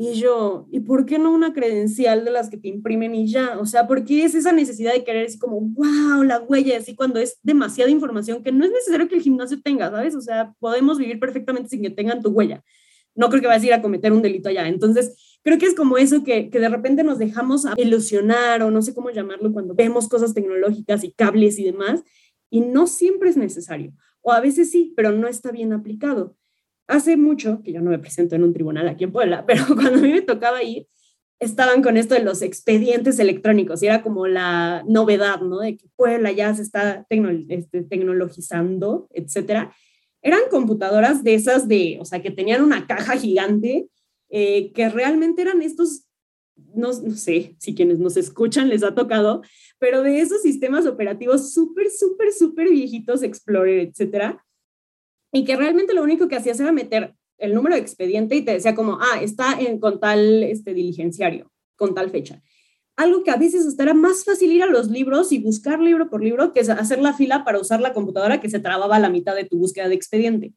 Y 0.00 0.14
yo, 0.14 0.68
¿y 0.70 0.78
por 0.78 1.06
qué 1.06 1.18
no 1.18 1.32
una 1.32 1.52
credencial 1.52 2.24
de 2.24 2.30
las 2.30 2.48
que 2.48 2.56
te 2.56 2.68
imprimen 2.68 3.16
y 3.16 3.26
ya? 3.26 3.58
O 3.58 3.66
sea, 3.66 3.88
¿por 3.88 4.04
qué 4.04 4.22
es 4.22 4.36
esa 4.36 4.52
necesidad 4.52 4.92
de 4.92 5.02
querer 5.02 5.26
así 5.26 5.40
como, 5.40 5.60
wow, 5.60 6.22
la 6.22 6.38
huella, 6.38 6.78
así 6.78 6.94
cuando 6.94 7.18
es 7.18 7.40
demasiada 7.42 7.90
información 7.90 8.44
que 8.44 8.52
no 8.52 8.64
es 8.64 8.70
necesario 8.70 9.08
que 9.08 9.16
el 9.16 9.22
gimnasio 9.22 9.60
tenga, 9.60 9.90
¿sabes? 9.90 10.14
O 10.14 10.20
sea, 10.20 10.54
podemos 10.60 10.98
vivir 10.98 11.18
perfectamente 11.18 11.70
sin 11.70 11.82
que 11.82 11.90
tengan 11.90 12.22
tu 12.22 12.28
huella. 12.28 12.62
No 13.16 13.28
creo 13.28 13.40
que 13.40 13.48
vayas 13.48 13.64
a 13.64 13.66
ir 13.66 13.72
a 13.72 13.82
cometer 13.82 14.12
un 14.12 14.22
delito 14.22 14.48
allá. 14.48 14.68
Entonces, 14.68 15.40
creo 15.42 15.58
que 15.58 15.66
es 15.66 15.74
como 15.74 15.98
eso 15.98 16.22
que, 16.22 16.48
que 16.48 16.60
de 16.60 16.68
repente 16.68 17.02
nos 17.02 17.18
dejamos 17.18 17.64
ilusionar 17.76 18.62
o 18.62 18.70
no 18.70 18.82
sé 18.82 18.94
cómo 18.94 19.10
llamarlo 19.10 19.52
cuando 19.52 19.74
vemos 19.74 20.08
cosas 20.08 20.32
tecnológicas 20.32 21.02
y 21.02 21.10
cables 21.10 21.58
y 21.58 21.64
demás, 21.64 22.04
y 22.50 22.60
no 22.60 22.86
siempre 22.86 23.30
es 23.30 23.36
necesario. 23.36 23.92
O 24.20 24.30
a 24.30 24.40
veces 24.40 24.70
sí, 24.70 24.92
pero 24.96 25.10
no 25.10 25.26
está 25.26 25.50
bien 25.50 25.72
aplicado. 25.72 26.36
Hace 26.88 27.18
mucho, 27.18 27.62
que 27.62 27.72
yo 27.72 27.82
no 27.82 27.90
me 27.90 27.98
presento 27.98 28.34
en 28.34 28.42
un 28.42 28.54
tribunal 28.54 28.88
aquí 28.88 29.04
en 29.04 29.12
Puebla, 29.12 29.44
pero 29.46 29.64
cuando 29.74 29.98
a 29.98 30.02
mí 30.02 30.10
me 30.10 30.22
tocaba 30.22 30.62
ir, 30.62 30.88
estaban 31.38 31.82
con 31.82 31.96
esto 31.96 32.14
de 32.14 32.24
los 32.24 32.42
expedientes 32.42 33.18
electrónicos 33.18 33.82
y 33.82 33.86
era 33.86 34.02
como 34.02 34.26
la 34.26 34.82
novedad, 34.88 35.40
¿no? 35.42 35.60
De 35.60 35.76
que 35.76 35.86
Puebla 35.96 36.32
ya 36.32 36.52
se 36.54 36.62
está 36.62 37.06
este, 37.48 37.82
tecnologizando, 37.82 39.08
etcétera. 39.12 39.72
Eran 40.22 40.40
computadoras 40.50 41.22
de 41.22 41.34
esas 41.34 41.68
de, 41.68 41.98
o 42.00 42.04
sea, 42.04 42.22
que 42.22 42.30
tenían 42.30 42.62
una 42.62 42.86
caja 42.86 43.16
gigante, 43.16 43.88
eh, 44.30 44.72
que 44.72 44.88
realmente 44.88 45.42
eran 45.42 45.62
estos, 45.62 46.06
no, 46.74 46.88
no, 46.88 47.16
sé 47.16 47.54
si 47.58 47.74
quienes 47.74 47.98
nos 47.98 48.16
escuchan 48.16 48.68
les 48.68 48.82
ha 48.82 48.94
tocado, 48.94 49.42
pero 49.78 50.02
de 50.02 50.20
esos 50.20 50.42
sistemas 50.42 50.86
operativos 50.86 51.52
súper, 51.52 51.90
súper, 51.90 52.32
súper 52.32 52.68
viejitos, 52.70 53.22
Explorer, 53.22 53.88
etcétera, 53.88 54.44
y 55.32 55.44
que 55.44 55.56
realmente 55.56 55.94
lo 55.94 56.02
único 56.02 56.28
que 56.28 56.36
hacías 56.36 56.58
era 56.60 56.72
meter 56.72 57.14
el 57.38 57.54
número 57.54 57.76
de 57.76 57.80
expediente 57.80 58.36
y 58.36 58.42
te 58.42 58.52
decía 58.52 58.74
como, 58.74 58.98
ah, 59.00 59.20
está 59.22 59.58
en, 59.60 59.78
con 59.78 60.00
tal 60.00 60.42
este, 60.42 60.74
diligenciario, 60.74 61.50
con 61.76 61.94
tal 61.94 62.10
fecha. 62.10 62.42
Algo 62.96 63.22
que 63.22 63.30
a 63.30 63.36
veces 63.36 63.64
hasta 63.64 63.84
era 63.84 63.94
más 63.94 64.24
fácil 64.24 64.50
ir 64.50 64.62
a 64.64 64.66
los 64.66 64.88
libros 64.90 65.30
y 65.30 65.38
buscar 65.38 65.78
libro 65.78 66.10
por 66.10 66.22
libro 66.22 66.52
que 66.52 66.60
hacer 66.60 66.98
la 66.98 67.12
fila 67.12 67.44
para 67.44 67.60
usar 67.60 67.80
la 67.80 67.92
computadora 67.92 68.40
que 68.40 68.50
se 68.50 68.58
trababa 68.58 68.96
a 68.96 69.00
la 69.00 69.08
mitad 69.08 69.36
de 69.36 69.44
tu 69.44 69.56
búsqueda 69.56 69.88
de 69.88 69.94
expediente. 69.94 70.52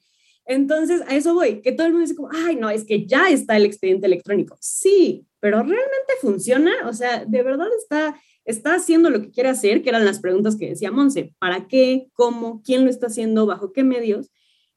Entonces, 0.46 1.02
a 1.08 1.16
eso 1.16 1.36
voy, 1.36 1.62
que 1.62 1.72
todo 1.72 1.86
el 1.86 1.94
mundo 1.94 2.08
dice 2.08 2.16
como, 2.16 2.30
ay, 2.34 2.56
no, 2.56 2.72
es 2.72 2.84
que 2.84 3.06
ya 3.06 3.30
está 3.30 3.56
el 3.58 3.66
expediente 3.66 4.08
electrónico. 4.08 4.58
Sí, 4.60 5.26
pero 5.40 5.60
¿realmente 5.60 6.14
funciona? 6.20 6.72
O 6.88 6.94
sea, 6.94 7.26
¿de 7.26 7.44
verdad 7.44 7.68
está, 7.78 8.20
está 8.44 8.74
haciendo 8.74 9.12
lo 9.12 9.22
que 9.22 9.30
quiere 9.30 9.50
hacer? 9.50 9.84
Que 9.84 9.90
eran 9.90 10.04
las 10.04 10.20
preguntas 10.20 10.56
que 10.56 10.70
decía 10.70 10.92
Monse. 10.92 11.36
¿Para 11.38 11.68
qué? 11.68 12.08
¿Cómo? 12.14 12.64
¿Quién 12.64 12.86
lo 12.86 12.90
está 12.90 13.08
haciendo? 13.08 13.46
¿Bajo 13.46 13.72
qué 13.72 13.84
medios? 13.84 14.32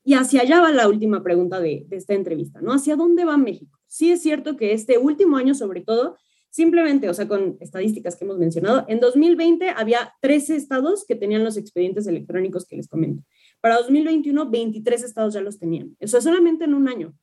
Y 0.04 0.14
hacia 0.14 0.42
allá 0.42 0.60
va 0.60 0.70
la 0.70 0.86
última 0.86 1.22
pregunta 1.22 1.60
de, 1.60 1.86
esta 1.90 2.12
entrevista, 2.12 2.60
¿no? 2.60 2.74
¿Hacia 2.74 2.94
dónde 2.94 3.24
va 3.24 3.38
México? 3.38 3.78
Sí 3.86 4.12
es 4.12 4.22
cierto 4.22 4.56
que 4.56 4.72
este 4.72 4.98
último 4.98 5.38
año, 5.38 5.54
sobre 5.54 5.80
todo, 5.80 6.18
simplemente, 6.50 7.08
o 7.08 7.14
sea, 7.14 7.26
con 7.26 7.56
estadísticas 7.60 8.14
que 8.14 8.24
hemos 8.24 8.38
mencionado, 8.38 8.84
en 8.86 9.00
2020 9.00 9.70
había 9.70 10.12
13 10.20 10.56
estados 10.56 11.06
que 11.06 11.16
tenían 11.16 11.42
los 11.42 11.56
expedientes 11.56 12.06
electrónicos 12.06 12.66
que 12.66 12.76
les 12.76 12.86
comento. 12.86 13.24
Para 13.62 13.76
2021, 13.78 14.50
23 14.50 15.02
estados 15.02 15.32
ya 15.32 15.40
los 15.40 15.58
tenían. 15.58 15.96
Eso 15.98 16.18
es 16.18 16.24
solamente 16.24 16.64
en 16.64 16.74
un 16.74 16.86
año. 16.86 17.14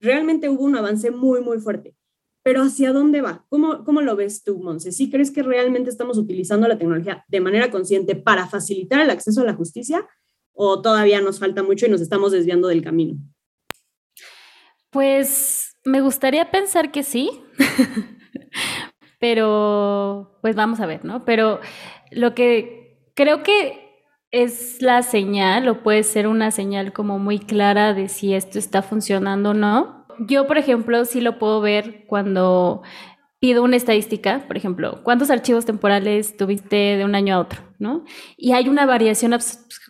Realmente 0.00 0.48
hubo 0.48 0.62
un 0.62 0.76
avance 0.76 1.10
muy, 1.10 1.40
muy 1.40 1.58
fuerte. 1.58 1.96
Pero 2.44 2.62
¿hacia 2.62 2.92
dónde 2.92 3.22
va? 3.22 3.44
¿Cómo, 3.48 3.84
cómo 3.84 4.02
lo 4.02 4.14
ves 4.14 4.44
tú, 4.44 4.58
Monse? 4.58 4.92
¿Sí 4.92 5.10
crees 5.10 5.30
que 5.30 5.42
realmente 5.42 5.90
estamos 5.90 6.18
utilizando 6.18 6.68
la 6.68 6.78
tecnología 6.78 7.24
de 7.26 7.40
manera 7.40 7.70
consciente 7.70 8.14
para 8.14 8.46
facilitar 8.46 9.00
el 9.00 9.10
acceso 9.10 9.40
a 9.40 9.44
la 9.44 9.54
justicia? 9.54 10.06
O 10.54 10.80
todavía 10.80 11.20
nos 11.20 11.38
falta 11.38 11.62
mucho 11.62 11.86
y 11.86 11.90
nos 11.90 12.00
estamos 12.00 12.32
desviando 12.32 12.68
del 12.68 12.82
camino? 12.82 13.18
Pues 14.90 15.76
me 15.84 16.00
gustaría 16.00 16.50
pensar 16.50 16.92
que 16.92 17.02
sí, 17.02 17.30
pero 19.20 20.38
pues 20.40 20.54
vamos 20.56 20.80
a 20.80 20.86
ver, 20.86 21.04
¿no? 21.04 21.24
Pero 21.24 21.60
lo 22.10 22.34
que 22.34 23.10
creo 23.14 23.42
que 23.42 23.84
es 24.30 24.82
la 24.82 25.02
señal 25.02 25.68
o 25.68 25.82
puede 25.82 26.02
ser 26.02 26.26
una 26.26 26.50
señal 26.50 26.92
como 26.92 27.18
muy 27.18 27.38
clara 27.38 27.94
de 27.94 28.08
si 28.08 28.34
esto 28.34 28.58
está 28.58 28.82
funcionando 28.82 29.50
o 29.50 29.54
no. 29.54 30.06
Yo, 30.20 30.46
por 30.46 30.58
ejemplo, 30.58 31.04
sí 31.04 31.20
lo 31.20 31.38
puedo 31.38 31.60
ver 31.60 32.04
cuando 32.06 32.82
pido 33.40 33.62
una 33.62 33.76
estadística, 33.76 34.44
por 34.46 34.56
ejemplo, 34.56 35.00
¿cuántos 35.04 35.30
archivos 35.30 35.66
temporales 35.66 36.36
tuviste 36.36 36.96
de 36.96 37.04
un 37.04 37.14
año 37.14 37.34
a 37.34 37.40
otro? 37.40 37.74
¿no? 37.84 38.04
Y 38.36 38.52
hay 38.52 38.68
una 38.68 38.86
variación 38.86 39.36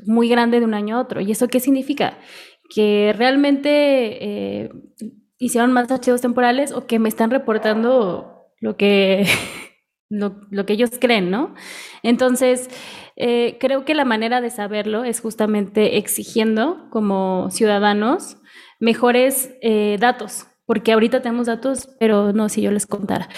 muy 0.04 0.28
grande 0.28 0.58
de 0.60 0.66
un 0.66 0.74
año 0.74 0.96
a 0.96 1.00
otro. 1.00 1.20
¿Y 1.20 1.30
eso 1.30 1.48
qué 1.48 1.60
significa? 1.60 2.18
Que 2.74 3.14
realmente 3.16 4.24
eh, 4.24 4.70
hicieron 5.38 5.72
más 5.72 5.90
archivos 5.90 6.20
temporales 6.20 6.72
o 6.72 6.86
que 6.86 6.98
me 6.98 7.08
están 7.08 7.30
reportando 7.30 8.48
lo 8.60 8.76
que, 8.76 9.26
lo, 10.10 10.66
que 10.66 10.72
ellos 10.72 10.90
creen, 11.00 11.30
¿no? 11.30 11.54
Entonces, 12.02 12.68
eh, 13.16 13.56
creo 13.60 13.84
que 13.84 13.94
la 13.94 14.04
manera 14.04 14.40
de 14.40 14.50
saberlo 14.50 15.04
es 15.04 15.20
justamente 15.20 15.96
exigiendo 15.96 16.88
como 16.90 17.48
ciudadanos 17.50 18.38
mejores 18.80 19.54
eh, 19.62 19.96
datos, 20.00 20.46
porque 20.66 20.92
ahorita 20.92 21.22
tenemos 21.22 21.46
datos, 21.46 21.88
pero 21.98 22.32
no, 22.32 22.48
si 22.48 22.62
yo 22.62 22.70
les 22.70 22.86
contara 22.86 23.28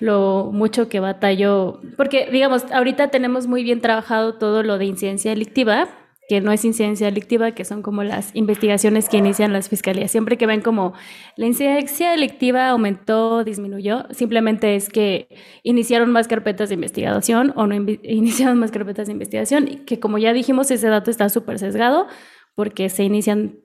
lo 0.00 0.50
mucho 0.52 0.88
que 0.88 1.00
batallo, 1.00 1.80
porque 1.96 2.28
digamos, 2.30 2.64
ahorita 2.72 3.08
tenemos 3.08 3.46
muy 3.46 3.64
bien 3.64 3.80
trabajado 3.80 4.34
todo 4.34 4.62
lo 4.62 4.78
de 4.78 4.86
incidencia 4.86 5.30
delictiva, 5.30 5.88
que 6.28 6.40
no 6.40 6.50
es 6.50 6.64
incidencia 6.64 7.06
delictiva, 7.06 7.52
que 7.52 7.64
son 7.64 7.82
como 7.82 8.02
las 8.02 8.34
investigaciones 8.34 9.08
que 9.08 9.16
inician 9.18 9.52
las 9.52 9.68
fiscalías. 9.68 10.10
Siempre 10.10 10.36
que 10.36 10.46
ven 10.46 10.60
como 10.60 10.92
la 11.36 11.46
incidencia 11.46 12.10
delictiva 12.10 12.68
aumentó, 12.68 13.44
disminuyó, 13.44 14.06
simplemente 14.10 14.74
es 14.74 14.88
que 14.88 15.28
iniciaron 15.62 16.10
más 16.10 16.26
carpetas 16.26 16.68
de 16.68 16.74
investigación 16.74 17.52
o 17.54 17.66
no 17.66 17.74
iniciaron 18.02 18.58
más 18.58 18.72
carpetas 18.72 19.06
de 19.06 19.12
investigación, 19.12 19.84
que 19.86 20.00
como 20.00 20.18
ya 20.18 20.32
dijimos, 20.32 20.70
ese 20.70 20.88
dato 20.88 21.10
está 21.10 21.28
súper 21.28 21.58
sesgado 21.58 22.08
porque 22.54 22.88
se 22.88 23.04
inician 23.04 23.60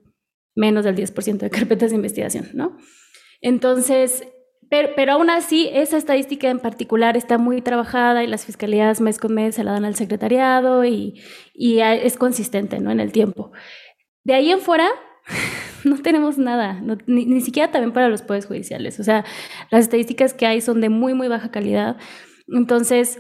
menos 0.56 0.84
del 0.84 0.96
10% 0.96 1.38
de 1.38 1.50
carpetas 1.50 1.92
de 1.92 1.96
investigación, 1.96 2.50
¿no? 2.54 2.78
Entonces, 3.42 4.24
pero, 4.72 5.12
aún 5.12 5.30
así, 5.30 5.70
esa 5.74 5.98
estadística 5.98 6.50
en 6.50 6.60
particular 6.60 7.18
está 7.18 7.38
muy 7.38 7.62
trabajada 7.62 8.24
y 8.24 8.28
las 8.28 8.46
fiscalías 8.46 9.02
mes 9.02 9.18
con 9.18 9.34
mes 9.34 9.56
se 9.56 9.66
la 9.66 9.74
dan 9.74 9.84
al 9.84 9.96
secretariado 9.96 10.86
y, 10.86 11.22
es 11.54 12.16
consistente 12.16 12.80
¿no? 12.80 12.90
en 12.90 13.02
el 13.02 13.12
tiempo. 13.12 13.52
De 14.24 14.34
ahí 14.34 14.50
en 14.50 14.62
fuera, 14.62 14.88
no 15.84 16.02
tenemos 16.02 16.38
nada, 16.38 16.82
ni, 17.06 17.26
ni, 17.26 17.42
siquiera 17.42 17.70
también 17.70 17.92
para 17.92 18.08
los 18.08 18.22
poderes 18.22 18.46
judiciales. 18.46 18.98
O 19.02 19.04
sea, 19.04 19.26
las 19.72 19.82
estadísticas 19.82 20.34
que 20.34 20.46
hay 20.46 20.62
son 20.62 20.80
de 20.80 20.88
muy, 20.88 21.14
muy 21.16 21.28
baja 21.28 21.52
calidad. 21.52 21.98
Entonces, 22.48 23.20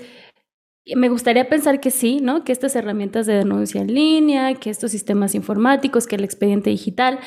me 0.96 1.10
gustaría 1.10 1.48
pensar 1.48 1.80
que 1.80 1.92
sí, 1.92 2.20
¿no? 2.22 2.44
Que 2.44 2.52
estas 2.52 2.76
herramientas 2.76 3.28
de 3.28 3.34
denuncia 3.34 3.82
en 3.82 3.94
línea, 3.94 4.56
que 4.56 4.70
estos 4.70 4.92
sistemas 4.92 5.36
informáticos, 5.36 6.08
que 6.08 6.16
el 6.16 6.24
expediente 6.24 6.72
digital, 6.72 7.20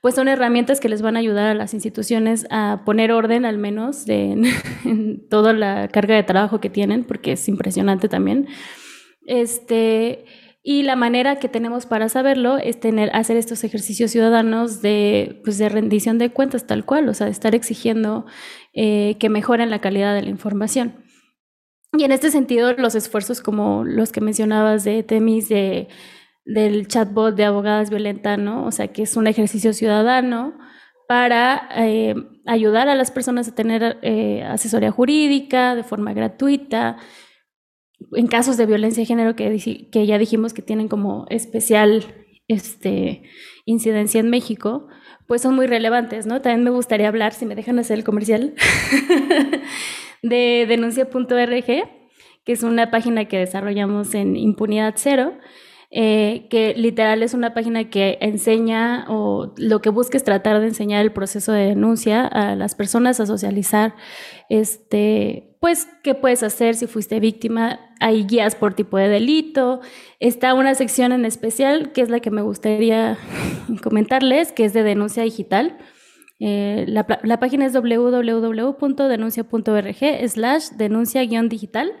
pues 0.00 0.14
son 0.14 0.28
herramientas 0.28 0.78
que 0.80 0.88
les 0.88 1.02
van 1.02 1.16
a 1.16 1.18
ayudar 1.18 1.48
a 1.48 1.54
las 1.54 1.74
instituciones 1.74 2.46
a 2.50 2.82
poner 2.86 3.12
orden 3.12 3.44
al 3.44 3.58
menos 3.58 4.04
en 4.08 5.28
toda 5.28 5.52
la 5.52 5.88
carga 5.88 6.14
de 6.14 6.22
trabajo 6.22 6.60
que 6.60 6.70
tienen, 6.70 7.04
porque 7.04 7.32
es 7.32 7.48
impresionante 7.48 8.08
también. 8.08 8.46
Este, 9.26 10.24
y 10.62 10.82
la 10.84 10.94
manera 10.94 11.36
que 11.36 11.48
tenemos 11.48 11.86
para 11.86 12.08
saberlo 12.08 12.58
es 12.58 12.78
tener, 12.78 13.10
hacer 13.14 13.36
estos 13.36 13.64
ejercicios 13.64 14.12
ciudadanos 14.12 14.82
de, 14.82 15.40
pues 15.42 15.58
de 15.58 15.68
rendición 15.68 16.18
de 16.18 16.30
cuentas 16.30 16.66
tal 16.66 16.84
cual, 16.84 17.08
o 17.08 17.14
sea, 17.14 17.26
de 17.26 17.32
estar 17.32 17.54
exigiendo 17.56 18.24
eh, 18.72 19.16
que 19.18 19.30
mejoren 19.30 19.70
la 19.70 19.80
calidad 19.80 20.14
de 20.14 20.22
la 20.22 20.30
información. 20.30 21.09
Y 21.92 22.04
en 22.04 22.12
este 22.12 22.30
sentido, 22.30 22.72
los 22.74 22.94
esfuerzos 22.94 23.40
como 23.40 23.84
los 23.84 24.12
que 24.12 24.20
mencionabas 24.20 24.84
de 24.84 25.02
Temis, 25.02 25.48
de, 25.48 25.88
del 26.44 26.86
chatbot 26.86 27.34
de 27.34 27.44
abogadas 27.44 27.90
violenta, 27.90 28.36
¿no? 28.36 28.64
O 28.64 28.70
sea, 28.70 28.88
que 28.88 29.02
es 29.02 29.16
un 29.16 29.26
ejercicio 29.26 29.72
ciudadano 29.72 30.56
para 31.08 31.68
eh, 31.76 32.14
ayudar 32.46 32.88
a 32.88 32.94
las 32.94 33.10
personas 33.10 33.48
a 33.48 33.54
tener 33.54 33.98
eh, 34.02 34.44
asesoría 34.44 34.92
jurídica 34.92 35.74
de 35.74 35.82
forma 35.82 36.12
gratuita, 36.12 36.98
en 38.12 38.26
casos 38.28 38.56
de 38.56 38.66
violencia 38.66 39.02
de 39.02 39.06
género 39.06 39.36
que, 39.36 39.88
que 39.90 40.06
ya 40.06 40.18
dijimos 40.18 40.54
que 40.54 40.62
tienen 40.62 40.88
como 40.88 41.26
especial 41.28 42.04
este, 42.48 43.22
incidencia 43.64 44.20
en 44.20 44.30
México, 44.30 44.88
pues 45.26 45.42
son 45.42 45.54
muy 45.54 45.66
relevantes, 45.66 46.26
¿no? 46.26 46.40
También 46.40 46.64
me 46.64 46.70
gustaría 46.70 47.08
hablar, 47.08 47.32
si 47.32 47.46
me 47.46 47.54
dejan 47.54 47.78
hacer 47.78 47.98
el 47.98 48.04
comercial, 48.04 48.54
de 50.22 50.66
denuncia.org, 50.68 51.64
que 51.64 52.52
es 52.52 52.62
una 52.62 52.90
página 52.90 53.26
que 53.26 53.38
desarrollamos 53.38 54.14
en 54.14 54.36
Impunidad 54.36 54.94
Cero, 54.96 55.34
eh, 55.92 56.46
que 56.50 56.72
literal 56.76 57.22
es 57.24 57.34
una 57.34 57.52
página 57.52 57.90
que 57.90 58.16
enseña 58.20 59.06
o 59.08 59.52
lo 59.56 59.80
que 59.80 59.90
busca 59.90 60.16
es 60.16 60.22
tratar 60.22 60.60
de 60.60 60.68
enseñar 60.68 61.02
el 61.02 61.12
proceso 61.12 61.52
de 61.52 61.66
denuncia 61.66 62.26
a 62.26 62.54
las 62.54 62.76
personas 62.76 63.18
a 63.18 63.26
socializar, 63.26 63.96
este, 64.48 65.56
pues, 65.60 65.88
qué 66.04 66.14
puedes 66.14 66.44
hacer 66.44 66.76
si 66.76 66.86
fuiste 66.86 67.18
víctima. 67.18 67.80
Hay 67.98 68.24
guías 68.24 68.54
por 68.54 68.74
tipo 68.74 68.98
de 68.98 69.08
delito. 69.08 69.80
Está 70.20 70.54
una 70.54 70.74
sección 70.74 71.12
en 71.12 71.24
especial 71.24 71.92
que 71.92 72.02
es 72.02 72.08
la 72.08 72.20
que 72.20 72.30
me 72.30 72.42
gustaría 72.42 73.18
comentarles, 73.82 74.52
que 74.52 74.64
es 74.64 74.72
de 74.72 74.84
denuncia 74.84 75.24
digital. 75.24 75.76
Eh, 76.42 76.86
la, 76.88 77.04
página 77.38 77.66
es 77.66 77.74
www.denuncia.org 77.74 80.28
slash 80.28 80.70
denuncia-digital. 80.70 81.92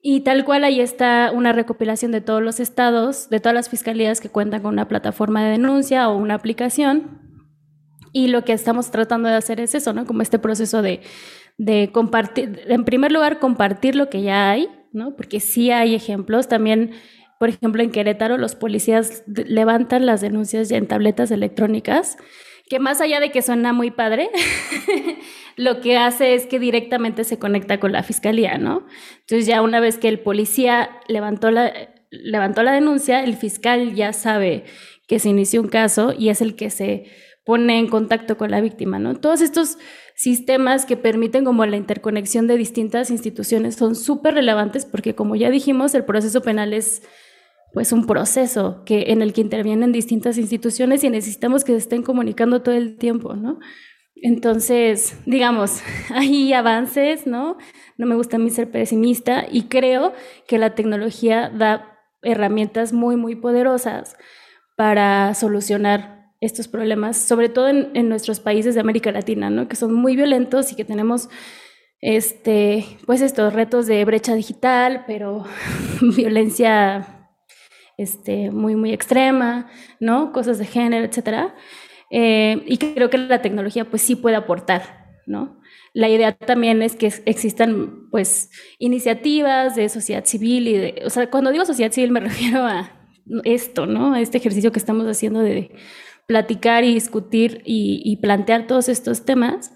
Y 0.00 0.20
tal 0.20 0.44
cual 0.44 0.64
ahí 0.64 0.80
está 0.80 1.30
una 1.34 1.52
recopilación 1.52 2.12
de 2.12 2.22
todos 2.22 2.42
los 2.42 2.60
estados, 2.60 3.28
de 3.28 3.40
todas 3.40 3.54
las 3.54 3.68
fiscalías 3.68 4.20
que 4.20 4.30
cuentan 4.30 4.62
con 4.62 4.72
una 4.72 4.88
plataforma 4.88 5.44
de 5.44 5.50
denuncia 5.50 6.08
o 6.08 6.16
una 6.16 6.34
aplicación. 6.34 7.20
Y 8.12 8.28
lo 8.28 8.44
que 8.44 8.52
estamos 8.52 8.90
tratando 8.90 9.28
de 9.28 9.34
hacer 9.34 9.60
es 9.60 9.74
eso, 9.74 9.92
¿no? 9.92 10.06
Como 10.06 10.22
este 10.22 10.38
proceso 10.38 10.80
de, 10.80 11.02
de 11.58 11.90
compartir, 11.92 12.62
en 12.68 12.84
primer 12.84 13.12
lugar, 13.12 13.38
compartir 13.38 13.96
lo 13.96 14.08
que 14.08 14.22
ya 14.22 14.50
hay, 14.50 14.68
¿no? 14.92 15.14
Porque 15.16 15.40
sí 15.40 15.70
hay 15.70 15.94
ejemplos. 15.94 16.48
También, 16.48 16.92
por 17.38 17.50
ejemplo, 17.50 17.82
en 17.82 17.90
Querétaro 17.90 18.38
los 18.38 18.54
policías 18.54 19.24
levantan 19.26 20.06
las 20.06 20.22
denuncias 20.22 20.70
ya 20.70 20.78
en 20.78 20.86
tabletas 20.86 21.30
electrónicas 21.30 22.16
que 22.68 22.78
más 22.80 23.00
allá 23.00 23.20
de 23.20 23.30
que 23.30 23.42
suena 23.42 23.72
muy 23.72 23.90
padre, 23.90 24.30
lo 25.56 25.80
que 25.80 25.96
hace 25.96 26.34
es 26.34 26.46
que 26.46 26.58
directamente 26.58 27.24
se 27.24 27.38
conecta 27.38 27.78
con 27.78 27.92
la 27.92 28.02
fiscalía, 28.02 28.58
¿no? 28.58 28.86
Entonces 29.20 29.46
ya 29.46 29.62
una 29.62 29.80
vez 29.80 29.98
que 29.98 30.08
el 30.08 30.18
policía 30.18 30.90
levantó 31.06 31.50
la, 31.50 31.72
levantó 32.10 32.62
la 32.62 32.72
denuncia, 32.72 33.22
el 33.22 33.36
fiscal 33.36 33.94
ya 33.94 34.12
sabe 34.12 34.64
que 35.06 35.18
se 35.18 35.28
inició 35.28 35.60
un 35.60 35.68
caso 35.68 36.12
y 36.16 36.30
es 36.30 36.40
el 36.40 36.56
que 36.56 36.70
se 36.70 37.06
pone 37.44 37.78
en 37.78 37.86
contacto 37.86 38.36
con 38.36 38.50
la 38.50 38.60
víctima, 38.60 38.98
¿no? 38.98 39.14
Todos 39.14 39.40
estos 39.40 39.78
sistemas 40.16 40.84
que 40.84 40.96
permiten 40.96 41.44
como 41.44 41.64
la 41.64 41.76
interconexión 41.76 42.48
de 42.48 42.56
distintas 42.56 43.10
instituciones 43.10 43.76
son 43.76 43.94
súper 43.94 44.34
relevantes 44.34 44.84
porque 44.84 45.14
como 45.14 45.36
ya 45.36 45.50
dijimos, 45.50 45.94
el 45.94 46.04
proceso 46.04 46.42
penal 46.42 46.72
es 46.72 47.02
pues 47.72 47.92
un 47.92 48.06
proceso 48.06 48.82
que, 48.84 49.06
en 49.08 49.22
el 49.22 49.32
que 49.32 49.40
intervienen 49.40 49.92
distintas 49.92 50.38
instituciones 50.38 51.04
y 51.04 51.10
necesitamos 51.10 51.64
que 51.64 51.72
se 51.72 51.78
estén 51.78 52.02
comunicando 52.02 52.62
todo 52.62 52.74
el 52.74 52.96
tiempo, 52.96 53.34
¿no? 53.34 53.58
Entonces, 54.14 55.18
digamos, 55.26 55.82
hay 56.10 56.52
avances, 56.52 57.26
¿no? 57.26 57.58
No 57.98 58.06
me 58.06 58.14
gusta 58.14 58.36
a 58.36 58.38
mí 58.38 58.50
ser 58.50 58.70
pesimista 58.70 59.46
y 59.50 59.64
creo 59.64 60.12
que 60.48 60.58
la 60.58 60.74
tecnología 60.74 61.50
da 61.50 61.98
herramientas 62.22 62.92
muy, 62.92 63.16
muy 63.16 63.36
poderosas 63.36 64.16
para 64.76 65.34
solucionar 65.34 66.32
estos 66.40 66.68
problemas, 66.68 67.16
sobre 67.16 67.48
todo 67.48 67.68
en, 67.68 67.90
en 67.94 68.08
nuestros 68.08 68.40
países 68.40 68.74
de 68.74 68.80
América 68.80 69.12
Latina, 69.12 69.50
¿no? 69.50 69.68
Que 69.68 69.76
son 69.76 69.94
muy 69.94 70.16
violentos 70.16 70.72
y 70.72 70.76
que 70.76 70.84
tenemos 70.84 71.28
este, 72.00 72.84
pues 73.06 73.20
estos 73.20 73.52
retos 73.52 73.86
de 73.86 74.04
brecha 74.04 74.34
digital, 74.34 75.04
pero 75.06 75.44
violencia 76.16 77.15
este, 77.96 78.50
muy, 78.50 78.76
muy 78.76 78.92
extrema, 78.92 79.68
¿no? 80.00 80.32
Cosas 80.32 80.58
de 80.58 80.66
género, 80.66 81.04
etcétera. 81.04 81.54
Eh, 82.10 82.62
y 82.66 82.78
creo 82.78 83.10
que 83.10 83.18
la 83.18 83.42
tecnología 83.42 83.84
pues 83.88 84.02
sí 84.02 84.16
puede 84.16 84.36
aportar, 84.36 85.06
¿no? 85.26 85.60
La 85.92 86.08
idea 86.08 86.32
también 86.32 86.82
es 86.82 86.94
que 86.94 87.12
existan 87.24 88.08
pues 88.10 88.50
iniciativas 88.78 89.74
de 89.76 89.88
sociedad 89.88 90.24
civil 90.24 90.68
y 90.68 90.72
de, 90.74 91.02
o 91.04 91.10
sea, 91.10 91.30
cuando 91.30 91.50
digo 91.50 91.64
sociedad 91.64 91.90
civil 91.90 92.10
me 92.10 92.20
refiero 92.28 92.64
a 92.64 92.92
esto, 93.44 93.86
¿no? 93.86 94.14
A 94.14 94.20
este 94.20 94.38
ejercicio 94.38 94.72
que 94.72 94.78
estamos 94.78 95.06
haciendo 95.06 95.40
de 95.40 95.74
platicar 96.26 96.84
y 96.84 96.94
discutir 96.94 97.62
y, 97.64 98.16
plantear 98.20 98.66
todos 98.66 98.88
estos 98.88 99.24
temas. 99.24 99.72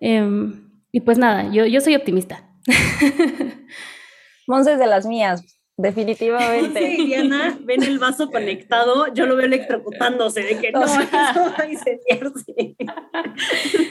Em, 0.00 0.70
y 0.92 1.00
pues 1.00 1.18
nada, 1.18 1.52
yo, 1.52 1.66
yo 1.66 1.80
soy 1.80 1.96
optimista. 1.96 2.48
Monse 4.46 4.76
de 4.76 4.86
las 4.86 5.06
mías, 5.06 5.57
Definitivamente. 5.80 6.96
Sí, 6.96 7.06
Diana, 7.06 7.56
ven 7.60 7.84
el 7.84 8.00
vaso 8.00 8.32
conectado, 8.32 9.14
yo 9.14 9.26
lo 9.26 9.36
veo 9.36 9.46
electrocutándose, 9.46 10.42
de 10.42 10.58
que 10.58 10.72
no, 10.72 10.84
eso 10.84 10.98
va 11.12 11.56
a 11.56 11.70
incendiarse. 11.70 12.76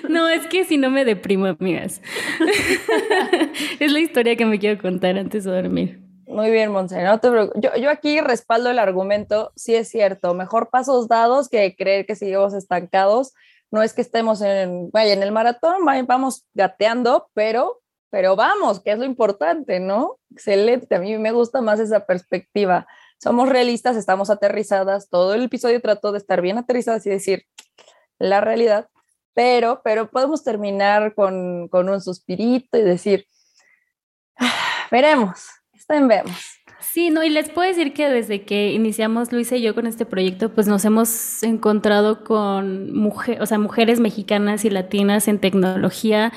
No, 0.10 0.28
es 0.28 0.46
que 0.48 0.66
si 0.66 0.78
no 0.78 0.90
me 0.90 1.06
deprimo, 1.06 1.46
amigas. 1.46 2.02
Es 3.80 3.92
la 3.94 4.00
historia 4.00 4.36
que 4.36 4.46
me 4.46 4.60
quiero 4.60 4.82
contar 4.82 5.18
antes 5.18 5.46
de 5.46 5.52
dormir. 5.52 6.02
Muy 6.28 6.52
bien, 6.52 6.74
Monse, 6.74 7.02
no 7.04 7.22
te 7.22 7.30
yo, 7.30 7.76
yo, 7.80 7.90
aquí 7.90 8.20
respaldo 8.20 8.70
el 8.70 8.80
argumento, 8.80 9.54
sí 9.56 9.74
es 9.74 9.88
cierto, 9.88 10.34
mejor 10.34 10.70
pasos 10.70 11.08
dados 11.08 11.48
que 11.48 11.74
creer 11.78 12.06
que 12.06 12.16
seguimos 12.16 12.54
estancados. 12.54 13.34
No 13.72 13.82
es 13.82 13.94
que 13.94 14.02
estemos 14.02 14.42
en, 14.42 14.90
vaya, 14.92 15.14
en 15.14 15.24
el 15.24 15.32
maratón, 15.32 15.86
vamos 15.86 16.46
gateando, 16.54 17.30
pero 17.34 17.82
pero 18.10 18.36
vamos, 18.36 18.80
que 18.82 18.92
es 18.92 19.00
lo 19.00 19.06
importante, 19.06 19.80
¿no? 19.80 20.20
Excelente, 20.32 20.96
a 20.96 21.00
mí 21.00 21.18
me 21.18 21.32
gusta 21.32 21.62
más 21.62 21.80
esa 21.80 22.06
perspectiva. 22.06 22.88
Somos 23.22 23.50
realistas, 23.50 23.98
estamos 23.98 24.30
aterrizadas, 24.30 25.10
todo 25.10 25.34
el 25.34 25.44
episodio 25.44 25.82
trató 25.82 26.12
de 26.12 26.20
estar 26.20 26.42
bien 26.42 26.58
aterrizadas 26.58 27.06
y 27.06 27.10
decir 27.10 27.46
la 28.20 28.42
realidad, 28.42 28.90
pero, 29.34 29.82
pero 29.84 30.10
podemos 30.10 30.44
terminar 30.44 31.14
con, 31.16 31.68
con 31.68 31.90
un 31.90 32.02
suspirito 32.02 32.78
y 32.78 32.84
decir, 32.84 33.26
ah, 34.38 34.88
veremos, 34.92 35.48
está 35.74 35.98
en 35.98 36.08
vemos. 36.08 36.58
Sí, 36.80 37.10
no, 37.10 37.24
y 37.24 37.30
les 37.30 37.50
puedo 37.50 37.68
decir 37.68 37.94
que 37.94 38.10
desde 38.10 38.44
que 38.44 38.72
iniciamos 38.72 39.32
Luisa 39.32 39.56
y 39.56 39.62
yo 39.62 39.76
con 39.76 39.88
este 39.88 40.06
proyecto, 40.06 40.54
pues 40.54 40.68
nos 40.68 40.86
hemos 40.86 41.44
encontrado 41.44 42.24
con 42.24 42.94
mujer, 42.94 43.42
o 43.42 43.46
sea, 43.46 43.60
mujeres 43.60 44.00
mexicanas 44.00 44.66
y 44.66 44.70
latinas 44.70 45.28
en 45.28 45.40
tecnología 45.40 46.34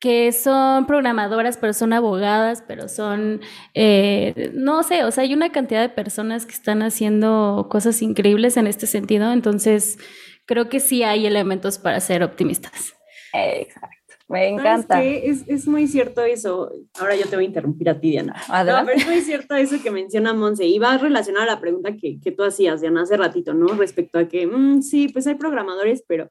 que 0.00 0.32
son 0.32 0.86
programadoras, 0.86 1.56
pero 1.56 1.72
son 1.72 1.92
abogadas, 1.92 2.62
pero 2.66 2.88
son, 2.88 3.40
eh, 3.74 4.52
no 4.54 4.82
sé, 4.82 5.04
o 5.04 5.10
sea, 5.10 5.24
hay 5.24 5.34
una 5.34 5.50
cantidad 5.50 5.80
de 5.80 5.88
personas 5.88 6.46
que 6.46 6.52
están 6.52 6.82
haciendo 6.82 7.66
cosas 7.68 8.00
increíbles 8.02 8.56
en 8.56 8.68
este 8.68 8.86
sentido, 8.86 9.32
entonces 9.32 9.98
creo 10.46 10.68
que 10.68 10.80
sí 10.80 11.02
hay 11.02 11.26
elementos 11.26 11.78
para 11.78 12.00
ser 12.00 12.22
optimistas. 12.22 12.94
Exacto. 13.32 13.98
Me 14.28 14.48
encanta. 14.48 15.02
Es, 15.02 15.42
es, 15.46 15.66
muy 15.66 15.86
cierto 15.86 16.22
eso. 16.22 16.70
Ahora 17.00 17.16
yo 17.16 17.26
te 17.26 17.36
voy 17.36 17.46
a 17.46 17.48
interrumpir 17.48 17.88
a 17.88 17.98
ti, 17.98 18.10
Diana. 18.10 18.36
No, 18.48 18.84
pero 18.84 18.98
es 18.98 19.06
muy 19.06 19.20
cierto 19.22 19.54
eso 19.54 19.82
que 19.82 19.90
menciona 19.90 20.34
Monse. 20.34 20.66
Y 20.66 20.78
va 20.78 20.98
relacionado 20.98 21.44
a 21.44 21.54
la 21.54 21.60
pregunta 21.60 21.96
que, 21.96 22.20
que 22.20 22.30
tú 22.30 22.44
hacías, 22.44 22.82
Diana, 22.82 23.02
hace 23.02 23.16
ratito, 23.16 23.54
¿no? 23.54 23.68
Respecto 23.68 24.18
a 24.18 24.28
que, 24.28 24.46
mm, 24.46 24.82
sí, 24.82 25.08
pues 25.08 25.26
hay 25.26 25.36
programadores, 25.36 26.04
pero 26.06 26.30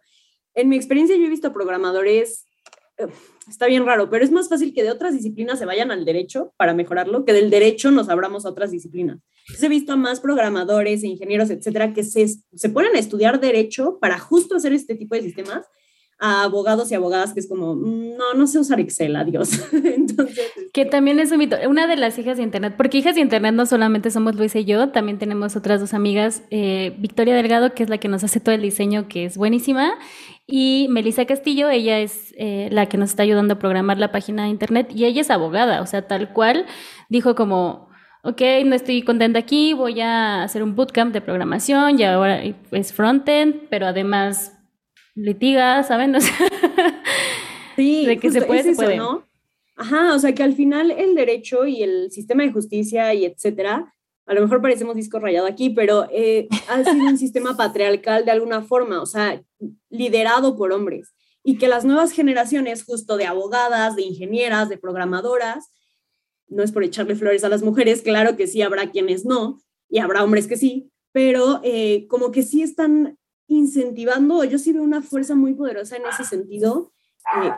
en 0.53 0.69
mi 0.69 0.75
experiencia 0.75 1.17
yo 1.17 1.25
he 1.25 1.29
visto 1.29 1.51
programadores 1.51 2.46
está 3.47 3.67
bien 3.67 3.85
raro, 3.85 4.09
pero 4.09 4.23
es 4.23 4.31
más 4.31 4.49
fácil 4.49 4.73
que 4.73 4.83
de 4.83 4.91
otras 4.91 5.13
disciplinas 5.13 5.59
se 5.59 5.65
vayan 5.65 5.91
al 5.91 6.05
derecho 6.05 6.53
para 6.57 6.73
mejorarlo, 6.73 7.25
que 7.25 7.33
del 7.33 7.49
derecho 7.49 7.91
nos 7.91 8.09
abramos 8.09 8.45
a 8.45 8.49
otras 8.49 8.71
disciplinas. 8.71 9.19
he 9.61 9.69
visto 9.69 9.93
a 9.93 9.95
más 9.95 10.19
programadores, 10.19 11.03
e 11.03 11.07
ingenieros, 11.07 11.49
etcétera, 11.49 11.93
que 11.93 12.03
se, 12.03 12.27
se 12.27 12.69
ponen 12.69 12.95
a 12.95 12.99
estudiar 12.99 13.39
derecho 13.39 13.99
para 13.99 14.19
justo 14.19 14.55
hacer 14.55 14.73
este 14.73 14.95
tipo 14.95 15.15
de 15.15 15.21
sistemas, 15.21 15.65
a 16.19 16.43
abogados 16.43 16.91
y 16.91 16.95
abogadas 16.95 17.33
que 17.33 17.39
es 17.39 17.47
como, 17.47 17.75
mm, 17.75 18.17
no, 18.17 18.33
no 18.35 18.47
sé 18.47 18.59
usar 18.59 18.79
Excel, 18.79 19.15
adiós. 19.15 19.49
Entonces, 19.71 20.51
que 20.73 20.81
este 20.81 20.91
también 20.91 21.19
es 21.19 21.31
un 21.31 21.37
mito. 21.37 21.55
Una 21.69 21.85
de 21.85 21.95
las 21.95 22.17
hijas 22.17 22.37
de 22.37 22.43
Internet, 22.43 22.73
porque 22.75 22.97
hijas 22.97 23.15
de 23.15 23.21
Internet 23.21 23.53
no 23.53 23.65
solamente 23.65 24.09
somos 24.09 24.35
Luisa 24.35 24.59
y 24.59 24.65
yo, 24.65 24.89
también 24.89 25.19
tenemos 25.19 25.55
otras 25.55 25.79
dos 25.79 25.93
amigas, 25.93 26.43
eh, 26.49 26.95
Victoria 26.99 27.35
Delgado, 27.35 27.73
que 27.73 27.83
es 27.83 27.89
la 27.89 27.99
que 27.99 28.07
nos 28.07 28.23
hace 28.23 28.39
todo 28.39 28.55
el 28.55 28.61
diseño, 28.61 29.07
que 29.07 29.25
es 29.25 29.37
buenísima, 29.37 29.93
y 30.47 30.87
Melissa 30.89 31.25
Castillo, 31.25 31.69
ella 31.69 31.99
es 31.99 32.33
eh, 32.37 32.69
la 32.71 32.87
que 32.87 32.97
nos 32.97 33.11
está 33.11 33.23
ayudando 33.23 33.55
a 33.55 33.59
programar 33.59 33.97
la 33.97 34.11
página 34.11 34.43
de 34.43 34.49
Internet, 34.49 34.89
y 34.95 35.05
ella 35.05 35.21
es 35.21 35.29
abogada, 35.29 35.81
o 35.81 35.85
sea, 35.85 36.07
tal 36.07 36.33
cual, 36.33 36.65
dijo 37.09 37.35
como, 37.35 37.89
ok, 38.23 38.41
no 38.65 38.75
estoy 38.75 39.03
contenta 39.03 39.39
aquí, 39.39 39.73
voy 39.73 40.01
a 40.01 40.43
hacer 40.43 40.63
un 40.63 40.75
bootcamp 40.75 41.13
de 41.13 41.21
programación 41.21 41.99
y 41.99 42.03
ahora 42.03 42.41
es 42.71 42.91
frontend, 42.91 43.67
pero 43.69 43.87
además 43.87 44.56
litiga, 45.17 45.83
¿saben? 45.83 46.15
O 46.15 46.21
sea, 46.21 46.47
sí, 47.75 48.05
de 48.05 48.17
que 48.17 48.31
se 48.31 48.41
puede, 48.41 48.63
se 48.63 48.73
puede. 48.73 48.97
¿no? 48.97 49.23
Ajá, 49.75 50.15
o 50.15 50.19
sea 50.19 50.33
que 50.33 50.43
al 50.43 50.53
final 50.53 50.91
el 50.91 51.15
derecho 51.15 51.65
y 51.67 51.83
el 51.83 52.11
sistema 52.11 52.43
de 52.43 52.51
justicia 52.51 53.13
y 53.13 53.25
etcétera, 53.25 53.93
a 54.25 54.33
lo 54.33 54.41
mejor 54.41 54.61
parecemos 54.61 54.95
disco 54.95 55.19
rayado 55.19 55.47
aquí, 55.47 55.69
pero 55.69 56.07
eh, 56.11 56.47
ha 56.69 56.83
sido 56.83 57.05
un 57.05 57.17
sistema 57.17 57.55
patriarcal 57.57 58.25
de 58.25 58.31
alguna 58.31 58.61
forma, 58.61 59.01
o 59.01 59.05
sea, 59.05 59.41
liderado 59.89 60.55
por 60.57 60.71
hombres. 60.71 61.13
Y 61.43 61.57
que 61.57 61.67
las 61.67 61.85
nuevas 61.85 62.11
generaciones, 62.11 62.83
justo 62.83 63.15
de 63.15 63.25
abogadas, 63.25 63.95
de 63.95 64.01
ingenieras, 64.01 64.67
de 64.67 64.77
programadoras, 64.77 65.71
no 66.49 66.63
es 66.63 66.71
por 66.71 66.83
echarle 66.83 67.15
flores 67.15 67.43
a 67.43 67.49
las 67.49 67.63
mujeres, 67.63 68.01
claro 68.01 68.35
que 68.35 68.47
sí 68.47 68.61
habrá 68.61 68.89
quienes 68.89 69.25
no, 69.25 69.61
y 69.89 69.99
habrá 69.99 70.23
hombres 70.23 70.47
que 70.47 70.57
sí, 70.57 70.91
pero 71.11 71.61
eh, 71.63 72.07
como 72.09 72.31
que 72.31 72.43
sí 72.43 72.63
están 72.63 73.17
incentivando, 73.47 74.43
yo 74.43 74.57
sí 74.57 74.73
veo 74.73 74.83
una 74.83 75.01
fuerza 75.01 75.35
muy 75.35 75.53
poderosa 75.53 75.95
en 75.95 76.03
ese 76.05 76.23
sentido, 76.23 76.91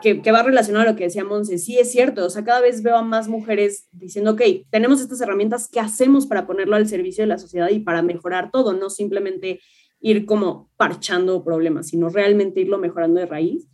eh, 0.03 0.19
que, 0.23 0.31
va 0.31 0.41
relacionado 0.41 0.87
a 0.87 0.91
lo 0.91 0.97
que 0.97 1.03
decía 1.03 1.23
Monse. 1.23 1.59
Sí, 1.59 1.77
es 1.77 1.91
cierto, 1.91 2.25
o 2.25 2.29
sea, 2.29 2.43
cada 2.43 2.59
vez 2.59 2.81
veo 2.81 2.95
a 2.95 3.03
más 3.03 3.27
mujeres 3.27 3.87
diciendo, 3.91 4.31
ok, 4.31 4.41
tenemos 4.71 4.99
estas 4.99 5.21
herramientas, 5.21 5.69
¿qué 5.71 5.79
hacemos 5.79 6.25
para 6.25 6.47
ponerlo 6.47 6.75
al 6.75 6.87
servicio 6.87 7.23
de 7.23 7.27
la 7.27 7.37
sociedad 7.37 7.69
y 7.69 7.79
para 7.79 8.01
mejorar 8.01 8.49
todo? 8.51 8.73
No 8.73 8.89
simplemente 8.89 9.59
ir 9.99 10.25
como 10.25 10.71
parchando 10.75 11.43
problemas, 11.43 11.87
sino 11.87 12.09
realmente 12.09 12.61
irlo 12.61 12.79
mejorando 12.79 13.19
de 13.19 13.27
raíz. 13.27 13.67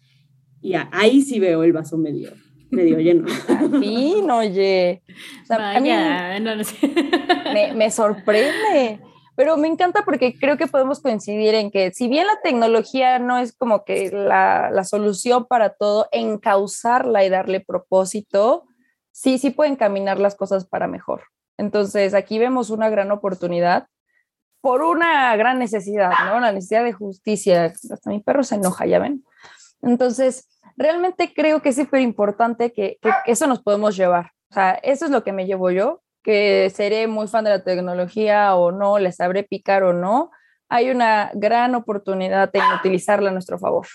Y 0.62 0.74
ahí 0.92 1.22
sí 1.22 1.40
veo 1.40 1.64
el 1.64 1.72
vaso 1.72 1.98
medio, 1.98 2.32
medio 2.72 3.00
lleno. 3.00 3.26
fin, 3.80 4.30
oye. 4.30 5.02
O 5.44 5.46
sea, 5.46 5.80
me, 5.80 7.74
me 7.74 7.92
sorprende. 7.92 9.00
Pero 9.36 9.58
me 9.58 9.68
encanta 9.68 10.04
porque 10.06 10.38
creo 10.40 10.58
que 10.58 10.68
podemos 10.68 11.02
coincidir 11.02 11.56
en 11.56 11.70
que 11.72 11.92
si 11.92 12.08
bien 12.08 12.28
la 12.28 12.40
tecnología 12.42 13.20
no 13.20 13.38
es 13.38 13.54
como 13.54 13.84
que 13.84 14.10
la, 14.12 14.70
la 14.72 14.84
solución 14.84 15.46
para 15.46 15.72
todo, 15.72 16.08
encauzarla 16.12 17.26
y 17.26 17.30
darle 17.30 17.60
propósito, 17.60 18.66
sí, 19.12 19.38
sí 19.38 19.50
pueden 19.50 19.76
caminar 19.76 20.20
las 20.20 20.36
cosas 20.36 20.66
para 20.66 20.88
mejor. 20.88 21.24
Entonces, 21.58 22.14
aquí 22.14 22.40
vemos 22.40 22.70
una 22.70 22.90
gran 22.90 23.12
oportunidad 23.12 23.88
por 24.62 24.82
una 24.82 25.36
gran 25.36 25.60
necesidad, 25.60 26.12
¿no? 26.26 26.40
La 26.40 26.52
necesidad 26.52 26.84
de 26.84 26.92
justicia. 26.92 27.66
Hasta 27.66 28.10
mi 28.10 28.20
perro 28.20 28.44
se 28.44 28.56
enoja, 28.56 28.86
¿ya 28.86 29.00
ven? 29.00 29.24
Entonces, 29.82 30.50
realmente 30.76 31.34
creo 31.34 31.62
que 31.62 31.70
es 31.70 31.76
súper 31.76 32.02
importante 32.02 32.74
que, 32.74 32.98
que, 33.02 33.12
eso 33.28 33.48
nos 33.48 33.62
podemos 33.62 33.96
llevar. 33.96 34.32
O 34.50 34.54
sea, 34.56 34.72
eso 34.82 35.06
es 35.06 35.12
lo 35.12 35.24
que 35.24 35.34
me 35.34 35.46
llevo 35.46 35.70
yo, 35.72 36.02
que 36.26 36.72
seré 36.72 37.08
muy 37.08 37.28
fan 37.28 37.44
de 37.44 37.52
la 37.52 37.64
tecnología 37.64 38.56
o 38.56 38.72
no, 38.72 38.98
les 38.98 39.18
sabré 39.18 39.44
picar 39.44 39.84
o 39.84 39.94
no, 39.94 40.32
hay 40.68 40.90
una 40.90 41.30
gran 41.36 41.76
oportunidad 41.76 42.50
en 42.54 42.64
utilizarla 42.80 43.30
a 43.30 43.34
nuestro 43.34 43.60
favor. 43.60 43.86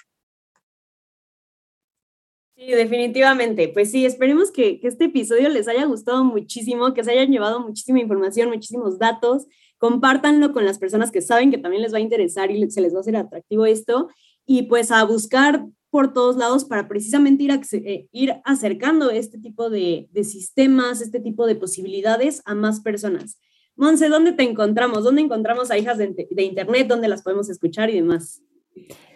Sí, 2.57 2.67
definitivamente. 2.67 3.69
Pues 3.69 3.91
sí, 3.91 4.07
esperemos 4.07 4.53
que, 4.53 4.79
que, 4.79 4.87
este 4.87 5.07
episodio 5.07 5.49
les 5.49 5.67
haya 5.67 5.85
gustado 5.87 6.23
muchísimo, 6.23 6.95
que 6.95 7.03
se 7.03 7.11
hayan 7.11 7.33
llevado 7.33 7.59
muchísima 7.59 7.99
información, 7.99 8.51
muchísimos 8.51 8.99
datos. 8.99 9.47
Compártanlo 9.79 10.53
con 10.53 10.65
las 10.65 10.79
personas 10.79 11.11
que 11.11 11.23
saben 11.23 11.51
que 11.51 11.59
también 11.59 11.83
les 11.83 11.93
va 11.93 11.99
a 11.99 12.03
interesar 12.03 12.51
y 12.53 12.71
se 12.71 12.81
les 12.81 12.95
va 12.95 12.99
a 12.99 13.01
hacer 13.01 13.17
atractivo 13.17 13.67
esto. 13.67 14.09
Y 14.47 14.65
pues 14.65 14.93
a 14.93 15.03
buscar 15.05 15.65
por 15.91 16.13
todos 16.13 16.37
lados 16.37 16.65
para 16.65 16.89
precisamente 16.89 17.45
ir, 17.45 17.51
eh, 17.73 18.41
acercando 18.45 19.11
este 19.11 19.39
tipo 19.39 19.71
de, 19.71 20.09
sistemas, 20.23 21.01
este 21.01 21.21
tipo 21.21 21.47
de 21.47 21.57
posibilidades 21.57 22.43
a 22.45 22.55
más 22.55 22.81
personas. 22.81 23.39
Monse, 23.77 24.09
¿dónde 24.09 24.33
te 24.33 24.45
encontramos? 24.45 25.05
¿Dónde 25.05 25.23
encontramos 25.23 25.71
a 25.71 25.79
hijas 25.79 25.99
de, 25.99 26.15
Internet? 26.43 26.87
¿Dónde 26.87 27.09
las 27.09 27.23
podemos 27.23 27.49
escuchar 27.49 27.91
y 27.91 27.95
demás? 27.95 28.43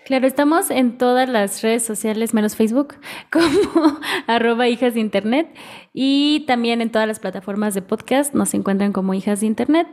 Claro, 0.04 0.26
estamos 0.26 0.70
en 0.70 0.98
todas 0.98 1.28
las 1.28 1.62
redes 1.62 1.82
sociales, 1.82 2.34
menos 2.34 2.56
Facebook, 2.56 2.96
como 3.32 3.98
arroba 4.26 4.68
hijas 4.68 4.94
de 4.94 5.00
Internet. 5.00 5.48
Y 5.92 6.44
también 6.46 6.80
en 6.80 6.90
todas 6.90 7.06
las 7.06 7.20
plataformas 7.20 7.74
de 7.74 7.82
podcast 7.82 8.34
nos 8.34 8.52
encuentran 8.52 8.92
como 8.92 9.14
hijas 9.14 9.40
de 9.40 9.46
Internet. 9.46 9.86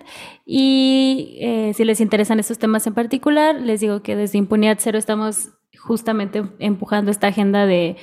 Y 0.46 1.38
eh, 1.42 1.74
si 1.76 1.86
les 1.86 2.02
interesan 2.02 2.40
estos 2.40 2.58
temas 2.58 2.88
en 2.88 2.94
particular, 2.94 3.62
les 3.62 3.82
digo 3.82 4.02
que 4.02 4.16
desde 4.16 4.38
Impunidad 4.38 4.78
Cero 4.82 4.98
estamos 4.98 5.52
justamente 5.78 6.44
empujando 6.60 7.12
esta 7.12 7.28
agenda 7.28 7.66
de, 7.66 7.98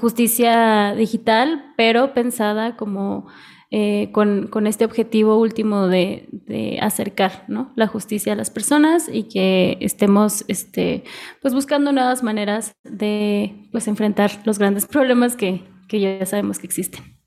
justicia 0.00 0.94
digital, 0.94 1.72
pero 1.76 2.12
pensada 2.12 2.76
como 2.76 3.26
eh, 3.70 4.10
con, 4.12 4.66
este 4.66 4.84
objetivo 4.84 5.38
último 5.38 5.88
de, 5.88 6.28
acercar 6.82 7.46
la 7.74 7.86
justicia 7.86 8.34
a 8.34 8.36
las 8.36 8.50
personas 8.50 9.08
y 9.10 9.24
que 9.24 9.78
estemos 9.80 10.44
este, 10.48 11.04
pues 11.40 11.54
buscando 11.54 11.92
nuevas 11.92 12.22
maneras 12.22 12.72
de 12.84 13.68
pues, 13.72 13.88
enfrentar 13.88 14.30
los 14.44 14.58
grandes 14.58 14.84
problemas 14.86 15.36
que, 15.36 15.62
que 15.88 16.00
ya 16.00 16.26
sabemos 16.26 16.58
que 16.58 16.66
existen. 16.66 17.17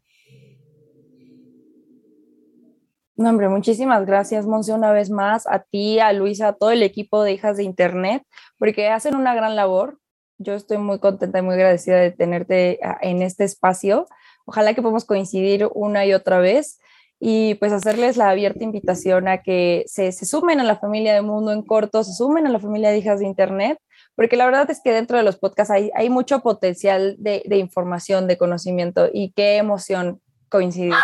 No, 3.22 3.30
hombre, 3.30 3.49
muchísimas 3.49 4.07
gracias, 4.07 4.47
Monse, 4.47 4.74
una 4.74 4.91
vez 4.91 5.11
más, 5.11 5.45
a 5.45 5.59
ti, 5.59 5.99
a 5.99 6.11
Luisa, 6.11 6.47
a 6.47 6.53
todo 6.53 6.72
el 6.72 6.82
equipo 6.82 7.22
de 7.22 7.34
Hijas 7.34 7.55
de 7.55 7.61
Internet, 7.61 8.24
porque 8.57 8.89
hacen 8.89 9.13
una 9.13 9.36
gran 9.36 9.55
labor. 9.55 9.99
Yo 10.39 10.55
estoy 10.55 10.80
muy 10.80 10.97
contenta 10.97 11.38
y 11.38 11.43
muy 11.43 11.53
agradecida 11.53 11.97
de 11.97 12.09
tenerte 12.09 12.80
en 13.01 13.22
este 13.22 13.43
espacio. 13.43 14.07
Ojalá 14.45 14.74
que 14.74 14.82
podamos 14.82 15.05
coincidir 15.05 15.69
una 15.76 16.03
y 16.03 16.13
otra 16.13 16.39
vez 16.39 16.80
y 17.19 17.53
pues 17.55 17.72
hacerles 17.74 18.17
la 18.17 18.32
abierta 18.32 18.63
invitación 18.63 19.28
a 19.28 19.43
que 19.43 19.84
se, 19.86 20.11
sumen 20.13 20.59
a 20.59 20.63
la 20.63 20.78
familia 20.78 21.13
de 21.13 21.22
Mundo 21.22 21.51
en 21.51 21.61
Corto, 21.61 22.03
se 22.03 22.15
sumen 22.15 22.47
a 22.47 22.49
la 22.49 22.59
familia 22.59 22.89
de 22.89 22.97
Hijas 22.97 23.19
de 23.19 23.28
Internet, 23.28 23.78
porque 24.15 24.36
la 24.36 24.45
verdad 24.45 24.72
es 24.72 24.82
que 24.84 24.93
dentro 24.93 25.15
de 25.15 25.24
los 25.24 25.38
podcasts 25.38 25.69
hay, 25.69 25.91
hay 25.93 26.09
mucho 26.09 26.39
potencial 26.39 27.17
de, 27.19 27.43
de 27.45 27.57
información, 27.57 28.28
de 28.28 28.39
conocimiento 28.39 29.09
y 29.13 29.32
qué 29.34 29.57
emoción 29.57 30.22
coincidir. 30.49 30.95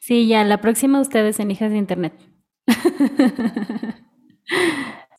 Sí, 0.00 0.26
ya, 0.26 0.44
la 0.44 0.60
próxima 0.60 1.00
ustedes 1.00 1.40
en 1.40 1.50
Hijas 1.50 1.70
de 1.70 1.78
Internet. 1.78 2.14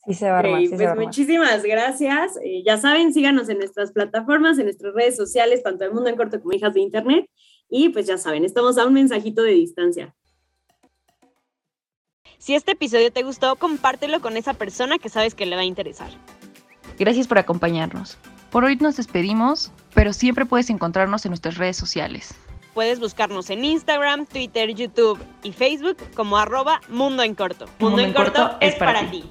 Sí 0.06 0.16
se 0.16 0.28
va 0.28 0.38
a 0.38 0.40
armar, 0.40 0.64
pues 0.70 0.96
muchísimas 0.96 1.62
gracias. 1.62 2.36
Eh, 2.44 2.64
ya 2.66 2.78
saben, 2.78 3.14
síganos 3.14 3.48
en 3.48 3.60
nuestras 3.60 3.92
plataformas, 3.92 4.58
en 4.58 4.66
nuestras 4.66 4.94
redes 4.96 5.16
sociales, 5.16 5.62
tanto 5.62 5.86
el 5.86 5.94
mundo 5.94 6.10
en 6.10 6.16
corto 6.16 6.42
como 6.42 6.54
Hijas 6.54 6.74
de 6.74 6.80
Internet. 6.80 7.30
Y 7.70 7.90
pues 7.90 8.08
ya 8.08 8.18
saben, 8.18 8.44
estamos 8.44 8.80
a 8.80 8.88
un 8.88 8.94
mensajito 8.94 9.44
de 9.44 9.52
distancia. 9.52 10.16
Si 12.40 12.56
este 12.56 12.72
episodio 12.72 13.12
te 13.12 13.22
gustó, 13.22 13.56
compártelo 13.58 14.20
con 14.20 14.36
esa 14.36 14.56
persona 14.56 14.98
que 14.98 15.10
sabes 15.10 15.36
que 15.36 15.46
le 15.46 15.56
va 15.56 15.62
a 15.62 15.66
interesar. 15.66 16.10
Gracias 16.98 17.28
por 17.28 17.38
acompañarnos. 17.38 18.18
Por 18.50 18.64
hoy 18.64 18.78
nos 18.78 18.98
despedimos, 18.98 19.72
pero 19.94 20.12
siempre 20.14 20.46
puedes 20.46 20.72
encontrarnos 20.72 21.24
en 21.26 21.30
nuestras 21.30 21.58
redes 21.58 21.78
sociales. 21.78 22.34
Puedes 22.74 23.00
buscarnos 23.00 23.50
en 23.50 23.66
Instagram, 23.66 24.26
Twitter, 24.26 24.74
YouTube 24.74 25.20
y 25.44 25.52
Facebook 25.52 25.98
como 26.16 26.38
arroba 26.38 26.82
Mundo 26.90 27.24
en 27.24 27.36
Corto. 27.36 27.66
Mundo, 27.80 28.02
en 28.02 28.14
Corto, 28.14 28.58
es 28.62 28.76
para 28.76 29.10
ti. 29.10 29.24